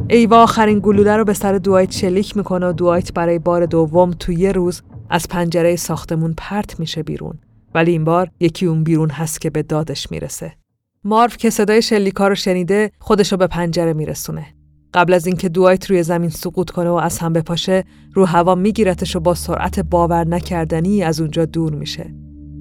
ایوا 0.09 0.42
آخرین 0.42 0.80
گلوله 0.82 1.16
رو 1.16 1.24
به 1.24 1.32
سر 1.32 1.52
دوایت 1.59 1.92
شلیک 1.92 2.36
می‌کنه 2.36 2.68
و 2.68 2.72
دوایت 2.72 3.12
برای 3.12 3.38
بار 3.38 3.66
دوم 3.66 4.11
تو 4.11 4.32
یه 4.32 4.52
روز 4.52 4.82
از 5.11 5.28
پنجره 5.28 5.76
ساختمون 5.76 6.34
پرت 6.36 6.80
میشه 6.80 7.02
بیرون. 7.02 7.38
ولی 7.74 7.90
این 7.90 8.04
بار 8.04 8.30
یکی 8.40 8.66
اون 8.66 8.84
بیرون 8.84 9.11
هست 9.11 9.40
که 9.40 9.50
به 9.50 9.62
دادش 9.62 10.11
می‌رسه. 10.11 10.52
مارف 11.04 11.36
که 11.36 11.50
صدای 11.50 11.82
شلیکا 11.82 12.28
رو 12.28 12.34
شنیده 12.34 12.90
خودش 12.98 13.32
رو 13.32 13.38
به 13.38 13.46
پنجره 13.46 13.92
میرسونه. 13.92 14.46
قبل 14.94 15.12
از 15.12 15.26
اینکه 15.26 15.48
دوایت 15.48 15.90
روی 15.90 16.02
زمین 16.02 16.30
سقوط 16.30 16.70
کنه 16.70 16.90
و 16.90 16.94
از 16.94 17.18
هم 17.18 17.32
بپاشه 17.32 17.84
رو 18.14 18.24
هوا 18.24 18.54
میگیرتش 18.54 19.16
و 19.16 19.20
با 19.20 19.34
سرعت 19.34 19.80
باور 19.80 20.28
نکردنی 20.28 21.02
از 21.02 21.20
اونجا 21.20 21.44
دور 21.44 21.74
میشه. 21.74 22.14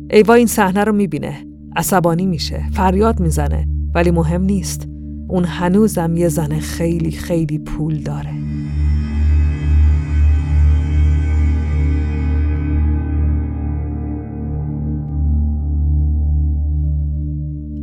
ایوا 0.10 0.34
این 0.34 0.48
صحنه 0.48 0.84
رو 0.84 0.94
می‌بینه. 0.94 1.46
عصبانی 1.76 2.26
میشه. 2.26 2.64
فریاد 2.74 3.20
می‌زنه. 3.20 3.68
ولی 3.96 4.12
مهم 4.12 4.42
نیست. 4.42 4.88
اون 5.36 5.46
هنوزم 5.46 6.18
یه 6.18 6.28
زن 6.28 6.60
خیلی 6.60 7.12
خیلی 7.12 7.60
پول 7.60 7.98
داره. 7.98 8.34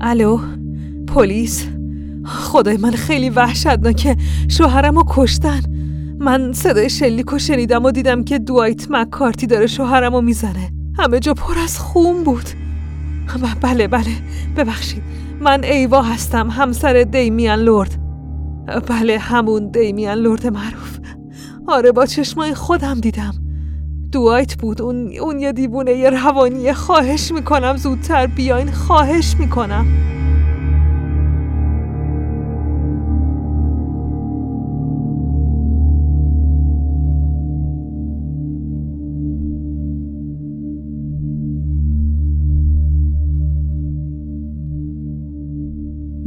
الو 0.01 0.39
پلیس؟ 1.07 1.67
خدای 2.25 2.77
من 2.77 2.91
خیلی 2.91 3.31
وحشتناکه 3.31 4.17
شوهرم 4.49 4.95
رو 4.95 5.05
کشتن. 5.09 5.61
من 6.19 6.53
صدای 6.53 6.91
شلیک 6.91 7.39
شنیدم 7.39 7.85
و 7.85 7.91
دیدم 7.91 8.25
که 8.25 8.39
دوایت 8.39 8.91
مکارتی 8.91 9.47
داره 9.47 9.67
شوهرم 9.67 10.15
رو 10.15 10.21
می‌زنه. 10.21 10.73
همه 10.99 11.21
جا 11.21 11.35
پر 11.35 11.59
از 11.59 11.79
خون 11.79 12.25
بود. 12.25 12.49
بله 13.61 13.89
بله 13.89 14.11
ببخشید. 14.57 15.22
من 15.43 15.65
ایوا 15.65 16.03
هستم 16.03 16.51
همسر 16.51 17.03
دیمیان 17.03 17.59
لورد. 17.59 17.99
بله 18.89 19.19
همون 19.19 19.71
دیمیان 19.71 20.19
لورد 20.19 20.47
معروف. 20.47 20.99
آره 21.69 21.93
با 21.93 22.07
چشمای 22.07 22.55
خودم 22.55 23.01
دیدم. 23.01 23.33
دوایت 24.13 24.55
بود 24.55 24.83
اون, 24.83 25.13
اون 25.21 25.39
یه 25.39 25.53
دیوونه 25.53 25.93
یه 25.93 26.11
روانی 26.11 26.73
خواهش 26.73 27.33
می‌کنم 27.33 27.77
زودتر 27.77 28.27
بیاین 28.27 28.73
خواهش 28.73 29.37
می‌کنم. 29.39 29.87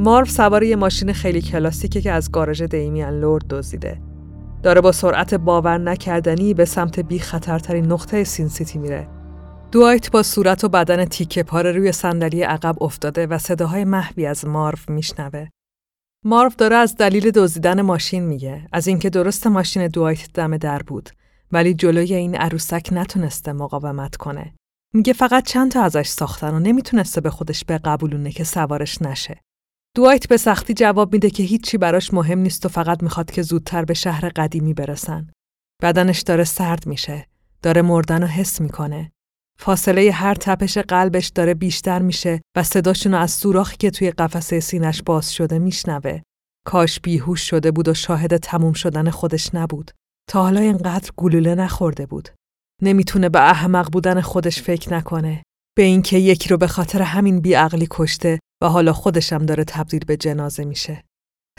مارو 0.05 0.25
سوار 0.25 0.63
یه 0.63 0.75
ماشین 0.75 1.13
خیلی 1.13 1.41
کلاسیکه 1.41 2.01
که 2.01 2.11
از 2.11 2.31
گاراژ 2.31 2.61
دیمیان 2.61 3.19
لورد 3.19 3.47
دزدیده. 3.47 4.01
داره 4.63 4.81
با 4.81 4.91
سرعت 4.91 5.33
باور 5.33 5.77
نکردنی 5.77 6.53
به 6.53 6.65
سمت 6.65 6.99
بی 6.99 7.19
خطرترین 7.19 7.85
نقطه 7.85 8.23
سین 8.23 8.47
سیتی 8.47 8.79
میره. 8.79 9.07
دوایت 9.71 10.11
با 10.11 10.23
صورت 10.23 10.63
و 10.63 10.69
بدن 10.69 11.05
تیکه 11.05 11.43
پاره 11.43 11.71
روی 11.71 11.91
صندلی 11.91 12.41
عقب 12.41 12.83
افتاده 12.83 13.27
و 13.27 13.37
صداهای 13.37 13.83
محوی 13.83 14.25
از 14.25 14.45
مارو 14.45 14.77
میشنوه. 14.87 15.47
مارو 16.25 16.51
داره 16.57 16.75
از 16.75 16.95
دلیل 16.95 17.31
دزدیدن 17.31 17.81
ماشین 17.81 18.23
میگه، 18.23 18.67
از 18.71 18.87
اینکه 18.87 19.09
درست 19.09 19.47
ماشین 19.47 19.87
دوایت 19.87 20.33
دم 20.33 20.57
در 20.57 20.81
بود، 20.83 21.09
ولی 21.51 21.73
جلوی 21.73 22.13
این 22.13 22.35
عروسک 22.35 22.89
نتونسته 22.91 23.53
مقاومت 23.53 24.15
کنه. 24.15 24.53
میگه 24.93 25.13
فقط 25.13 25.45
چند 25.45 25.71
تا 25.71 25.81
ازش 25.81 26.07
ساختن 26.07 26.53
و 26.53 26.59
نمی‌تونسته 26.59 27.21
به 27.21 27.29
خودش 27.29 27.65
به 27.65 27.77
قبولونه 27.77 28.31
که 28.31 28.43
سوارش 28.43 29.01
نشه. 29.01 29.39
دوایت 29.95 30.27
به 30.27 30.37
سختی 30.37 30.73
جواب 30.73 31.13
میده 31.13 31.29
که 31.29 31.43
هیچی 31.43 31.77
براش 31.77 32.13
مهم 32.13 32.39
نیست 32.39 32.65
و 32.65 32.69
فقط 32.69 33.03
می‌خواد 33.03 33.31
که 33.31 33.41
زودتر 33.41 33.85
به 33.85 33.93
شهر 33.93 34.29
قدیمی 34.29 34.73
برسن. 34.73 35.29
بدنش 35.81 36.21
داره 36.21 36.43
سرد 36.43 36.87
میشه. 36.87 37.27
داره 37.61 37.81
مردن 37.81 38.23
و 38.23 38.25
حس 38.25 38.61
می‌کنه. 38.61 39.11
فاصله 39.59 40.11
هر 40.11 40.33
تپش 40.33 40.77
قلبش 40.77 41.27
داره 41.27 41.53
بیشتر 41.53 42.01
میشه 42.01 42.41
و 42.57 42.63
صداشون 42.63 43.13
از 43.13 43.31
سوراخی 43.31 43.77
که 43.77 43.91
توی 43.91 44.11
قفسه 44.11 44.59
سینش 44.59 45.01
باز 45.03 45.33
شده 45.33 45.59
میشنوه. 45.59 46.21
کاش 46.65 46.99
بیهوش 46.99 47.49
شده 47.49 47.71
بود 47.71 47.87
و 47.87 47.93
شاهد 47.93 48.37
تموم 48.37 48.73
شدن 48.73 49.09
خودش 49.09 49.55
نبود. 49.55 49.91
تا 50.29 50.41
حالا 50.41 50.61
اینقدر 50.61 51.11
گلوله 51.17 51.55
نخورده 51.55 52.05
بود. 52.05 52.29
نمی‌تونه 52.81 53.29
به 53.29 53.49
احمق 53.49 53.91
بودن 53.91 54.21
خودش 54.21 54.61
فکر 54.61 54.93
نکنه. 54.93 55.43
به 55.77 55.83
اینکه 55.83 56.17
یکی 56.17 56.49
رو 56.49 56.57
به 56.57 56.67
خاطر 56.67 57.01
همین 57.01 57.39
بیعقلی 57.39 57.87
کشته 57.91 58.39
و 58.61 58.69
حالا 58.69 58.93
خودشم 58.93 59.45
داره 59.45 59.63
تبدیل 59.63 60.05
به 60.05 60.17
جنازه 60.17 60.65
میشه. 60.65 61.03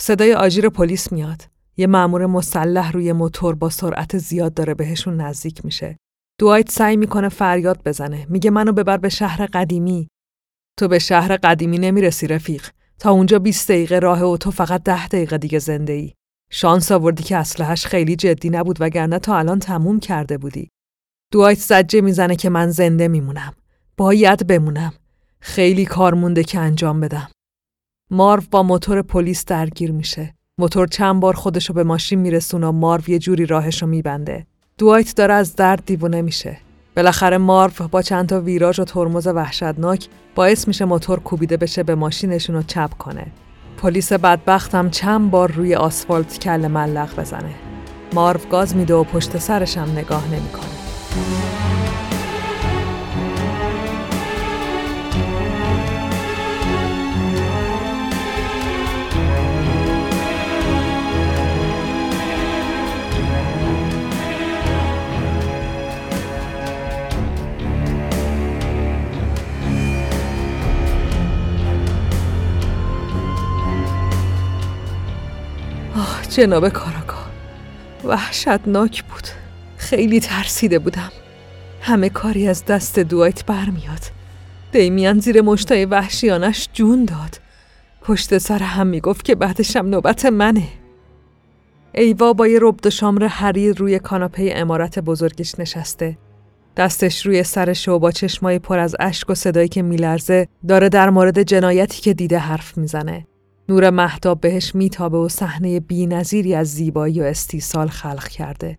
صدای 0.01 0.35
آژیر 0.35 0.69
پلیس 0.69 1.13
میاد. 1.13 1.43
یه 1.77 1.87
مأمور 1.87 2.27
مسلح 2.27 2.93
روی 2.93 3.13
موتور 3.13 3.55
با 3.55 3.71
سرعت 3.71 4.19
زیاد 4.19 4.55
داره 4.55 4.75
بهشون 4.75 5.21
نزدیک 5.21 5.65
میشه. 5.65 5.97
دوایت 6.41 6.71
سعی 6.71 6.97
می‌کنه 6.97 7.29
فریاد 7.29 7.83
بزنه. 7.85 8.27
میگه 8.31 8.51
منو 8.51 8.73
ببر 8.73 8.97
به 8.97 9.09
شهر 9.09 9.47
قدیمی. 9.47 10.09
تو 10.79 10.89
به 10.89 10.99
شهر 10.99 11.37
قدیمی 11.37 11.79
نمی‌رسی 11.79 12.27
رفیق. 12.27 12.71
تا 12.99 13.11
اونجا 13.11 13.39
20 13.39 13.71
دقیقه 13.71 13.99
راه 13.99 14.23
و 14.23 14.37
تو 14.37 14.51
فقط 14.51 14.83
ده 14.83 15.09
دقیقه 15.09 15.39
دیگه 15.39 15.59
زنده 15.59 15.93
ای. 15.93 16.13
شانس 16.51 16.93
آوردی 16.93 17.23
که 17.23 17.37
اسلحه‌اش 17.37 17.87
خیلی 17.87 18.17
جدی 18.17 18.51
نبود 18.51 18.77
وگرنه 18.81 19.19
تا 19.19 19.39
الان 19.39 19.59
تموم 19.59 20.01
کرده 20.01 20.39
بودی. 20.39 20.69
دوایت 21.33 21.59
زجه 21.59 22.01
می‌زنه 22.01 22.37
که 22.37 22.51
من 22.51 22.71
زنده 22.71 23.09
میمونم. 23.09 23.55
باید 23.97 24.47
بمونم. 24.47 24.93
خیلی 25.41 25.85
کار 25.85 26.15
مونده 26.15 26.45
که 26.45 26.59
انجام 26.59 27.01
بدم. 27.01 27.29
مارو 28.11 28.43
با 28.51 28.63
موتور 28.63 29.03
پلیس 29.03 29.45
درگیر 29.45 29.93
میشه. 29.93 30.35
موتور 30.59 30.87
چند 30.87 31.21
بار 31.21 31.35
خودشو 31.35 31.73
به 31.73 31.85
ماشین 31.85 32.19
میرسونه 32.19 32.67
و 32.67 32.73
مارو 32.73 33.11
یه 33.11 33.19
جوری 33.19 33.47
راهشو 33.47 33.87
میبنده. 33.87 34.47
دوایت 34.79 35.17
داره 35.17 35.35
از 35.35 35.57
درد 35.57 35.83
دیوونه 35.87 36.23
میشه. 36.23 36.59
بالاخره 36.97 37.39
مارو 37.39 37.89
با 37.91 38.03
چند 38.03 38.29
تا 38.29 38.41
ویراژ 38.41 38.79
و 38.79 38.85
ترمز 38.85 39.27
وحشتناک 39.27 40.09
باعث 40.35 40.69
میشه 40.69 40.85
موتور 40.85 41.21
کوبیده 41.21 41.57
بشه 41.57 41.83
به 41.83 41.95
ماشینشون 41.95 42.57
رو 42.57 42.63
چپ 42.63 42.91
کنه. 42.95 43.27
پلیس 43.79 44.13
بدبختم 44.13 44.91
چند 44.91 45.31
بار 45.31 45.53
روی 45.53 45.75
آسفالت 45.75 46.39
کل 46.39 46.67
ملق 46.67 47.21
بزنه. 47.21 47.55
مارو 48.13 48.41
گاز 48.51 48.77
میده 48.77 48.95
و 48.95 49.05
پشت 49.05 49.39
سرش 49.39 49.79
هم 49.79 49.91
نگاه 49.91 50.29
نمی‌کنه. 50.29 51.66
جناب 76.29 76.69
کاراگاه. 76.69 77.31
وحشتناک 78.05 79.05
بود. 79.05 79.29
خیلی 79.77 80.21
ترسیده 80.21 80.79
بودم. 80.79 81.13
همه 81.81 82.09
کاری 82.09 82.49
از 82.49 82.65
دست 82.65 82.99
دوایت 82.99 83.45
برمیاد. 83.45 84.01
دیمیان 84.73 85.19
زیر 85.19 85.43
مشتای 85.43 85.85
وحشیانش 85.85 86.69
جون 86.73 87.05
داد. 87.05 87.41
پشت 88.03 88.39
سر 88.39 88.59
هم 88.59 88.87
می‌گفت 88.87 89.25
که 89.25 89.35
بعدشم 89.35 89.87
نوبت 89.87 90.27
منه. 90.27 90.69
ایوا 91.95 92.33
با 92.33 92.47
یه 92.47 92.59
ربد 92.63 92.89
شامر 92.89 93.27
حریر 93.27 93.77
روی 93.77 93.99
کاناپه 93.99 94.53
امارت 94.57 94.99
بزرگش 94.99 95.59
نشسته. 95.59 96.19
دستش 96.77 97.27
روی 97.27 97.43
سرش 97.43 97.89
و 97.89 97.99
با 97.99 98.11
چشمای 98.11 98.59
پر 98.59 98.79
از 98.79 98.97
اشک 99.01 99.31
و 99.31 99.35
صدایی 99.35 99.69
که 99.69 99.83
میلرزه 99.83 100.49
داره 100.69 100.89
در 100.89 101.11
مورد 101.11 101.43
جنایتی 101.43 102.03
که 102.03 102.15
دیده 102.15 102.39
حرف 102.39 102.79
می‌زنه. 102.79 103.27
نور 103.69 103.91
محتاب 103.91 104.41
بهش 104.41 104.75
میتابه 104.75 105.19
و 105.19 105.29
صحنه 105.29 105.81
نظیری 105.91 106.55
از 106.55 106.69
زیبایی 106.69 107.21
و 107.21 107.25
استیصال 107.25 107.89
خلق 107.89 108.29
کرده. 108.29 108.79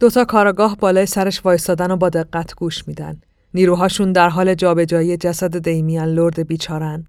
دوتا 0.00 0.24
کاراگاه 0.24 0.76
بالای 0.76 1.06
سرش 1.06 1.44
وایستادن 1.44 1.90
و 1.90 1.96
با 1.96 2.08
دقت 2.08 2.54
گوش 2.54 2.88
میدن. 2.88 3.20
نیروهاشون 3.54 4.12
در 4.12 4.28
حال 4.28 4.54
جابجایی 4.54 5.16
جسد 5.16 5.58
دیمیان 5.58 6.08
لرد 6.08 6.46
بیچارن. 6.46 7.06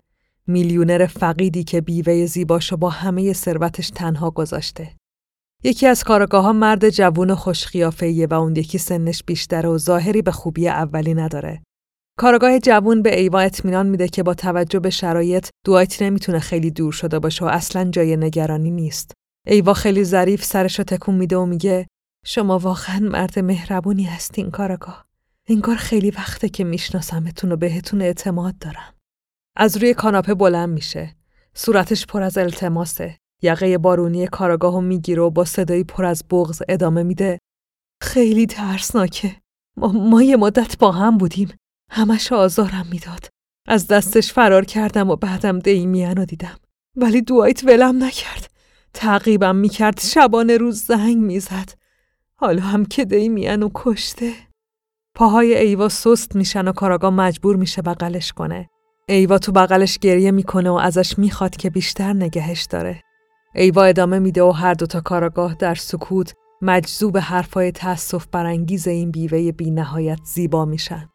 میلیونر 0.47 1.05
فقیدی 1.05 1.63
که 1.63 1.81
بیوه 1.81 2.25
زیباشو 2.25 2.77
با 2.77 2.89
همه 2.89 3.33
ثروتش 3.33 3.89
تنها 3.89 4.31
گذاشته. 4.31 4.89
یکی 5.63 5.87
از 5.87 6.03
کارگاه 6.03 6.43
ها 6.43 6.53
مرد 6.53 6.89
جوون 6.89 7.35
خوشخیافهیه 7.35 8.27
و 8.27 8.33
اون 8.33 8.55
یکی 8.55 8.77
سنش 8.77 9.23
بیشتره 9.23 9.69
و 9.69 9.77
ظاهری 9.77 10.21
به 10.21 10.31
خوبی 10.31 10.67
اولی 10.67 11.13
نداره. 11.13 11.61
کارگاه 12.19 12.59
جوون 12.59 13.01
به 13.01 13.19
ایوا 13.19 13.39
اطمینان 13.39 13.87
میده 13.87 14.07
که 14.07 14.23
با 14.23 14.33
توجه 14.33 14.79
به 14.79 14.89
شرایط 14.89 15.49
دوایت 15.65 16.01
نمی‌تونه 16.01 16.39
خیلی 16.39 16.71
دور 16.71 16.91
شده 16.91 17.19
باشه 17.19 17.45
و 17.45 17.47
اصلا 17.47 17.89
جای 17.91 18.17
نگرانی 18.17 18.71
نیست. 18.71 19.11
ایوا 19.47 19.73
خیلی 19.73 20.03
ظریف 20.03 20.43
سرشو 20.43 20.83
تکون 20.83 21.15
میده 21.15 21.37
و 21.37 21.45
میگه 21.45 21.87
شما 22.25 22.59
واقعا 22.59 22.99
مرد 22.99 23.39
مهربونی 23.39 24.03
هستین 24.03 24.51
کارگاه. 24.51 25.05
انگار 25.47 25.75
خیلی 25.75 26.11
وقته 26.11 26.49
که 26.49 26.63
میشناسمتون 26.63 27.51
و 27.51 27.55
بهتون 27.55 28.01
اعتماد 28.01 28.57
دارم. 28.57 28.93
از 29.55 29.77
روی 29.77 29.93
کاناپه 29.93 30.33
بلند 30.33 30.69
میشه. 30.69 31.15
صورتش 31.53 32.05
پر 32.05 32.21
از 32.21 32.37
التماسه. 32.37 33.17
یقه 33.41 33.77
بارونی 33.77 34.27
کاراگاهو 34.27 34.81
می‌گیره 34.81 35.21
و 35.21 35.29
با 35.29 35.45
صدایی 35.45 35.83
پر 35.83 36.05
از 36.05 36.23
بغز 36.29 36.61
ادامه 36.69 37.03
میده. 37.03 37.39
خیلی 38.01 38.45
ترسناکه. 38.45 39.35
ما, 39.77 39.87
ما 39.87 40.21
یه 40.21 40.37
مدت 40.37 40.77
با 40.77 40.91
هم 40.91 41.17
بودیم. 41.17 41.49
همش 41.91 42.31
آزارم 42.31 42.87
می‌داد. 42.91 43.27
از 43.67 43.87
دستش 43.87 44.33
فرار 44.33 44.65
کردم 44.65 45.09
و 45.09 45.15
بعدم 45.15 45.59
دیمیان 45.59 46.15
رو 46.15 46.25
دیدم. 46.25 46.57
ولی 46.95 47.21
دوایت 47.21 47.63
ولم 47.63 48.03
نکرد. 48.03 48.51
تعقیبم 48.93 49.55
می‌کرد 49.55 49.99
شبانه 49.99 50.57
روز 50.57 50.83
زنگ 50.83 51.17
می‌زد 51.17 51.69
حالا 52.35 52.61
هم 52.61 52.85
که 52.85 53.05
دی 53.05 53.29
میان 53.29 53.63
و 53.63 53.69
کشته 53.75 54.33
پاهای 55.15 55.57
ایوا 55.57 55.89
سست 55.89 56.35
میشن 56.35 56.67
و 56.67 56.71
کاراگاه 56.71 57.13
مجبور 57.13 57.55
میشه 57.55 57.81
بغلش 57.81 58.31
کنه 58.31 58.69
ایوا 59.09 59.37
تو 59.37 59.51
بغلش 59.51 59.97
گریه 59.97 60.31
می‌کنه 60.31 60.69
و 60.69 60.73
ازش 60.73 61.19
می‌خواد 61.19 61.55
که 61.55 61.69
بیشتر 61.69 62.13
نگهش 62.13 62.63
داره 62.63 63.01
ایوا 63.55 63.83
ادامه 63.83 64.19
میده 64.19 64.43
و 64.43 64.51
هر 64.51 64.73
دوتا 64.73 65.01
کاراگاه 65.01 65.55
در 65.55 65.75
سکوت 65.75 66.33
مجذوب 66.61 67.17
حرفای 67.17 67.71
تأسف 67.71 68.27
برانگیز 68.31 68.87
این 68.87 69.11
بیوه 69.11 69.51
بی 69.51 69.71
نهایت 69.71 70.19
زیبا 70.23 70.65
میشن. 70.65 71.09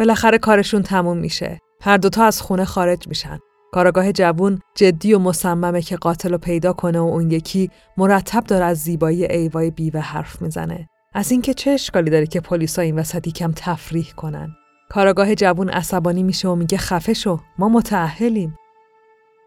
بالاخره 0.00 0.38
کارشون 0.38 0.82
تموم 0.82 1.16
میشه. 1.16 1.58
هر 1.82 1.96
دوتا 1.96 2.24
از 2.24 2.42
خونه 2.42 2.64
خارج 2.64 3.08
میشن. 3.08 3.38
کاراگاه 3.72 4.12
جوون 4.12 4.60
جدی 4.74 5.14
و 5.14 5.18
مصممه 5.18 5.82
که 5.82 5.96
قاتل 5.96 6.32
رو 6.32 6.38
پیدا 6.38 6.72
کنه 6.72 7.00
و 7.00 7.02
اون 7.02 7.30
یکی 7.30 7.70
مرتب 7.96 8.44
داره 8.44 8.64
از 8.64 8.78
زیبایی 8.78 9.24
ایوای 9.24 9.70
بیوه 9.70 10.00
حرف 10.00 10.42
می‌زنه. 10.42 10.88
از 11.14 11.32
اینکه 11.32 11.54
چه 11.54 11.70
اشکالی 11.70 12.10
داره 12.10 12.26
که 12.26 12.40
پلیسا 12.40 12.82
این 12.82 12.98
وسط 12.98 13.28
کم 13.28 13.52
تفریح 13.56 14.12
کنن. 14.16 14.48
کاراگاه 14.90 15.34
جوون 15.34 15.68
عصبانی 15.68 16.22
میشه 16.22 16.48
و 16.48 16.54
میگه 16.54 16.78
خفه 16.78 17.14
شو 17.14 17.38
ما 17.58 17.68
متأهلیم. 17.68 18.56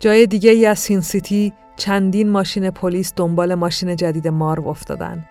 جای 0.01 0.27
دیگه 0.27 0.51
ای 0.51 0.65
از 0.65 0.79
سین 0.79 1.01
سیتی 1.01 1.53
چندین 1.77 2.29
ماشین 2.29 2.69
پلیس 2.69 3.13
دنبال 3.15 3.55
ماشین 3.55 3.95
جدید 3.95 4.27
مارو 4.27 4.67
افتادن. 4.67 5.25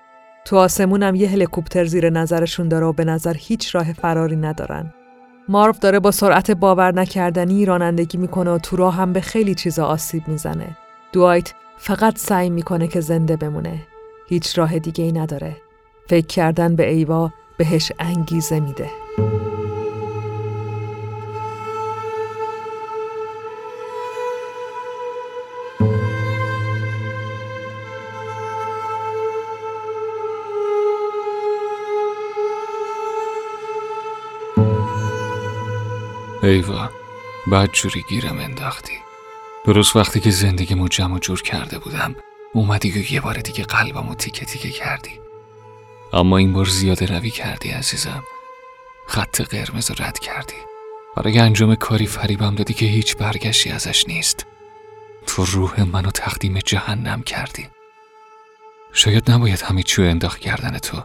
تو 0.44 0.56
آسمون 0.56 1.02
هم 1.02 1.14
یه 1.14 1.28
هلیکوپتر 1.28 1.84
زیر 1.84 2.10
نظرشون 2.10 2.68
داره 2.68 2.86
و 2.86 2.92
به 2.92 3.04
نظر 3.04 3.34
هیچ 3.38 3.74
راه 3.74 3.92
فراری 3.92 4.36
ندارن. 4.36 4.94
مارو 5.48 5.74
داره 5.80 6.00
با 6.00 6.10
سرعت 6.10 6.50
باور 6.50 6.94
نکردنی 6.94 7.64
رانندگی 7.64 8.18
می‌کنه 8.18 8.50
و 8.50 8.58
تو 8.58 8.76
راه 8.76 8.94
هم 8.94 9.12
به 9.12 9.20
خیلی 9.20 9.54
چیزا 9.54 9.86
آسیب 9.86 10.28
می‌زنه. 10.28 10.76
دوایت 11.12 11.52
فقط 11.78 12.18
سعی 12.18 12.50
می‌کنه 12.50 12.88
که 12.88 13.00
زنده 13.00 13.36
بمونه. 13.36 13.82
هیچ 14.28 14.58
راه 14.58 14.78
دیگه 14.78 15.04
ای 15.04 15.12
نداره. 15.12 15.56
فکر 16.08 16.26
کردن 16.26 16.76
به 16.76 16.90
ایوا 16.90 17.30
بهش 17.56 17.92
انگیزه 17.98 18.60
میده. 18.60 18.90
ایوا 36.42 36.90
بعد 37.46 37.72
جوری 37.72 38.04
گیرم 38.08 38.38
انداختی. 38.38 38.92
درست 39.64 39.96
وقتی 39.96 40.20
که 40.20 40.30
زندگیمو 40.30 40.88
جمع 40.88 41.18
جور 41.18 41.42
کرده 41.42 41.78
بودم 41.78 42.16
اومدی 42.54 42.90
و 42.90 43.12
یه 43.12 43.20
بار 43.20 43.34
دیگه 43.34 43.64
قلبمو 43.64 44.14
تیکه 44.14 44.46
تیکه 44.46 44.70
کردی. 44.70 45.20
اما 46.12 46.36
این 46.36 46.52
بار 46.52 46.64
زیاده 46.64 47.06
روی 47.06 47.30
کردی 47.30 47.70
عزیزم. 47.70 48.22
خط 49.08 49.40
قرمز 49.40 49.90
رد 49.90 50.18
کردی. 50.18 50.54
برای 51.16 51.38
انجام 51.38 51.74
کاری 51.74 52.06
فریبم 52.06 52.54
دادی 52.54 52.74
که 52.74 52.86
هیچ 52.86 53.16
برگشتی 53.16 53.70
ازش 53.70 54.08
نیست. 54.08 54.46
تو 55.26 55.44
روح 55.44 55.82
منو 55.82 56.10
تقدیم 56.10 56.58
جهنم 56.58 57.22
کردی. 57.22 57.68
شاید 58.92 59.30
نباید 59.30 59.62
همه 59.62 59.82
چیو 59.82 60.04
انداخت 60.04 60.40
کردن 60.40 60.78
تو. 60.78 61.02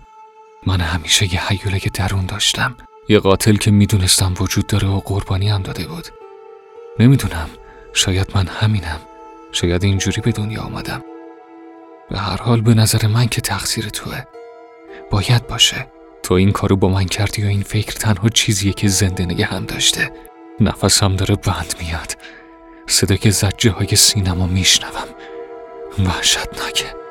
من 0.66 0.82
همیشه 0.82 1.34
یه 1.34 1.48
حیوله 1.48 1.80
درون 1.94 2.26
داشتم. 2.26 2.78
یه 3.10 3.20
قاتل 3.20 3.56
که 3.56 3.72
می‌دونستم 3.72 4.34
وجود 4.40 4.68
داره 4.68 4.88
و 4.88 5.00
قربانی 5.00 5.50
هم 5.50 5.62
داده 5.62 5.88
بود. 5.88 6.08
نمی‌دونم 7.00 7.50
شاید 7.94 8.32
من 8.36 8.48
همینم. 8.48 9.00
شاید 9.52 9.84
اینجوری 9.84 10.22
به 10.22 10.32
دنیا 10.32 10.62
آمدم. 10.62 11.04
به 12.10 12.18
هر 12.18 12.38
حال 12.38 12.62
به 12.62 12.74
نظر 12.74 13.08
من 13.08 13.28
که 13.28 13.42
تقصیر 13.42 13.90
توه. 13.90 14.24
باید 15.12 15.48
باشه. 15.48 15.88
تو 16.24 16.34
این 16.34 16.52
کارو 16.52 16.76
با 16.76 16.90
من 16.90 17.06
کردی 17.06 17.44
و 17.44 17.48
این 17.48 17.62
فکر 17.64 17.94
تنها 17.94 18.30
چیزیه 18.30 18.74
که 18.74 18.88
زنده 18.88 19.26
نگه 19.26 19.46
هم 19.46 19.66
داشته. 19.66 20.12
نفسم 20.60 21.16
داره 21.16 21.36
بند 21.36 21.76
میاد. 21.80 22.18
صدای 22.88 23.32
زجه 23.32 23.72
های 23.72 23.96
سینما 23.96 24.48
میشنوم. 24.48 25.08
وحشتناکه. 26.06 27.07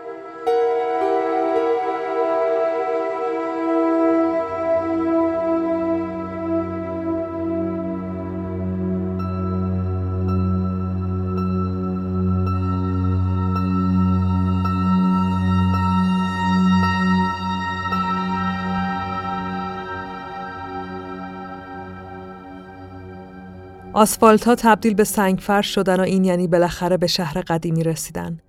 آسفالت 23.97 24.45
ها 24.45 24.55
تبدیل 24.55 24.95
به 24.95 25.05
سنگفرش 25.05 25.75
شدن 25.75 26.01
و 26.01 26.03
این 26.03 26.25
یعنی 26.25 26.47
بالاخره 26.47 26.97
به 26.97 27.07
شهر 27.07 27.41
قدیمی 27.41 27.85
رسیدن. 27.85 28.41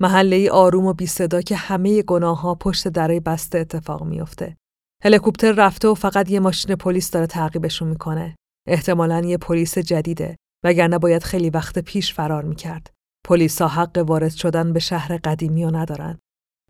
محله 0.00 0.50
آروم 0.50 0.86
و 0.86 0.92
بی 0.92 1.06
صدا 1.06 1.40
که 1.40 1.56
همه 1.56 2.02
گناه 2.02 2.40
ها 2.40 2.54
پشت 2.54 2.88
درای 2.88 3.20
بسته 3.20 3.58
اتفاق 3.58 4.02
میافته. 4.02 4.56
هلیکوپتر 5.04 5.52
رفته 5.52 5.88
و 5.88 5.94
فقط 5.94 6.30
یه 6.30 6.40
ماشین 6.40 6.76
پلیس 6.76 7.10
داره 7.10 7.26
تعقیبشون 7.26 7.88
می‌کنه. 7.88 8.36
احتمالا 8.68 9.20
یه 9.20 9.38
پلیس 9.38 9.78
جدیده 9.78 10.36
وگرنه 10.64 10.98
باید 10.98 11.22
خیلی 11.22 11.50
وقت 11.50 11.78
پیش 11.78 12.14
فرار 12.14 12.44
می‌کرد. 12.44 12.90
ها 13.60 13.68
حق 13.68 14.04
وارد 14.06 14.32
شدن 14.32 14.72
به 14.72 14.80
شهر 14.80 15.16
قدیمی 15.16 15.64
و 15.64 15.76
ندارن. 15.76 16.18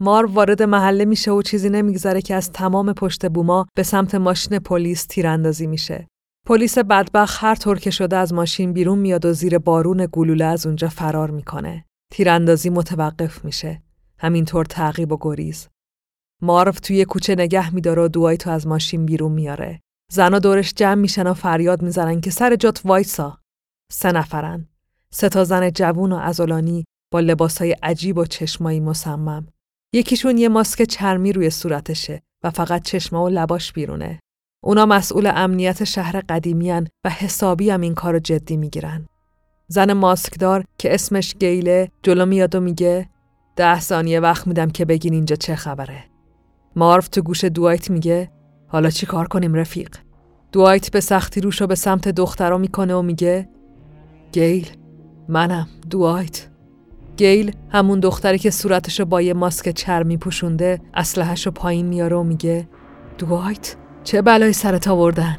مار 0.01 0.27
وارد 0.27 0.63
محله 0.63 1.05
میشه 1.05 1.31
و 1.31 1.43
چیزی 1.43 1.69
نمیگذره 1.69 2.23
که 2.23 2.35
از 2.35 2.53
تمام 2.53 2.93
پشت 2.93 3.27
بوما 3.27 3.67
به 3.77 3.83
سمت 3.83 4.15
ماشین 4.15 4.59
پلیس 4.59 5.07
تیراندازی 5.07 5.67
میشه. 5.67 6.07
پلیس 6.47 6.79
بدبخ 6.79 7.45
هر 7.45 7.55
طور 7.55 7.79
که 7.79 7.91
شده 7.91 8.17
از 8.17 8.33
ماشین 8.33 8.73
بیرون 8.73 8.99
میاد 8.99 9.25
و 9.25 9.33
زیر 9.33 9.59
بارون 9.59 10.09
گلوله 10.13 10.45
از 10.45 10.67
اونجا 10.67 10.89
فرار 10.89 11.31
می‌کنه. 11.31 11.85
تیراندازی 12.13 12.71
متوقف 12.71 13.45
میشه. 13.45 13.83
همینطور 14.19 14.65
تعقیب 14.65 15.13
و 15.13 15.19
گریز. 15.21 15.69
مارف 16.43 16.81
توی 16.81 17.05
کوچه 17.05 17.35
نگه 17.35 17.75
میداره 17.75 18.03
و 18.03 18.09
دوای 18.09 18.37
تو 18.37 18.51
از 18.51 18.67
ماشین 18.67 19.07
بیرون 19.07 19.33
میاره. 19.33 19.81
زنا 20.13 20.39
دورش 20.39 20.75
جمع 20.75 20.95
میشن 21.01 21.27
و 21.27 21.35
فریاد 21.35 21.83
می‌زنن 21.83 22.21
که 22.21 22.31
سر 22.31 22.57
جات 22.57 22.81
وایسا. 22.85 23.39
سه 23.93 24.13
نفرن. 24.13 24.69
سه 25.11 25.29
تا 25.29 25.45
زن 25.45 25.71
جوون 25.71 26.13
و 26.13 26.17
ازولانی 26.17 26.85
با 27.13 27.21
لباسهای 27.21 27.73
عجیب 27.83 28.19
و 28.19 28.25
چشمایی 28.25 28.81
مصمم. 28.81 29.47
یکیشون 29.95 30.39
یه 30.39 30.49
ماسک 30.49 30.83
چرمی 30.83 31.33
روی 31.33 31.51
صورتشه 31.51 32.23
و 32.45 32.51
فقط 32.51 32.83
چشما 32.83 33.25
و 33.25 33.29
لباش 33.29 33.73
بیرونه. 33.73 34.21
اونا 34.67 34.87
مسئول 34.87 35.33
امنیت 35.35 35.85
شهر 35.85 36.21
قدیمیان 36.29 36.89
و 37.05 37.11
حسابی 37.11 37.71
هم 37.71 37.81
این 37.81 37.95
کارو 37.95 38.19
جدی 38.19 38.57
می‌گیرن. 38.57 39.07
زن 39.69 39.93
ماسکدار 39.93 40.65
که 40.79 40.95
اسمش 40.95 41.35
گیله 41.35 41.91
جلو 42.03 42.27
میاد 42.27 42.55
و 42.55 42.61
میگه 42.61 43.09
ده 43.57 43.81
ثانیه 43.81 44.21
وقت 44.21 44.47
میدم 44.47 44.71
که 44.71 44.85
بگین 44.85 45.13
اینجا 45.13 45.37
چه 45.37 45.57
خبره. 45.57 46.05
مارف 46.77 47.09
تو 47.09 47.23
گوش 47.23 47.45
دوایت 47.45 47.91
میگه 47.91 48.31
حالا 48.69 48.91
چی 48.91 49.07
کار 49.07 49.29
کنیم 49.29 49.55
رفیق؟ 49.55 49.97
دوایت 50.53 50.91
به 50.91 51.01
سختی 51.01 51.41
روشو 51.41 51.67
به 51.67 51.75
سمت 51.75 52.09
دخترا 52.09 52.59
می‌کنه 52.59 52.95
و 52.95 53.03
میگه 53.03 53.49
گیل 54.33 54.69
منم 55.29 55.69
دوایت 55.91 56.49
گیل 57.17 57.53
همون 57.69 58.01
دختری 58.01 58.39
که 58.39 58.51
صورتشو 58.51 59.05
با 59.05 59.23
یه 59.23 59.35
ماسک 59.35 59.71
چرمی 59.71 60.17
پوشونده 60.17 60.81
اسلحهشو 60.95 61.51
پایین 61.51 61.87
میاره 61.87 62.17
و 62.17 62.23
میگه 62.23 62.69
دوایت 63.19 63.77
چه 64.07 64.23
بلایی 64.23 64.53
سرت 64.53 64.89
آوردن؟ 64.89 65.37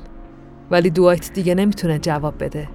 ولی 0.72 0.90
دوایت 0.90 1.34
دیگه 1.34 1.56
نمی‌تونه 1.56 2.00
جواب 2.00 2.44
بده. 2.44 2.68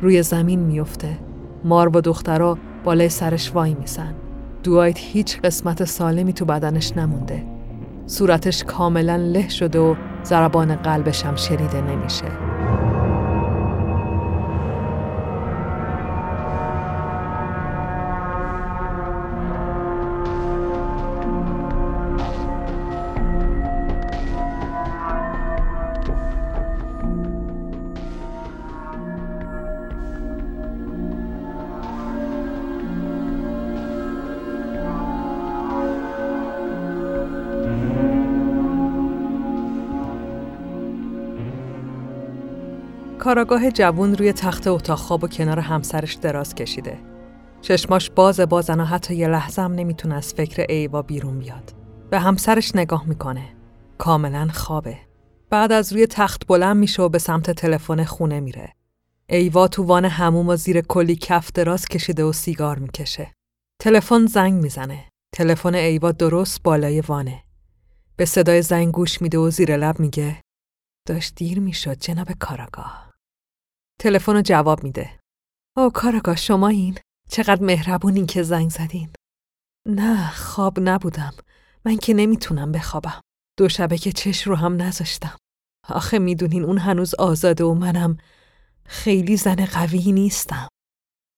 روی 0.00 0.22
زمین 0.22 0.60
میفته. 0.60 1.18
مار 1.64 1.96
و 1.96 2.00
دخترا 2.00 2.58
بالای 2.84 3.08
سرش 3.08 3.54
وای 3.54 3.74
میسن. 3.74 4.14
دوایت 4.62 4.98
هیچ 4.98 5.40
قسمت 5.40 5.84
سالمی 5.84 6.32
تو 6.32 6.44
بدنش 6.44 6.96
نمونده. 6.96 7.44
صورتش 8.06 8.64
کاملا 8.64 9.16
له 9.16 9.48
شده 9.48 9.78
و 9.78 9.94
ضربان 10.24 10.76
قلبش 10.76 11.24
هم 11.24 11.36
شنیده 11.36 11.80
نمیشه. 11.80 12.24
کاراگاه 43.28 43.70
جوون 43.70 44.14
روی 44.14 44.32
تخت 44.32 44.66
اتاق 44.66 44.98
خواب 44.98 45.24
و 45.24 45.28
کنار 45.28 45.58
همسرش 45.58 46.14
دراز 46.14 46.54
کشیده. 46.54 46.98
چشماش 47.60 48.10
باز 48.10 48.40
بازن 48.40 48.80
و 48.80 48.84
حتی 48.84 49.14
یه 49.14 49.28
لحظه 49.28 49.62
هم 49.62 49.72
نمی‌تونه 49.72 50.14
از 50.14 50.34
فکر 50.34 50.66
ایوا 50.68 51.02
بیرون 51.02 51.38
بیاد. 51.38 51.74
به 52.10 52.18
همسرش 52.18 52.76
نگاه 52.76 53.08
می‌کنه. 53.08 53.56
کاملا 53.98 54.48
خوابه. 54.54 54.96
بعد 55.50 55.72
از 55.72 55.92
روی 55.92 56.06
تخت 56.06 56.46
بلند 56.46 56.76
میشه 56.76 57.02
و 57.02 57.08
به 57.08 57.18
سمت 57.18 57.50
تلفن 57.50 58.04
خونه 58.04 58.40
میره. 58.40 58.72
ایوا 59.28 59.68
تو 59.68 59.82
وان 59.82 60.04
هموم 60.04 60.48
و 60.48 60.56
زیر 60.56 60.80
کلی 60.80 61.16
کف 61.16 61.52
دراز 61.52 61.86
کشیده 61.86 62.24
و 62.24 62.32
سیگار 62.32 62.78
می‌کشه. 62.78 63.32
تلفن 63.80 64.26
زنگ 64.26 64.62
می‌زنه. 64.62 65.04
تلفن 65.34 65.74
ایوا 65.74 66.12
درست 66.12 66.62
بالای 66.62 67.00
وانه. 67.00 67.42
به 68.16 68.24
صدای 68.24 68.62
زنگ 68.62 68.92
گوش 68.92 69.22
میده 69.22 69.38
و 69.38 69.50
زیر 69.50 69.76
لب 69.76 70.00
میگه 70.00 70.40
داشت 71.08 71.34
دیر 71.34 71.60
می‌شد 71.60 71.98
جناب 71.98 72.32
کاراگاه. 72.32 73.07
تلفن 74.00 74.32
رو 74.32 74.42
جواب 74.42 74.84
میده. 74.84 75.18
او 75.76 75.90
کاراگاه 75.90 76.36
شما 76.36 76.68
این 76.68 76.98
چقدر 77.30 77.62
مهربونین 77.62 78.26
که 78.26 78.42
زنگ 78.42 78.70
زدین. 78.70 79.08
نه 79.88 80.30
خواب 80.30 80.80
نبودم. 80.80 81.34
من 81.84 81.96
که 81.96 82.14
نمی‌تونم 82.14 82.72
بخوابم. 82.72 83.20
دو 83.58 83.68
شبه 83.68 83.98
که 83.98 84.12
چش 84.12 84.46
رو 84.46 84.54
هم 84.54 84.82
نذاشتم. 84.82 85.36
آخه 85.88 86.18
می‌دونین 86.18 86.64
اون 86.64 86.78
هنوز 86.78 87.14
آزاده 87.14 87.64
و 87.64 87.74
منم 87.74 88.16
خیلی 88.86 89.36
زن 89.36 89.64
قوی 89.64 90.12
نیستم. 90.12 90.68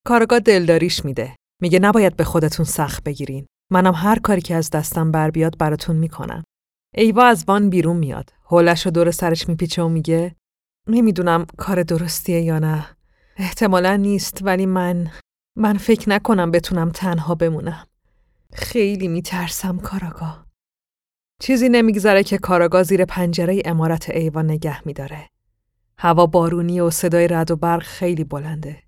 کارگاه 0.07 0.41
دلداریش 0.41 1.05
میده. 1.05 1.37
میگه 1.63 1.79
نباید 1.79 2.17
به 2.17 2.25
خودتون 2.25 2.67
سخت 2.67 3.05
بگیرین. 3.05 3.47
منم 3.73 3.95
هر 3.95 4.19
کاری 4.19 4.41
که 4.41 4.55
از 4.55 4.71
دستم 4.71 5.11
بر 5.11 5.31
بیاد 5.31 5.59
براتون 5.59 5.97
می‌کنم. 5.97 6.45
ایوا 6.95 7.25
از 7.25 7.45
وان 7.49 7.71
بیرون 7.71 7.97
میاد. 7.97 8.33
هولش 8.45 8.87
رو 8.87 8.91
دور 8.93 9.11
سرش 9.11 9.49
میپیچه 9.49 9.83
و 9.83 9.89
میگه 9.89 10.37
نمی‌دونم 10.89 11.47
کار 11.59 11.83
درستیه 11.83 12.41
یا 12.41 12.59
نه. 12.59 12.87
احتمالا 13.37 13.97
نیست 13.97 14.39
ولی 14.43 14.67
من 14.67 15.11
من 15.57 15.77
فکر 15.77 16.11
نکنم 16.11 16.51
بتونم 16.51 16.91
تنها 16.91 17.35
بمونم. 17.35 17.87
خیلی 18.53 19.09
میترسم 19.09 19.79
کاراگاه. 19.79 20.47
چیزی 21.41 21.69
نمیگذره 21.69 22.23
که 22.23 22.39
کاراگاه 22.39 22.83
زیر 22.83 23.05
پنجره 23.05 23.63
امارت 23.65 24.11
ایوا 24.11 24.43
نگه 24.43 24.87
میداره. 24.87 25.29
هوا 25.99 26.27
بارونی 26.27 26.81
و 26.81 26.91
صدای 26.91 27.29
رد 27.29 27.51
و 27.51 27.57
برق 27.57 27.83
خیلی 27.83 28.25
بلنده. 28.25 28.83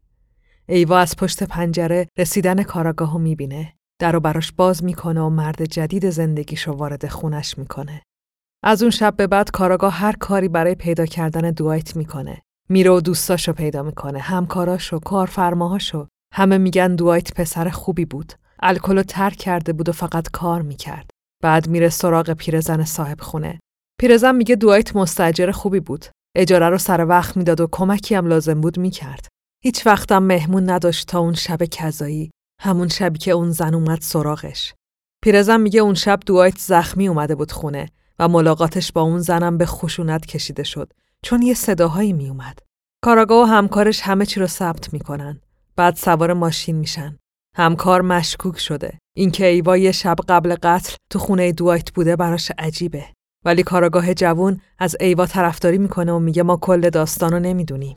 ایوا 0.69 0.99
از 0.99 1.17
پشت 1.17 1.43
پنجره 1.43 2.09
رسیدن 2.19 2.63
کاراگاهو 2.63 3.19
می‌بینه. 3.19 3.73
در 3.99 4.17
و 4.17 4.21
براش 4.21 4.53
باز 4.53 4.85
می‌کنه 4.85 5.21
و 5.21 5.29
مرد 5.29 5.65
جدید 5.65 6.11
زندگیشو 6.11 6.73
وارد 6.73 7.09
خونش 7.09 7.59
می‌کنه. 7.59 8.03
از 8.65 8.83
اون 8.83 8.91
شب 8.91 9.17
به 9.17 9.27
بعد 9.27 9.51
کاراگاه 9.51 9.93
هر 9.93 10.13
کاری 10.13 10.49
برای 10.49 10.75
پیدا 10.75 11.07
کردن 11.07 11.51
دوایت 11.51 11.97
می‌کنه. 11.97 12.43
میره 12.69 12.91
و 12.91 13.01
دوستاشو 13.01 13.53
پیدا 13.53 13.83
می‌کنه. 13.83 14.19
همکاراشو، 14.19 14.99
کارفرماهاشو. 14.99 16.09
همه 16.35 16.59
میگن 16.59 16.95
دوایت 16.95 17.35
پسر 17.35 17.69
خوبی 17.69 18.05
بود. 18.05 18.33
الکل 18.63 19.03
ترک 19.03 19.37
کرده 19.37 19.73
بود 19.73 19.89
و 19.89 19.93
فقط 19.93 20.31
کار 20.33 20.63
می‌کرد. 20.63 21.11
بعد 21.43 21.69
میره 21.69 21.89
سراغ 21.89 22.31
پیرزن 22.31 22.85
صاحب 22.85 23.21
خونه. 23.21 23.61
پیرزن 24.01 24.35
میگه 24.35 24.57
دوایت 24.57 24.97
مستجر 24.97 25.51
خوبی 25.51 25.81
بود. 25.81 26.07
اجاره 26.37 26.69
رو 26.69 26.79
سر 26.79 27.07
وقت 27.07 27.37
می‌داد 27.37 27.61
و 27.61 27.69
کمکی 27.73 28.15
هم 28.15 28.27
لازم 28.27 28.61
بود 28.61 28.79
می‌کرد. 28.79 29.29
هیچ 29.65 29.87
وقتم 29.87 30.23
مهمون 30.23 30.71
نداشت 30.71 31.09
تا 31.09 31.19
اون 31.19 31.35
شب 31.35 31.65
کذایی 31.65 32.31
همون 32.61 32.89
شبی 32.89 33.19
که 33.19 33.31
اون 33.31 33.51
زن 33.51 33.75
اومد 33.75 34.01
سراغش. 34.01 34.75
پیرزن 35.23 35.61
میگه 35.61 35.81
اون 35.81 35.95
شب 35.95 36.21
دوایت 36.27 36.59
زخمی 36.59 37.09
اومده 37.09 37.35
بود 37.35 37.53
خونه 37.53 37.89
و 38.19 38.29
ملاقاتش 38.29 38.93
با 38.93 39.03
اون 39.03 39.19
زنم 39.19 39.59
به 39.59 39.67
خشونت 39.67 40.27
کشیده 40.27 40.63
شد 40.63 40.93
چون 41.23 41.43
یه 41.43 41.55
صداهایی 41.55 42.13
میومد. 42.13 42.59
کاراگاه 43.05 43.43
و 43.43 43.53
همکارش 43.53 44.01
همه 44.01 44.27
چی 44.27 44.41
رو 44.41 44.47
ثبت 44.47 44.93
می‌کنن. 44.93 45.41
بعد 45.77 45.97
سوار 45.97 46.33
ماشین 46.33 46.77
میشن. 46.77 47.19
همکار 47.57 48.01
مشکوک 48.01 48.59
شده. 48.59 48.99
اینکه 49.17 49.47
ایوا 49.47 49.77
یه 49.77 49.93
شب 49.93 50.17
قبل 50.29 50.57
قتل 50.63 50.97
تو 51.11 51.19
خونه 51.19 51.53
دوایت 51.53 51.93
بوده 51.93 52.17
براش 52.17 52.53
عجیبه. 52.59 53.05
ولی 53.45 53.63
کاراگاه 53.63 54.15
جوون 54.15 54.61
از 54.79 54.97
ایوا 55.01 55.27
طرفداری 55.27 55.79
می‌کنه 55.79 56.13
و 56.13 56.19
میگه 56.19 56.43
ما 56.43 56.57
کل 56.57 56.91
داستانو 56.91 57.39
نمی‌دونیم. 57.39 57.97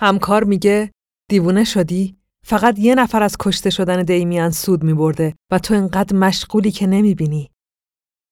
همکار 0.00 0.44
میگه 0.44 0.90
دیوونه 1.30 1.64
شدی؟ 1.64 2.16
فقط 2.46 2.78
یه 2.78 2.94
نفر 2.94 3.22
از 3.22 3.36
کشته 3.40 3.70
شدن 3.70 4.02
دیمیان 4.02 4.50
سود 4.50 4.84
میبرده 4.84 5.34
و 5.52 5.58
تو 5.58 5.74
انقدر 5.74 6.16
مشغولی 6.16 6.70
که 6.70 6.86
نمی‌بینی. 6.86 7.50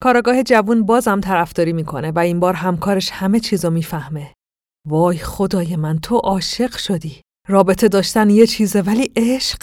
کاراگاه 0.02 0.42
جوون 0.42 0.86
بازم 0.86 1.20
طرفداری 1.20 1.72
می‌کنه 1.72 2.10
و 2.10 2.18
این 2.18 2.40
بار 2.40 2.54
همکارش 2.54 3.10
همه 3.10 3.40
چیزو 3.40 3.70
می‌فهمه. 3.70 4.34
وای 4.86 5.18
خدای 5.18 5.76
من 5.76 5.98
تو 5.98 6.16
عاشق 6.16 6.76
شدی. 6.76 7.20
رابطه 7.48 7.88
داشتن 7.88 8.30
یه 8.30 8.46
چیزه 8.46 8.80
ولی 8.80 9.12
عشق. 9.16 9.62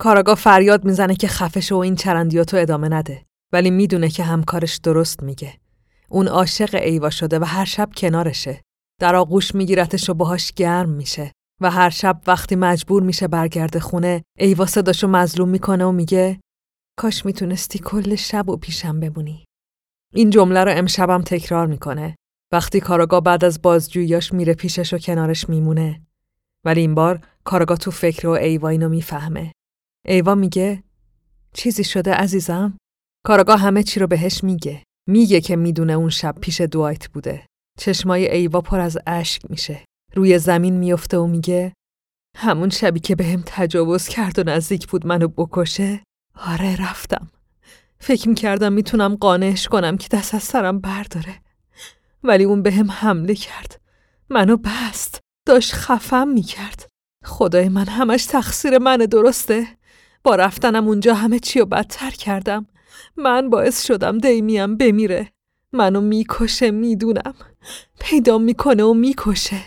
کاراگاه 0.00 0.34
فریاد 0.34 0.84
می‌زنه 0.84 1.16
که 1.16 1.28
خفش 1.28 1.72
و 1.72 1.76
این 1.76 1.96
چرندیاتو 1.96 2.56
ادامه 2.56 2.88
نده. 2.88 3.24
ولی 3.52 3.70
می‌دونه 3.70 4.08
که 4.08 4.22
همکارش 4.22 4.76
درست 4.76 5.22
میگه. 5.22 5.58
اون 6.08 6.28
عاشق 6.28 6.74
ایوا 6.74 7.10
شده 7.10 7.38
و 7.38 7.44
هر 7.44 7.64
شب 7.64 7.90
کنارشه. 7.96 8.60
در 9.00 9.16
آغوش 9.16 9.54
میگیرتش 9.54 10.10
و 10.10 10.14
باهاش 10.14 10.52
گرم 10.52 10.90
میشه 10.90 11.32
و 11.60 11.70
هر 11.70 11.90
شب 11.90 12.20
وقتی 12.26 12.56
مجبور 12.56 13.02
میشه 13.02 13.28
برگرده 13.28 13.80
خونه 13.80 14.22
ایوا 14.38 14.66
صداشو 14.66 15.08
مظلوم 15.08 15.48
می‌کنه 15.48 15.84
و 15.84 15.92
میگه 15.92 16.40
کاش 16.98 17.26
می‌تونستی 17.26 17.78
کل 17.78 18.14
شب 18.14 18.48
و 18.48 18.56
پیشم 18.56 19.00
بمونی. 19.00 19.44
این 20.14 20.30
جمله 20.30 20.64
رو 20.64 20.70
امشبم 20.78 21.22
تکرار 21.22 21.66
می‌کنه. 21.66 22.16
وقتی 22.52 22.80
کاراگا 22.80 23.20
بعد 23.20 23.44
از 23.44 23.62
بازجوییاش 23.62 24.32
میره 24.32 24.54
پیشش 24.54 24.94
و 24.94 24.98
کنارش 24.98 25.48
میمونه. 25.48 26.00
ولی 26.64 26.80
این 26.80 26.94
بار 26.94 27.26
کاراگا 27.44 27.76
تو 27.76 27.90
فکر 27.90 28.26
و 28.26 28.30
ایوا 28.30 28.68
اینو 28.68 28.88
می‌فهمه. 28.88 29.52
ایوا 30.06 30.34
میگه 30.34 30.82
چیزی 31.54 31.84
شده 31.84 32.14
عزیزم؟ 32.14 32.78
کاراگا 33.24 33.56
همه 33.56 33.82
چی 33.82 34.00
رو 34.00 34.06
بهش 34.06 34.44
میگه. 34.44 34.82
میگه 35.08 35.40
که 35.40 35.56
می‌دونه 35.56 35.92
اون 35.92 36.10
شب 36.10 36.34
پیش 36.40 36.60
دوایت 36.60 37.08
بوده. 37.08 37.46
چشمای 37.78 38.30
ایوا 38.30 38.60
پر 38.60 38.80
از 38.80 38.98
اشک 39.06 39.50
میشه. 39.50 39.84
روی 40.14 40.38
زمین 40.38 40.76
میفته 40.76 41.18
و 41.18 41.26
میگه 41.26 41.72
همون 42.36 42.70
شبی 42.70 43.00
که 43.00 43.16
بهم 43.16 43.36
به 43.36 43.42
تجاوز 43.46 44.08
کرد 44.08 44.38
و 44.38 44.42
نزدیک 44.42 44.88
بود 44.88 45.06
منو 45.06 45.28
بکشه 45.28 46.02
آره 46.36 46.90
رفتم 46.90 47.30
فکر 48.04 48.28
می‌کردم 48.28 48.72
می‌تونم 48.72 49.14
قانعش 49.14 49.68
کنم 49.68 49.96
که 49.96 50.08
دست 50.10 50.34
از 50.34 50.42
سرم 50.42 50.80
برداره. 50.80 51.34
ولی 52.24 52.44
اون 52.44 52.62
بهم 52.62 52.86
به 52.86 52.92
حمله 52.92 53.34
کرد. 53.34 53.80
منو 54.30 54.56
بست. 54.56 55.20
داشت 55.46 55.72
خفم 55.72 56.28
می‌کرد. 56.28 56.88
خدای 57.24 57.68
من 57.68 57.88
همش 57.88 58.26
تقصیر 58.26 58.78
منه 58.78 59.06
درسته؟ 59.06 59.66
با 60.24 60.34
رفتنم 60.36 60.88
اونجا 60.88 61.14
همه 61.14 61.38
چی 61.38 61.58
رو 61.58 61.66
بدتر 61.66 62.10
کردم. 62.10 62.66
من 63.16 63.50
باعث 63.50 63.86
شدم 63.86 64.18
دیمیم 64.18 64.76
بمیره. 64.76 65.32
منو 65.72 66.00
می‌کشه 66.00 66.70
می‌دونم. 66.70 67.34
پیدا 68.00 68.38
می‌کنه 68.38 68.82
و 68.84 68.94
می‌کشه. 68.94 69.60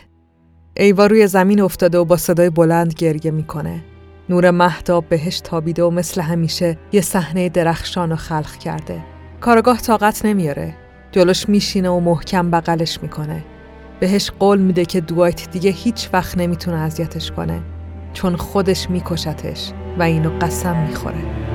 ایوا 0.78 1.06
روی 1.06 1.28
زمین 1.28 1.62
افتاده 1.62 1.98
و 1.98 2.06
با 2.06 2.18
صدای 2.18 2.50
بلند 2.50 2.94
گریه 2.94 3.32
می‌کنه. 3.32 3.84
نور 4.30 4.52
مهتاب 4.52 5.10
بهش 5.10 5.40
تابیده 5.40 5.84
و 5.84 5.90
مثل 5.90 6.22
همیشه 6.22 6.78
یه 6.92 7.02
صحنه 7.02 7.50
درخشان 7.50 8.12
و 8.12 8.16
خلق 8.16 8.58
کرده. 8.58 9.02
کارگاه 9.42 9.82
طاقت 9.82 10.26
نمیاره. 10.26 10.76
جلوش 11.12 11.50
میشینه 11.50 11.90
و 11.90 12.00
محکم 12.00 12.52
بغلش 12.52 13.00
می‌کنه. 13.02 13.44
بهش 14.00 14.32
قول 14.40 14.60
میده 14.60 14.86
که 14.86 15.02
دوایت 15.02 15.52
دیگه 15.52 15.72
هیچ 15.72 16.10
وقت 16.14 16.38
نمی‌تونه 16.38 16.78
اذیتش 16.78 17.32
کنه. 17.32 17.62
چون 18.14 18.36
خودش 18.36 18.90
میکشتش 18.90 19.72
و 20.00 20.04
اینو 20.04 20.30
قسم 20.30 20.78
می‌خوره. 20.78 21.55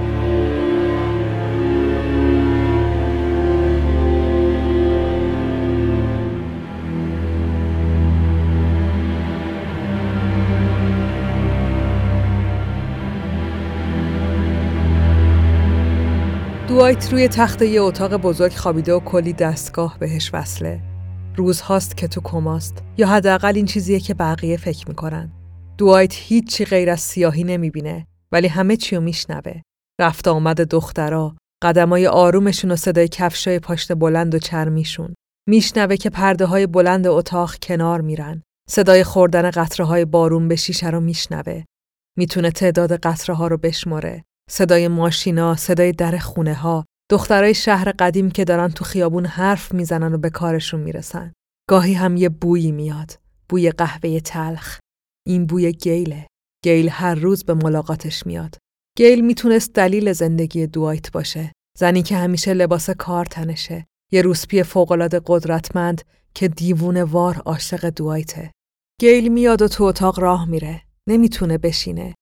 دوایت 16.70 17.12
روی 17.12 17.28
تخت 17.28 17.62
یه 17.62 17.82
اتاق 17.82 18.16
بزرگ 18.16 18.52
خوابیده 18.52 18.94
و 18.94 19.00
کلی 19.00 19.32
دستگاه 19.32 19.98
بهش 19.98 20.30
وصله. 20.34 20.80
روزهاست 21.36 21.96
که 21.96 22.08
تو 22.08 22.20
کماست 22.24 22.82
یا 22.96 23.08
حداقل 23.08 23.52
این 23.56 23.66
چیزیه 23.66 24.00
که 24.00 24.14
بقیه 24.14 24.56
فکر 24.56 24.88
می‌کنن. 24.88 25.32
دوایت 25.78 26.14
هیچی 26.14 26.64
غیر 26.64 26.90
از 26.90 27.00
سیاهی 27.00 27.44
نمی‌بینه 27.44 28.06
ولی 28.32 28.48
همه 28.48 28.76
چی 28.76 28.96
رو 28.96 29.02
میشنوه. 29.02 29.60
رفت 30.00 30.28
آمد 30.28 30.60
دخترا، 30.60 31.36
قدمای 31.62 32.06
آرومشون 32.06 32.70
و 32.70 32.76
صدای 32.76 33.08
کفشای 33.08 33.58
پاشت 33.58 33.92
بلند 33.92 34.34
و 34.34 34.38
چرمیشون. 34.38 35.14
میشنوه 35.48 35.96
که 35.96 36.10
پرده 36.10 36.44
های 36.44 36.66
بلند 36.66 37.06
اتاق 37.06 37.54
کنار 37.62 38.00
میرن. 38.00 38.42
صدای 38.68 39.04
خوردن 39.04 39.50
قطره 39.50 39.86
های 39.86 40.04
بارون 40.04 40.48
به 40.48 40.56
شیشه 40.56 40.90
رو 40.90 41.00
میشنوه. 41.00 41.62
می‌تونه 42.18 42.50
تعداد 42.50 42.92
قطره 42.92 43.34
ها 43.36 43.46
رو 43.46 43.56
بشماره. 43.56 44.24
صدای 44.50 44.88
ماشینا، 44.88 45.56
صدای 45.56 45.92
در 45.92 46.18
خونه 46.18 46.54
ها، 46.54 46.84
دخترای 47.10 47.54
شهر 47.54 47.92
قدیم 47.92 48.30
که 48.30 48.44
دارن 48.44 48.68
تو 48.68 48.84
خیابون 48.84 49.26
حرف 49.26 49.74
می‌زنن 49.74 50.14
و 50.14 50.18
به 50.18 50.30
کارشون 50.30 50.80
می‌رسن. 50.80 51.32
گاهی 51.68 51.94
هم 51.94 52.16
یه 52.16 52.28
بویی 52.28 52.72
میاد. 52.72 53.18
بوی 53.48 53.70
قهوه 53.70 54.20
تلخ. 54.20 54.78
این 55.26 55.46
بوی 55.46 55.72
گیله. 55.72 56.26
گیل 56.64 56.88
هر 56.88 57.14
روز 57.14 57.44
به 57.44 57.54
ملاقاتش 57.54 58.26
میاد. 58.26 58.56
گیل 58.98 59.20
می‌تونست 59.24 59.72
دلیل 59.72 60.12
زندگی 60.12 60.66
دوایت 60.66 61.12
باشه. 61.12 61.52
زنی 61.78 62.02
که 62.02 62.16
همیشه 62.16 62.54
لباس 62.54 62.90
کار 62.90 63.24
تنشه. 63.24 63.86
یه 64.12 64.22
روسپی 64.22 64.62
فوقالعاده 64.62 65.20
قدرتمند 65.26 66.02
که 66.34 66.48
دیوونه 66.48 67.04
وار 67.04 67.36
عاشق 67.36 67.90
دوایته. 67.90 68.50
گیل 69.00 69.28
میاد 69.28 69.62
و 69.62 69.68
تو 69.68 69.84
اتاق 69.84 70.20
راه 70.20 70.48
میره. 70.48 70.82
نمی‌تونه 71.08 71.58
بشینه. 71.58 72.14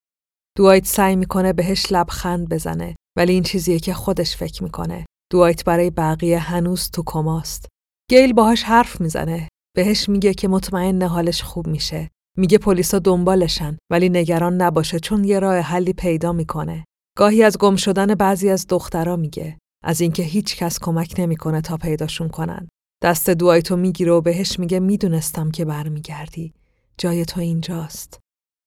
دوایت 0.58 0.86
سعی 0.86 1.16
می‌کنه 1.16 1.52
بهش 1.52 1.86
لبخند 1.90 2.48
بزنه 2.48 2.96
ولی 3.18 3.32
این 3.32 3.42
چیزیه 3.42 3.78
که 3.78 3.94
خودش 3.94 4.36
فکر 4.36 4.62
می‌کنه. 4.62 5.06
دوایت 5.32 5.64
برای 5.64 5.90
بقیه 5.90 6.38
هنوز 6.38 6.90
تو 6.90 7.02
کماست. 7.06 7.66
گیل 8.10 8.32
باهاش 8.32 8.62
حرف 8.62 9.00
می‌زنه. 9.00 9.48
بهش 9.76 10.08
میگه 10.08 10.34
که 10.34 10.48
مطمئن 10.48 11.02
حالش 11.02 11.42
خوب 11.42 11.66
میشه. 11.66 12.10
میگه 12.36 12.58
پلیسا 12.58 12.98
دنبالشن 12.98 13.78
ولی 13.90 14.08
نگران 14.08 14.62
نباشه 14.62 15.00
چون 15.00 15.24
یه 15.24 15.38
راه 15.38 15.58
حلی 15.58 15.92
پیدا 15.92 16.32
می‌کنه. 16.32 16.84
گاهی 17.16 17.42
از 17.42 17.58
گم 17.58 17.76
شدن 17.76 18.14
بعضی 18.14 18.50
از 18.50 18.66
دخترا 18.68 19.16
میگه. 19.16 19.58
از 19.84 20.00
اینکه 20.00 20.22
هیچ 20.22 20.56
کس 20.56 20.78
کمک 20.78 21.14
نمی‌کنه 21.18 21.60
تا 21.60 21.76
پیداشون 21.76 22.28
کنن. 22.28 22.68
دست 23.02 23.30
دوایتو 23.30 23.76
می‌گیره 23.76 24.12
و 24.12 24.20
بهش 24.20 24.58
میگه 24.58 24.80
می‌دونستم 24.80 25.50
که 25.50 25.64
برمیگردی. 25.64 26.52
جای 26.98 27.24
تو 27.24 27.40
اینجاست. 27.40 28.18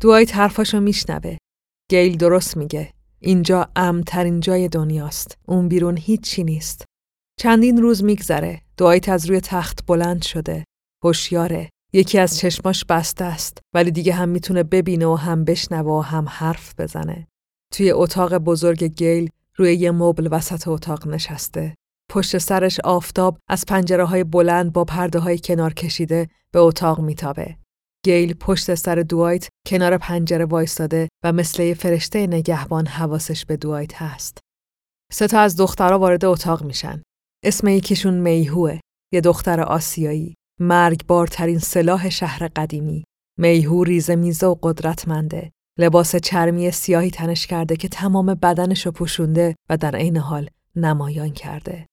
دوایت 0.02 0.36
حرفاشو 0.36 0.80
میشنوه. 0.80 1.38
گیل 1.92 2.18
درست 2.18 2.58
میگه. 2.58 2.94
اینجا 3.20 3.70
امترین 3.76 4.40
جای 4.40 4.68
دنیاست. 4.68 5.38
اون 5.48 5.68
بیرون 5.68 5.98
هیچی 5.98 6.44
نیست. 6.44 6.86
چندین 7.40 7.78
روز 7.78 8.04
میگذره. 8.04 8.62
دوایت 8.78 9.10
از 9.10 9.26
روی 9.26 9.40
تخت 9.42 9.86
بلند 9.86 10.22
شده. 10.22 10.64
هوشیاره. 11.04 11.70
یکی 11.94 12.20
از 12.20 12.38
چشماش 12.38 12.86
بسته 12.86 13.26
است 13.26 13.58
ولی 13.74 13.92
دیگه 13.92 14.14
هم 14.14 14.30
می‌تونه 14.30 14.64
ببینه 14.64 15.06
و 15.06 15.16
هم 15.16 15.44
بشنوه 15.46 15.92
و 15.92 16.02
هم 16.02 16.30
حرف 16.30 16.80
بزنه. 16.80 17.28
توی 17.74 17.92
اتاق 17.92 18.38
بزرگ 18.38 18.84
گیل 18.84 19.30
روی 19.58 19.74
یه 19.74 19.92
مبل 19.92 20.28
وسط 20.32 20.68
اتاق 20.68 21.08
نشسته. 21.08 21.76
پشت 22.12 22.38
سرش 22.38 22.80
آفتاب 22.80 23.38
از 23.50 23.66
پنجره 23.66 24.06
های 24.06 24.24
بلند 24.24 24.74
با 24.74 24.86
پرده 24.86 25.20
های 25.20 25.40
کنار 25.40 25.74
کشیده 25.74 26.30
به 26.52 26.60
اتاق 26.60 27.00
میتابه. 27.00 27.58
گیل 28.06 28.34
پشت 28.34 28.76
سر 28.76 28.96
دوایت 28.96 29.48
کنار 29.68 29.98
پنجره 29.98 30.46
وایستاده 30.46 31.10
و 31.24 31.32
مثل 31.32 31.64
یه 31.64 31.74
فرشته 31.74 32.28
نگهبان 32.28 32.88
حواسش 32.88 33.46
به 33.46 33.58
دوایت 33.58 34.02
هست. 34.02 34.38
سه 35.12 35.28
تا 35.28 35.40
از 35.40 35.58
دخترها 35.58 36.00
وارد 36.00 36.26
اتاق 36.26 36.64
میشن. 36.64 37.02
اسم 37.44 37.68
یکیشون 37.68 38.14
میهوه، 38.14 38.80
یه 39.14 39.22
دختر 39.22 39.62
آسیایی، 39.62 40.36
مرگبارترین 40.60 41.60
سلاح 41.60 42.10
شهر 42.10 42.48
قدیمی. 42.48 43.04
میهو 43.40 43.84
ریزه 43.84 44.16
میزه 44.16 44.48
و 44.48 44.56
قدرتمنده. 44.62 45.52
لباس 45.80 46.16
چرمی 46.16 46.72
سیاهی 46.72 47.12
تنش 47.12 47.48
کرده 47.48 47.76
که 47.76 47.88
تمام 47.88 48.34
بدنش 48.34 48.86
رو 48.86 48.92
پوشونده 48.92 49.56
و 49.70 49.78
در 49.78 49.96
عین 49.96 50.18
حال 50.18 50.50
نمایان 50.76 51.30
کرده. 51.30 51.88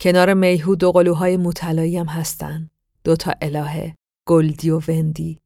کنار 0.00 0.34
میهو 0.34 0.74
دو 0.74 0.92
قلوهای 0.92 1.36
مطلایی 1.36 1.98
هم 1.98 2.06
هستن. 2.06 2.70
دو 3.04 3.16
تا 3.16 3.32
الهه، 3.42 3.94
گلدی 4.28 4.70
و 4.70 4.80
وندی. 4.88 5.43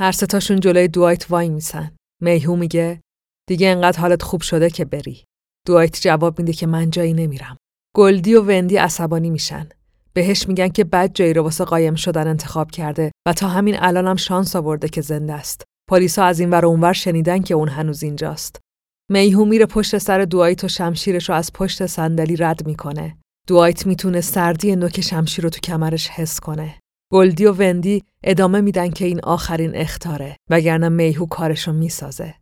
هر 0.00 0.12
ستاشون 0.12 0.60
جلوی 0.60 0.88
دوایت 0.88 1.30
وای 1.30 1.48
میسن. 1.48 1.96
میهو 2.22 2.56
میگه 2.56 3.00
دیگه 3.48 3.68
انقدر 3.68 4.00
حالت 4.00 4.22
خوب 4.22 4.40
شده 4.40 4.70
که 4.70 4.84
بری. 4.84 5.24
دوایت 5.66 6.00
جواب 6.00 6.38
میده 6.38 6.52
که 6.52 6.66
من 6.66 6.90
جایی 6.90 7.12
نمیرم. 7.12 7.56
گلدی 7.96 8.34
و 8.34 8.42
وندی 8.42 8.76
عصبانی 8.76 9.30
میشن. 9.30 9.68
بهش 10.12 10.48
میگن 10.48 10.68
که 10.68 10.84
بد 10.84 11.12
جایی 11.14 11.34
رو 11.34 11.42
واسه 11.42 11.64
قایم 11.64 11.94
شدن 11.94 12.28
انتخاب 12.28 12.70
کرده 12.70 13.12
و 13.28 13.32
تا 13.32 13.48
همین 13.48 13.76
الانم 13.78 14.16
شانس 14.16 14.56
آورده 14.56 14.88
که 14.88 15.00
زنده 15.00 15.32
است. 15.32 15.64
پلیسا 15.90 16.24
از 16.24 16.40
این 16.40 16.50
ور 16.50 16.66
اونور 16.66 16.92
شنیدن 16.92 17.42
که 17.42 17.54
اون 17.54 17.68
هنوز 17.68 18.02
اینجاست. 18.02 18.58
میهو 19.10 19.44
میره 19.44 19.66
پشت 19.66 19.98
سر 19.98 20.24
دوایت 20.24 20.64
و 20.64 20.68
شمشیرش 20.68 21.28
رو 21.28 21.34
از 21.34 21.52
پشت 21.52 21.86
صندلی 21.86 22.36
رد 22.36 22.66
می‌کنه. 22.66 23.18
دوایت 23.48 23.86
می‌تونه 23.86 24.20
سردی 24.20 24.76
نوک 24.76 25.00
شمشیر 25.00 25.44
رو 25.44 25.50
تو 25.50 25.60
کمرش 25.60 26.08
حس 26.08 26.40
کنه. 26.40 26.78
گلدی 27.12 27.46
و 27.46 27.52
وندی 27.52 28.02
ادامه 28.24 28.60
میدن 28.60 28.90
که 28.90 29.04
این 29.04 29.20
آخرین 29.20 29.76
اختاره 29.76 30.36
وگرنه 30.50 30.88
میهو 30.88 31.26
کارشو 31.26 31.72
می‌سازه. 31.72 32.34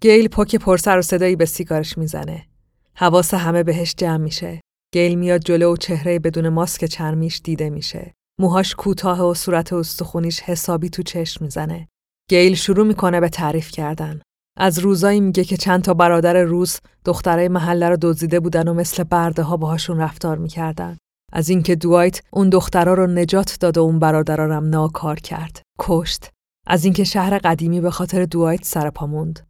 گیل 0.00 0.28
پک 0.28 0.56
پرسر 0.56 0.98
و 0.98 1.02
صدایی 1.02 1.36
به 1.36 1.44
سیگارش 1.44 1.98
می‌زنه. 1.98 2.46
حواس 2.94 3.34
همه 3.34 3.62
بهش 3.62 3.94
جمع 3.98 4.16
میشه. 4.16 4.60
گیل 4.92 5.14
میاد 5.14 5.40
جلو 5.40 5.72
و 5.72 5.76
چهره 5.76 6.18
بدون 6.18 6.48
ماسک 6.48 6.84
چرمیش 6.84 7.40
دیده 7.44 7.70
میشه. 7.70 8.14
موهاش 8.40 8.74
کوتاه 8.74 9.30
و 9.30 9.34
صورت 9.34 9.72
استخونیش 9.72 10.40
حسابی 10.40 10.90
تو 10.90 11.02
چشم 11.02 11.44
می‌زنه. 11.44 11.88
گیل 12.30 12.54
شروع 12.54 12.86
می‌کنه 12.86 13.20
به 13.20 13.28
تعریف 13.28 13.70
کردن. 13.70 14.20
از 14.56 14.78
روزایی 14.78 15.20
میگه 15.20 15.44
که 15.44 15.56
چند 15.56 15.82
تا 15.82 15.94
برادر 15.94 16.42
روز 16.42 16.78
دخترای 17.04 17.48
محله 17.48 17.88
رو 17.88 17.96
دزدیده 18.02 18.40
بودن 18.40 18.68
و 18.68 18.74
مثل 18.74 19.04
برده 19.04 19.42
ها 19.42 19.56
باهاشون 19.56 19.98
رفتار 19.98 20.38
می‌کردن. 20.38 20.96
از 21.32 21.48
اینکه 21.48 21.76
دوایت 21.76 22.22
اون 22.30 22.48
دخترها 22.48 22.94
رو 22.94 23.06
نجات 23.06 23.56
داد 23.60 23.78
و 23.78 23.80
اون 23.80 23.98
برادرارم 23.98 24.68
ناکار 24.68 25.20
کرد. 25.20 25.62
کشت. 25.78 26.30
از 26.66 26.84
اینکه 26.84 27.04
شهر 27.04 27.38
قدیمی 27.38 27.80
به 27.80 27.90
خاطر 27.90 28.24
دوایت 28.24 28.64
سر 28.64 28.90
پا 28.90 29.06
موند. 29.06 29.46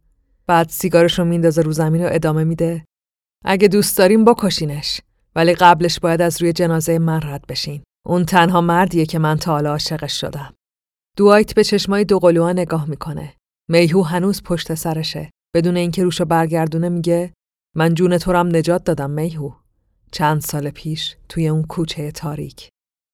بعد 0.47 0.69
سیگارش 0.69 1.19
رو 1.19 1.25
میندازه 1.25 1.61
رو 1.61 1.71
زمین 1.71 2.05
و 2.05 2.09
ادامه 2.11 2.43
میده. 2.43 2.85
اگه 3.45 3.67
دوست 3.67 3.97
داریم 3.97 4.25
بکشینش. 4.25 5.01
ولی 5.35 5.53
قبلش 5.53 5.99
باید 5.99 6.21
از 6.21 6.41
روی 6.41 6.53
جنازه 6.53 6.99
من 6.99 7.21
رد 7.23 7.45
بشین. 7.47 7.83
اون 8.05 8.25
تنها 8.25 8.61
مردیه 8.61 9.05
که 9.05 9.19
من 9.19 9.37
تا 9.37 9.51
حالا 9.51 9.71
عاشقش 9.71 10.21
شدم. 10.21 10.53
دوایت 11.17 11.55
به 11.55 11.63
چشمای 11.63 12.03
دوقلوها 12.05 12.51
نگاه 12.51 12.89
می‌کنه. 12.89 13.33
میهو 13.69 14.01
هنوز 14.01 14.43
پشت 14.43 14.73
سرشه. 14.73 15.29
بدون 15.55 15.77
اینکه 15.77 16.03
روشو 16.03 16.25
برگردونه 16.25 16.89
میگه 16.89 17.33
من 17.75 17.93
جون 17.93 18.17
تو 18.17 18.33
رم 18.33 18.55
نجات 18.55 18.83
دادم 18.83 19.09
میهو. 19.09 19.51
چند 20.11 20.41
سال 20.41 20.69
پیش 20.69 21.15
توی 21.29 21.47
اون 21.47 21.63
کوچه 21.63 22.11
تاریک. 22.11 22.69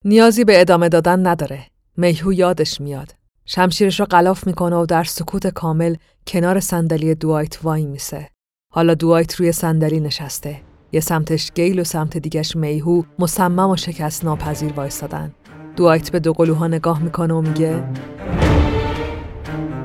نیازی 0.05 0.43
به 0.43 0.61
ادامه 0.61 0.89
دادن 0.89 1.27
نداره. 1.27 1.65
میهو 1.97 2.33
یادش 2.33 2.81
میاد. 2.81 3.15
شمشیرش 3.45 3.99
رو 3.99 4.05
غلاف 4.05 4.47
می‌کنه 4.47 4.75
و 4.75 4.85
در 4.85 5.03
سکوت 5.03 5.47
کامل 5.47 5.95
کنار 6.27 6.59
صندلی 6.59 7.15
دوایت 7.15 7.63
وای 7.63 7.85
میسه. 7.85 8.29
حالا 8.73 8.93
دوایت 8.93 9.35
روی 9.35 9.51
صندلی 9.51 9.99
نشسته. 9.99 10.61
یه 10.91 10.99
سمتش 10.99 11.51
گیل 11.55 11.79
و 11.79 11.83
سمت 11.83 12.17
دیگش 12.17 12.55
میهو 12.55 13.03
مصمم 13.19 13.69
و 13.69 13.75
شکست 13.75 14.23
ناپذیر 14.23 14.73
وایستادن. 14.73 15.33
دوایت 15.75 16.11
به 16.11 16.19
دو 16.19 16.33
قلوها 16.33 16.67
نگاه 16.67 17.03
می‌کنه 17.03 17.33
و 17.33 17.41
میگه 17.41 17.83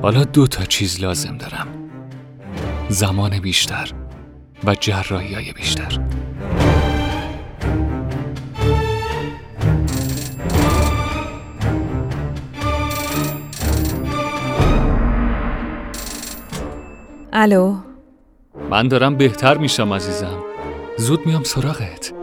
حالا 0.01 0.23
دو 0.23 0.47
تا 0.47 0.65
چیز 0.65 1.01
لازم 1.01 1.37
دارم 1.37 1.67
زمان 2.89 3.39
بیشتر 3.39 3.91
و 4.63 4.75
جراحی 4.79 5.33
های 5.33 5.53
بیشتر 5.53 5.99
الو 17.41 17.75
من 18.69 18.87
دارم 18.87 19.17
بهتر 19.17 19.57
میشم 19.57 19.93
عزیزم 19.93 20.43
زود 20.97 21.25
میام 21.25 21.43
سراغت 21.43 22.13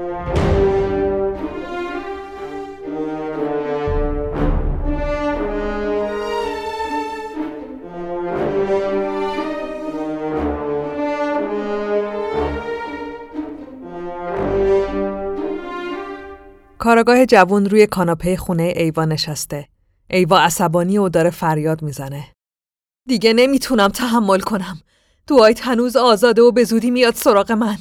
کاراگاه 16.78 17.26
جوون 17.26 17.66
روی 17.66 17.86
کاناپه 17.86 18.36
خونه 18.36 18.62
ایوا 18.62 19.04
نشسته. 19.04 19.68
ایوا 20.10 20.38
عصبانی 20.38 20.98
و 20.98 21.08
داره 21.08 21.30
فریاد 21.30 21.82
می‌زنه. 21.82 22.24
دیگه 23.08 23.32
نمی‌تونم 23.32 23.88
تحمل 23.88 24.40
کنم. 24.40 24.80
دوایت 25.28 25.66
هنوز 25.66 25.96
آزاده 25.96 26.42
و 26.42 26.52
به 26.52 26.64
زودی 26.64 26.90
میاد 26.90 27.14
سراغ 27.14 27.52
من. 27.52 27.78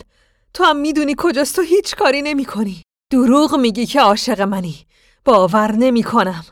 تو 0.54 0.64
هم 0.64 0.78
می‌دونی 0.78 1.16
کجاست 1.18 1.56
تو 1.56 1.62
هیچ 1.62 1.96
کاری 1.96 2.22
نمی 2.22 2.46
کنی. 2.46 2.84
دروغ 3.12 3.56
میگی 3.56 3.86
که 3.86 4.02
عاشق 4.02 4.42
منی. 4.42 4.86
باور 5.26 5.72
نمی 5.72 6.04
کنم. 6.04 6.46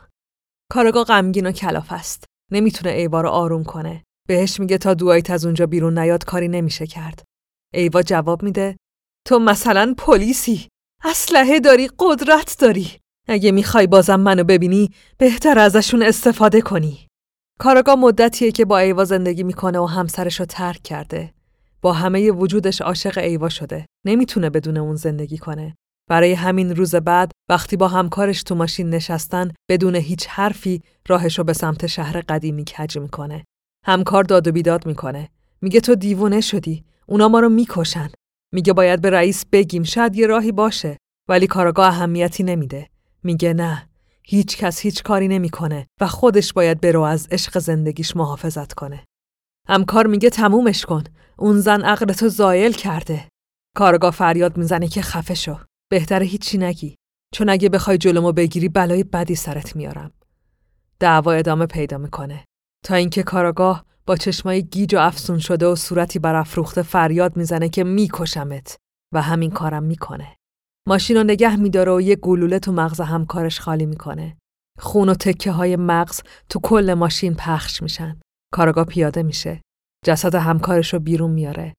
کارگاه 0.72 1.04
غمگین 1.04 1.46
و 1.46 1.52
کلاف 1.52 1.92
است. 1.92 2.24
نمی‌تونه 2.52 2.94
ایوا 2.94 3.20
رو 3.20 3.28
آروم 3.28 3.64
کنه. 3.64 4.04
بهش 4.28 4.60
میگه 4.60 4.78
تا 4.78 4.94
دوایت 4.94 5.30
از 5.30 5.44
اونجا 5.44 5.66
بیرون 5.66 5.98
نیاد 5.98 6.24
کاری 6.24 6.48
نمیشه 6.48 6.86
کرد. 6.86 7.22
ایوا 7.74 8.02
جواب 8.02 8.42
میده 8.42 8.76
تو 9.26 9.38
مثلا 9.38 9.94
پلیسی. 9.98 10.68
اسلحه 11.04 11.60
داری 11.60 11.90
قدرت 11.98 12.56
داری. 12.58 12.90
اگه 13.28 13.52
می‌خوای 13.52 13.86
بازم 13.86 14.20
منو 14.20 14.44
ببینی 14.44 14.90
بهتر 15.18 15.58
ازشون 15.58 16.02
استفاده 16.02 16.60
کنی. 16.60 17.05
کارگاه 17.60 17.94
مدتیه 17.94 18.52
که 18.52 18.64
با 18.64 18.78
ایوا 18.78 19.04
زندگی 19.04 19.42
می‌کنه 19.42 19.78
و 19.78 19.86
همسرش 19.86 20.40
رو 20.40 20.46
ترک 20.46 20.82
کرده. 20.82 21.32
با 21.82 21.92
همه 21.92 22.30
وجودش 22.30 22.80
عاشق 22.80 23.18
ایوا 23.18 23.48
شده. 23.48 23.86
نمی‌تونه 24.06 24.50
بدون 24.50 24.76
اون 24.76 24.96
زندگی 24.96 25.38
کنه. 25.38 25.76
برای 26.10 26.32
همین 26.32 26.76
روز 26.76 26.94
بعد 26.94 27.32
وقتی 27.48 27.76
با 27.76 27.88
همکارش 27.88 28.42
تو 28.42 28.54
ماشین 28.54 28.90
نشستن 28.90 29.50
بدون 29.70 29.94
هیچ 29.94 30.26
حرفی 30.26 30.82
راهشو 31.08 31.44
به 31.44 31.52
سمت 31.52 31.86
شهر 31.86 32.20
قدیمی 32.20 32.64
کج 32.64 32.98
می‌کنه. 32.98 33.44
همکار 33.84 34.24
داد 34.24 34.48
و 34.48 34.52
بیداد 34.52 34.86
می‌کنه. 34.86 35.28
میگه 35.62 35.80
تو 35.80 35.94
دیوونه 35.94 36.40
شدی. 36.40 36.84
اونا 37.06 37.28
ما 37.28 37.40
رو 37.40 37.48
می‌کشن. 37.48 38.10
میگه 38.52 38.72
باید 38.72 39.00
به 39.00 39.10
رئیس 39.10 39.44
بگیم 39.52 39.82
شاید 39.82 40.16
یه 40.16 40.26
راهی 40.26 40.52
باشه 40.52 40.96
ولی 41.28 41.46
کاراگاه 41.46 41.86
اهمیتی 41.86 42.42
نمیده. 42.42 42.88
میگه 43.22 43.54
نه 43.54 43.85
هیچ 44.28 44.56
کس 44.56 44.80
هیچ 44.80 45.02
کاری 45.02 45.28
نمی‌کنه 45.28 45.86
و 46.00 46.06
خودش 46.06 46.52
باید 46.52 46.80
برو 46.80 47.02
از 47.02 47.28
عشق 47.30 47.58
زندگیش 47.58 48.16
محافظت 48.16 48.72
کنه. 48.72 49.04
همکار 49.68 50.06
میگه 50.06 50.30
تمومش 50.30 50.84
کن. 50.84 51.04
اون 51.38 51.60
زن 51.60 51.82
عقلتو 51.82 52.28
زایل 52.28 52.72
کرده. 52.72 53.28
کارگاه 53.76 54.10
فریاد 54.10 54.56
می‌زنه 54.56 54.88
که 54.88 55.02
خفه 55.02 55.34
شو. 55.34 55.56
بهتره 55.90 56.26
هیچی 56.26 56.58
نگی. 56.58 56.96
چون 57.34 57.48
اگه 57.48 57.68
بخوای 57.68 57.98
جلومو 57.98 58.32
بگیری 58.32 58.68
بلای 58.68 59.04
بدی 59.04 59.34
سرت 59.34 59.76
میارم. 59.76 60.12
دعوا 61.00 61.32
ادامه 61.32 61.66
پیدا 61.66 61.98
می‌کنه. 61.98 62.44
تا 62.84 62.94
اینکه 62.94 63.22
کاراگاه 63.22 63.84
با 64.06 64.16
چشمای 64.16 64.62
گیج 64.62 64.94
و 64.94 64.98
افسون 64.98 65.38
شده 65.38 65.66
و 65.66 65.76
صورتی 65.76 66.18
برافروخته 66.18 66.82
فریاد 66.82 67.36
می‌زنه 67.36 67.68
که 67.68 67.84
میکشمت 67.84 68.76
و 69.14 69.22
همین 69.22 69.50
کارم 69.50 69.82
می‌کنه. 69.82 70.35
ماشین 70.88 71.16
رو 71.16 71.22
نگه 71.22 71.56
میداره 71.56 71.92
و 71.92 72.00
یه 72.00 72.16
گلوله 72.16 72.58
تو 72.58 72.72
مغز 72.72 73.00
همکارش 73.00 73.60
خالی 73.60 73.86
می‌کنه. 73.86 74.36
خون 74.78 75.08
و 75.08 75.14
تکه 75.14 75.52
های 75.52 75.76
مغز 75.76 76.20
تو 76.48 76.60
کل 76.62 76.94
ماشین 76.94 77.34
پخش 77.34 77.82
میشن. 77.82 78.20
کارگاه 78.52 78.84
پیاده 78.84 79.22
میشه. 79.22 79.60
جسد 80.04 80.34
همکارش 80.34 80.92
رو 80.94 81.00
بیرون 81.00 81.30
میاره. 81.30 81.74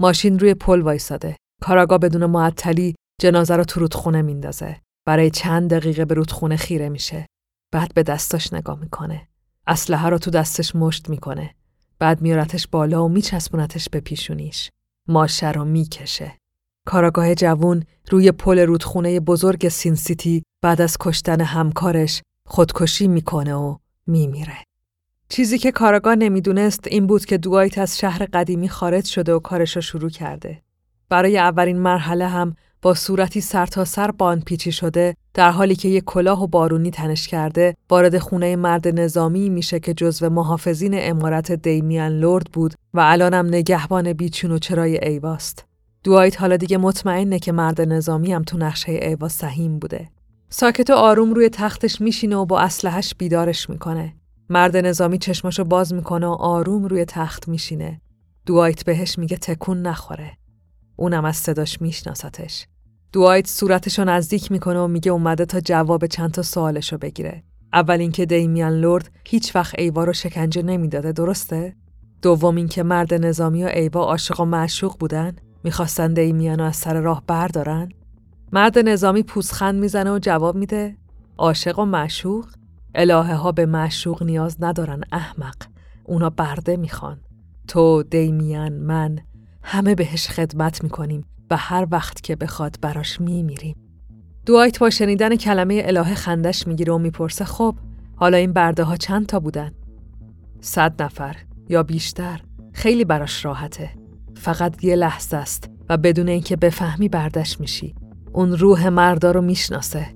ماشین 0.00 0.38
روی 0.38 0.54
پل 0.54 0.80
وایساده. 0.80 1.36
کاراگاه 1.62 1.98
بدون 1.98 2.26
معطلی 2.26 2.94
جنازه 3.20 3.56
رو 3.56 3.64
تو 3.64 3.80
رودخونه 3.80 4.22
میندازه. 4.22 4.80
برای 5.06 5.30
چند 5.30 5.70
دقیقه 5.70 6.04
به 6.04 6.14
رودخونه 6.14 6.56
خیره 6.56 6.88
میشه. 6.88 7.26
بعد 7.72 7.94
به 7.94 8.02
دستاش 8.02 8.52
نگاه 8.52 8.78
می‌کنه. 8.78 9.28
اسلحه 9.66 10.08
رو 10.08 10.18
تو 10.18 10.30
دستش 10.30 10.76
مشت 10.76 11.08
می‌کنه. 11.08 11.54
بعد 11.98 12.20
میارتش 12.20 12.68
بالا 12.68 13.04
و 13.04 13.08
میچسبونتش 13.08 13.88
به 13.88 14.00
پیشونیش. 14.00 14.70
ماشه 15.08 15.52
رو 15.52 15.64
می‌کشه. 15.64 16.38
کاراگاه 16.86 17.34
جوون 17.34 17.82
روی 18.10 18.32
پل 18.32 18.58
رودخونه 18.58 19.20
بزرگ 19.20 19.68
سین 19.68 19.94
سیتی 19.94 20.42
بعد 20.62 20.80
از 20.80 20.96
کشتن 21.00 21.40
همکارش 21.40 22.22
خودکشی 22.46 23.08
می‌کنه 23.08 23.54
و 23.54 23.76
میمیره. 24.06 24.56
چیزی 25.28 25.58
که 25.58 25.72
کاراگاه 25.72 26.14
نمی‌دونست 26.14 26.86
این 26.86 27.06
بود 27.06 27.24
که 27.24 27.38
دوایت 27.38 27.78
از 27.78 27.98
شهر 27.98 28.26
قدیمی 28.32 28.68
خارج 28.68 29.04
شده 29.04 29.34
و 29.34 29.38
کارش 29.38 29.76
رو 29.76 29.82
شروع 29.82 30.10
کرده. 30.10 30.62
برای 31.08 31.38
اولین 31.38 31.78
مرحله 31.78 32.26
هم 32.26 32.56
با 32.82 32.94
صورتی 32.94 33.40
سرتاسر 33.40 34.06
سر 34.06 34.10
بان 34.10 34.40
پیچی 34.40 34.72
شده 34.72 35.16
در 35.34 35.50
حالی 35.50 35.76
که 35.76 35.88
یک 35.88 36.04
کلاه 36.04 36.42
و 36.42 36.46
بارونی 36.46 36.90
تنش 36.90 37.28
کرده 37.28 37.76
وارد 37.90 38.18
خونه 38.18 38.56
مرد 38.56 38.88
نظامی 38.88 39.48
میشه 39.48 39.80
که 39.80 39.94
جزو 39.94 40.30
محافظین 40.30 40.92
امارت 40.94 41.52
دیمیان 41.52 42.12
لورد 42.12 42.46
بود 42.52 42.74
و 42.94 43.00
الانم 43.00 43.46
نگهبان 43.46 44.12
بیچون 44.12 44.50
و 44.50 44.58
چرای 44.58 45.08
ایواست. 45.08 45.71
دوایت 46.04 46.40
حالا 46.40 46.56
دیگه 46.56 46.78
مطمئنه 46.78 47.38
که 47.38 47.52
مرد 47.52 47.80
نظامی 47.80 48.32
هم 48.32 48.42
تو 48.42 48.58
نقشه 48.58 48.92
ایوا 48.92 49.28
سهیم 49.28 49.78
بوده. 49.78 50.10
ساکت 50.48 50.90
و 50.90 50.94
آروم 50.94 51.34
روی 51.34 51.48
تختش 51.48 52.00
میشینه 52.00 52.36
و 52.36 52.44
با 52.44 52.60
اسلحهش 52.60 53.14
بیدارش 53.18 53.70
می‌کنه. 53.70 54.14
مرد 54.48 54.76
نظامی 54.76 55.18
چشماشو 55.18 55.64
باز 55.64 55.94
می‌کنه 55.94 56.26
و 56.26 56.30
آروم 56.30 56.84
روی 56.84 57.04
تخت 57.04 57.48
میشینه. 57.48 58.00
دوایت 58.46 58.84
بهش 58.84 59.18
میگه 59.18 59.36
تکون 59.36 59.82
نخوره. 59.82 60.38
اونم 60.96 61.24
از 61.24 61.36
صداش 61.36 61.80
میشناستش. 61.82 62.66
دوایت 63.12 63.46
صورتشو 63.46 64.04
نزدیک 64.04 64.52
می‌کنه 64.52 64.78
و 64.78 64.86
میگه 64.86 65.12
اومده 65.12 65.44
تا 65.44 65.60
جواب 65.60 66.06
چند 66.06 66.30
تا 66.30 66.42
سوالشو 66.42 66.98
بگیره. 66.98 67.42
اول 67.72 68.00
اینکه 68.00 68.26
دیمیان 68.26 68.72
لورد 68.72 69.10
هیچ 69.24 69.56
وقت 69.56 69.74
ایوا 69.78 70.04
رو 70.04 70.12
شکنجه 70.12 70.62
نمی‌داده 70.62 71.12
درسته؟ 71.12 71.76
دوم 72.22 72.56
اینکه 72.56 72.82
مرد 72.82 73.14
نظامی 73.14 73.64
و 73.64 73.66
ایوا 73.66 74.04
عاشق 74.04 74.40
و 74.40 74.44
معشوق 74.44 74.98
بودن؟ 74.98 75.36
می‌خواستن 75.64 76.14
دیمیان 76.14 76.58
رو 76.58 76.64
از 76.64 76.76
سر 76.76 77.00
راه 77.00 77.22
بردارن؟ 77.26 77.88
مرد 78.52 78.78
نظامی 78.78 79.22
پوزخند 79.22 79.80
می‌زنه 79.80 80.12
و 80.12 80.18
جواب 80.18 80.56
میده 80.56 80.96
عاشق 81.38 81.78
و 81.78 81.84
معشوق؟ 81.84 82.46
الهه 82.94 83.34
ها 83.34 83.52
به 83.52 83.66
معشوق 83.66 84.22
نیاز 84.22 84.56
ندارن 84.60 85.00
احمق. 85.12 85.56
اونا 86.04 86.30
برده 86.30 86.76
می‌خوان. 86.76 87.20
تو، 87.68 88.02
دیمیان، 88.02 88.72
من 88.72 89.18
همه 89.62 89.94
بهش 89.94 90.28
خدمت 90.28 90.84
می‌کنیم 90.84 91.24
و 91.50 91.56
هر 91.56 91.86
وقت 91.90 92.20
که 92.20 92.36
بخواد 92.36 92.76
براش 92.80 93.20
میمیریم. 93.20 93.76
دوایت 94.46 94.78
با 94.78 94.90
شنیدن 94.90 95.36
کلمه 95.36 95.82
الهه 95.84 96.14
خندش 96.14 96.66
می‌گیره 96.66 96.92
و 96.92 96.98
می‌پرسه 96.98 97.44
خب 97.44 97.74
حالا 98.16 98.36
این 98.36 98.52
برده 98.52 98.82
ها 98.82 98.96
چند 98.96 99.26
تا 99.26 99.40
بودن؟ 99.40 99.72
صد 100.60 101.02
نفر 101.02 101.36
یا 101.68 101.82
بیشتر 101.82 102.40
خیلی 102.72 103.04
براش 103.04 103.44
راحته. 103.44 104.01
فقط 104.42 104.84
یه 104.84 104.96
لحظه 104.96 105.36
است 105.36 105.70
و 105.88 105.96
بدون 105.96 106.28
اینکه 106.28 106.56
بفهمی 106.56 107.08
بردش 107.08 107.60
میشی. 107.60 107.94
اون 108.32 108.52
روح 108.58 108.88
مردا 108.88 109.30
رو 109.30 109.42
می‌شناسه. 109.42 110.06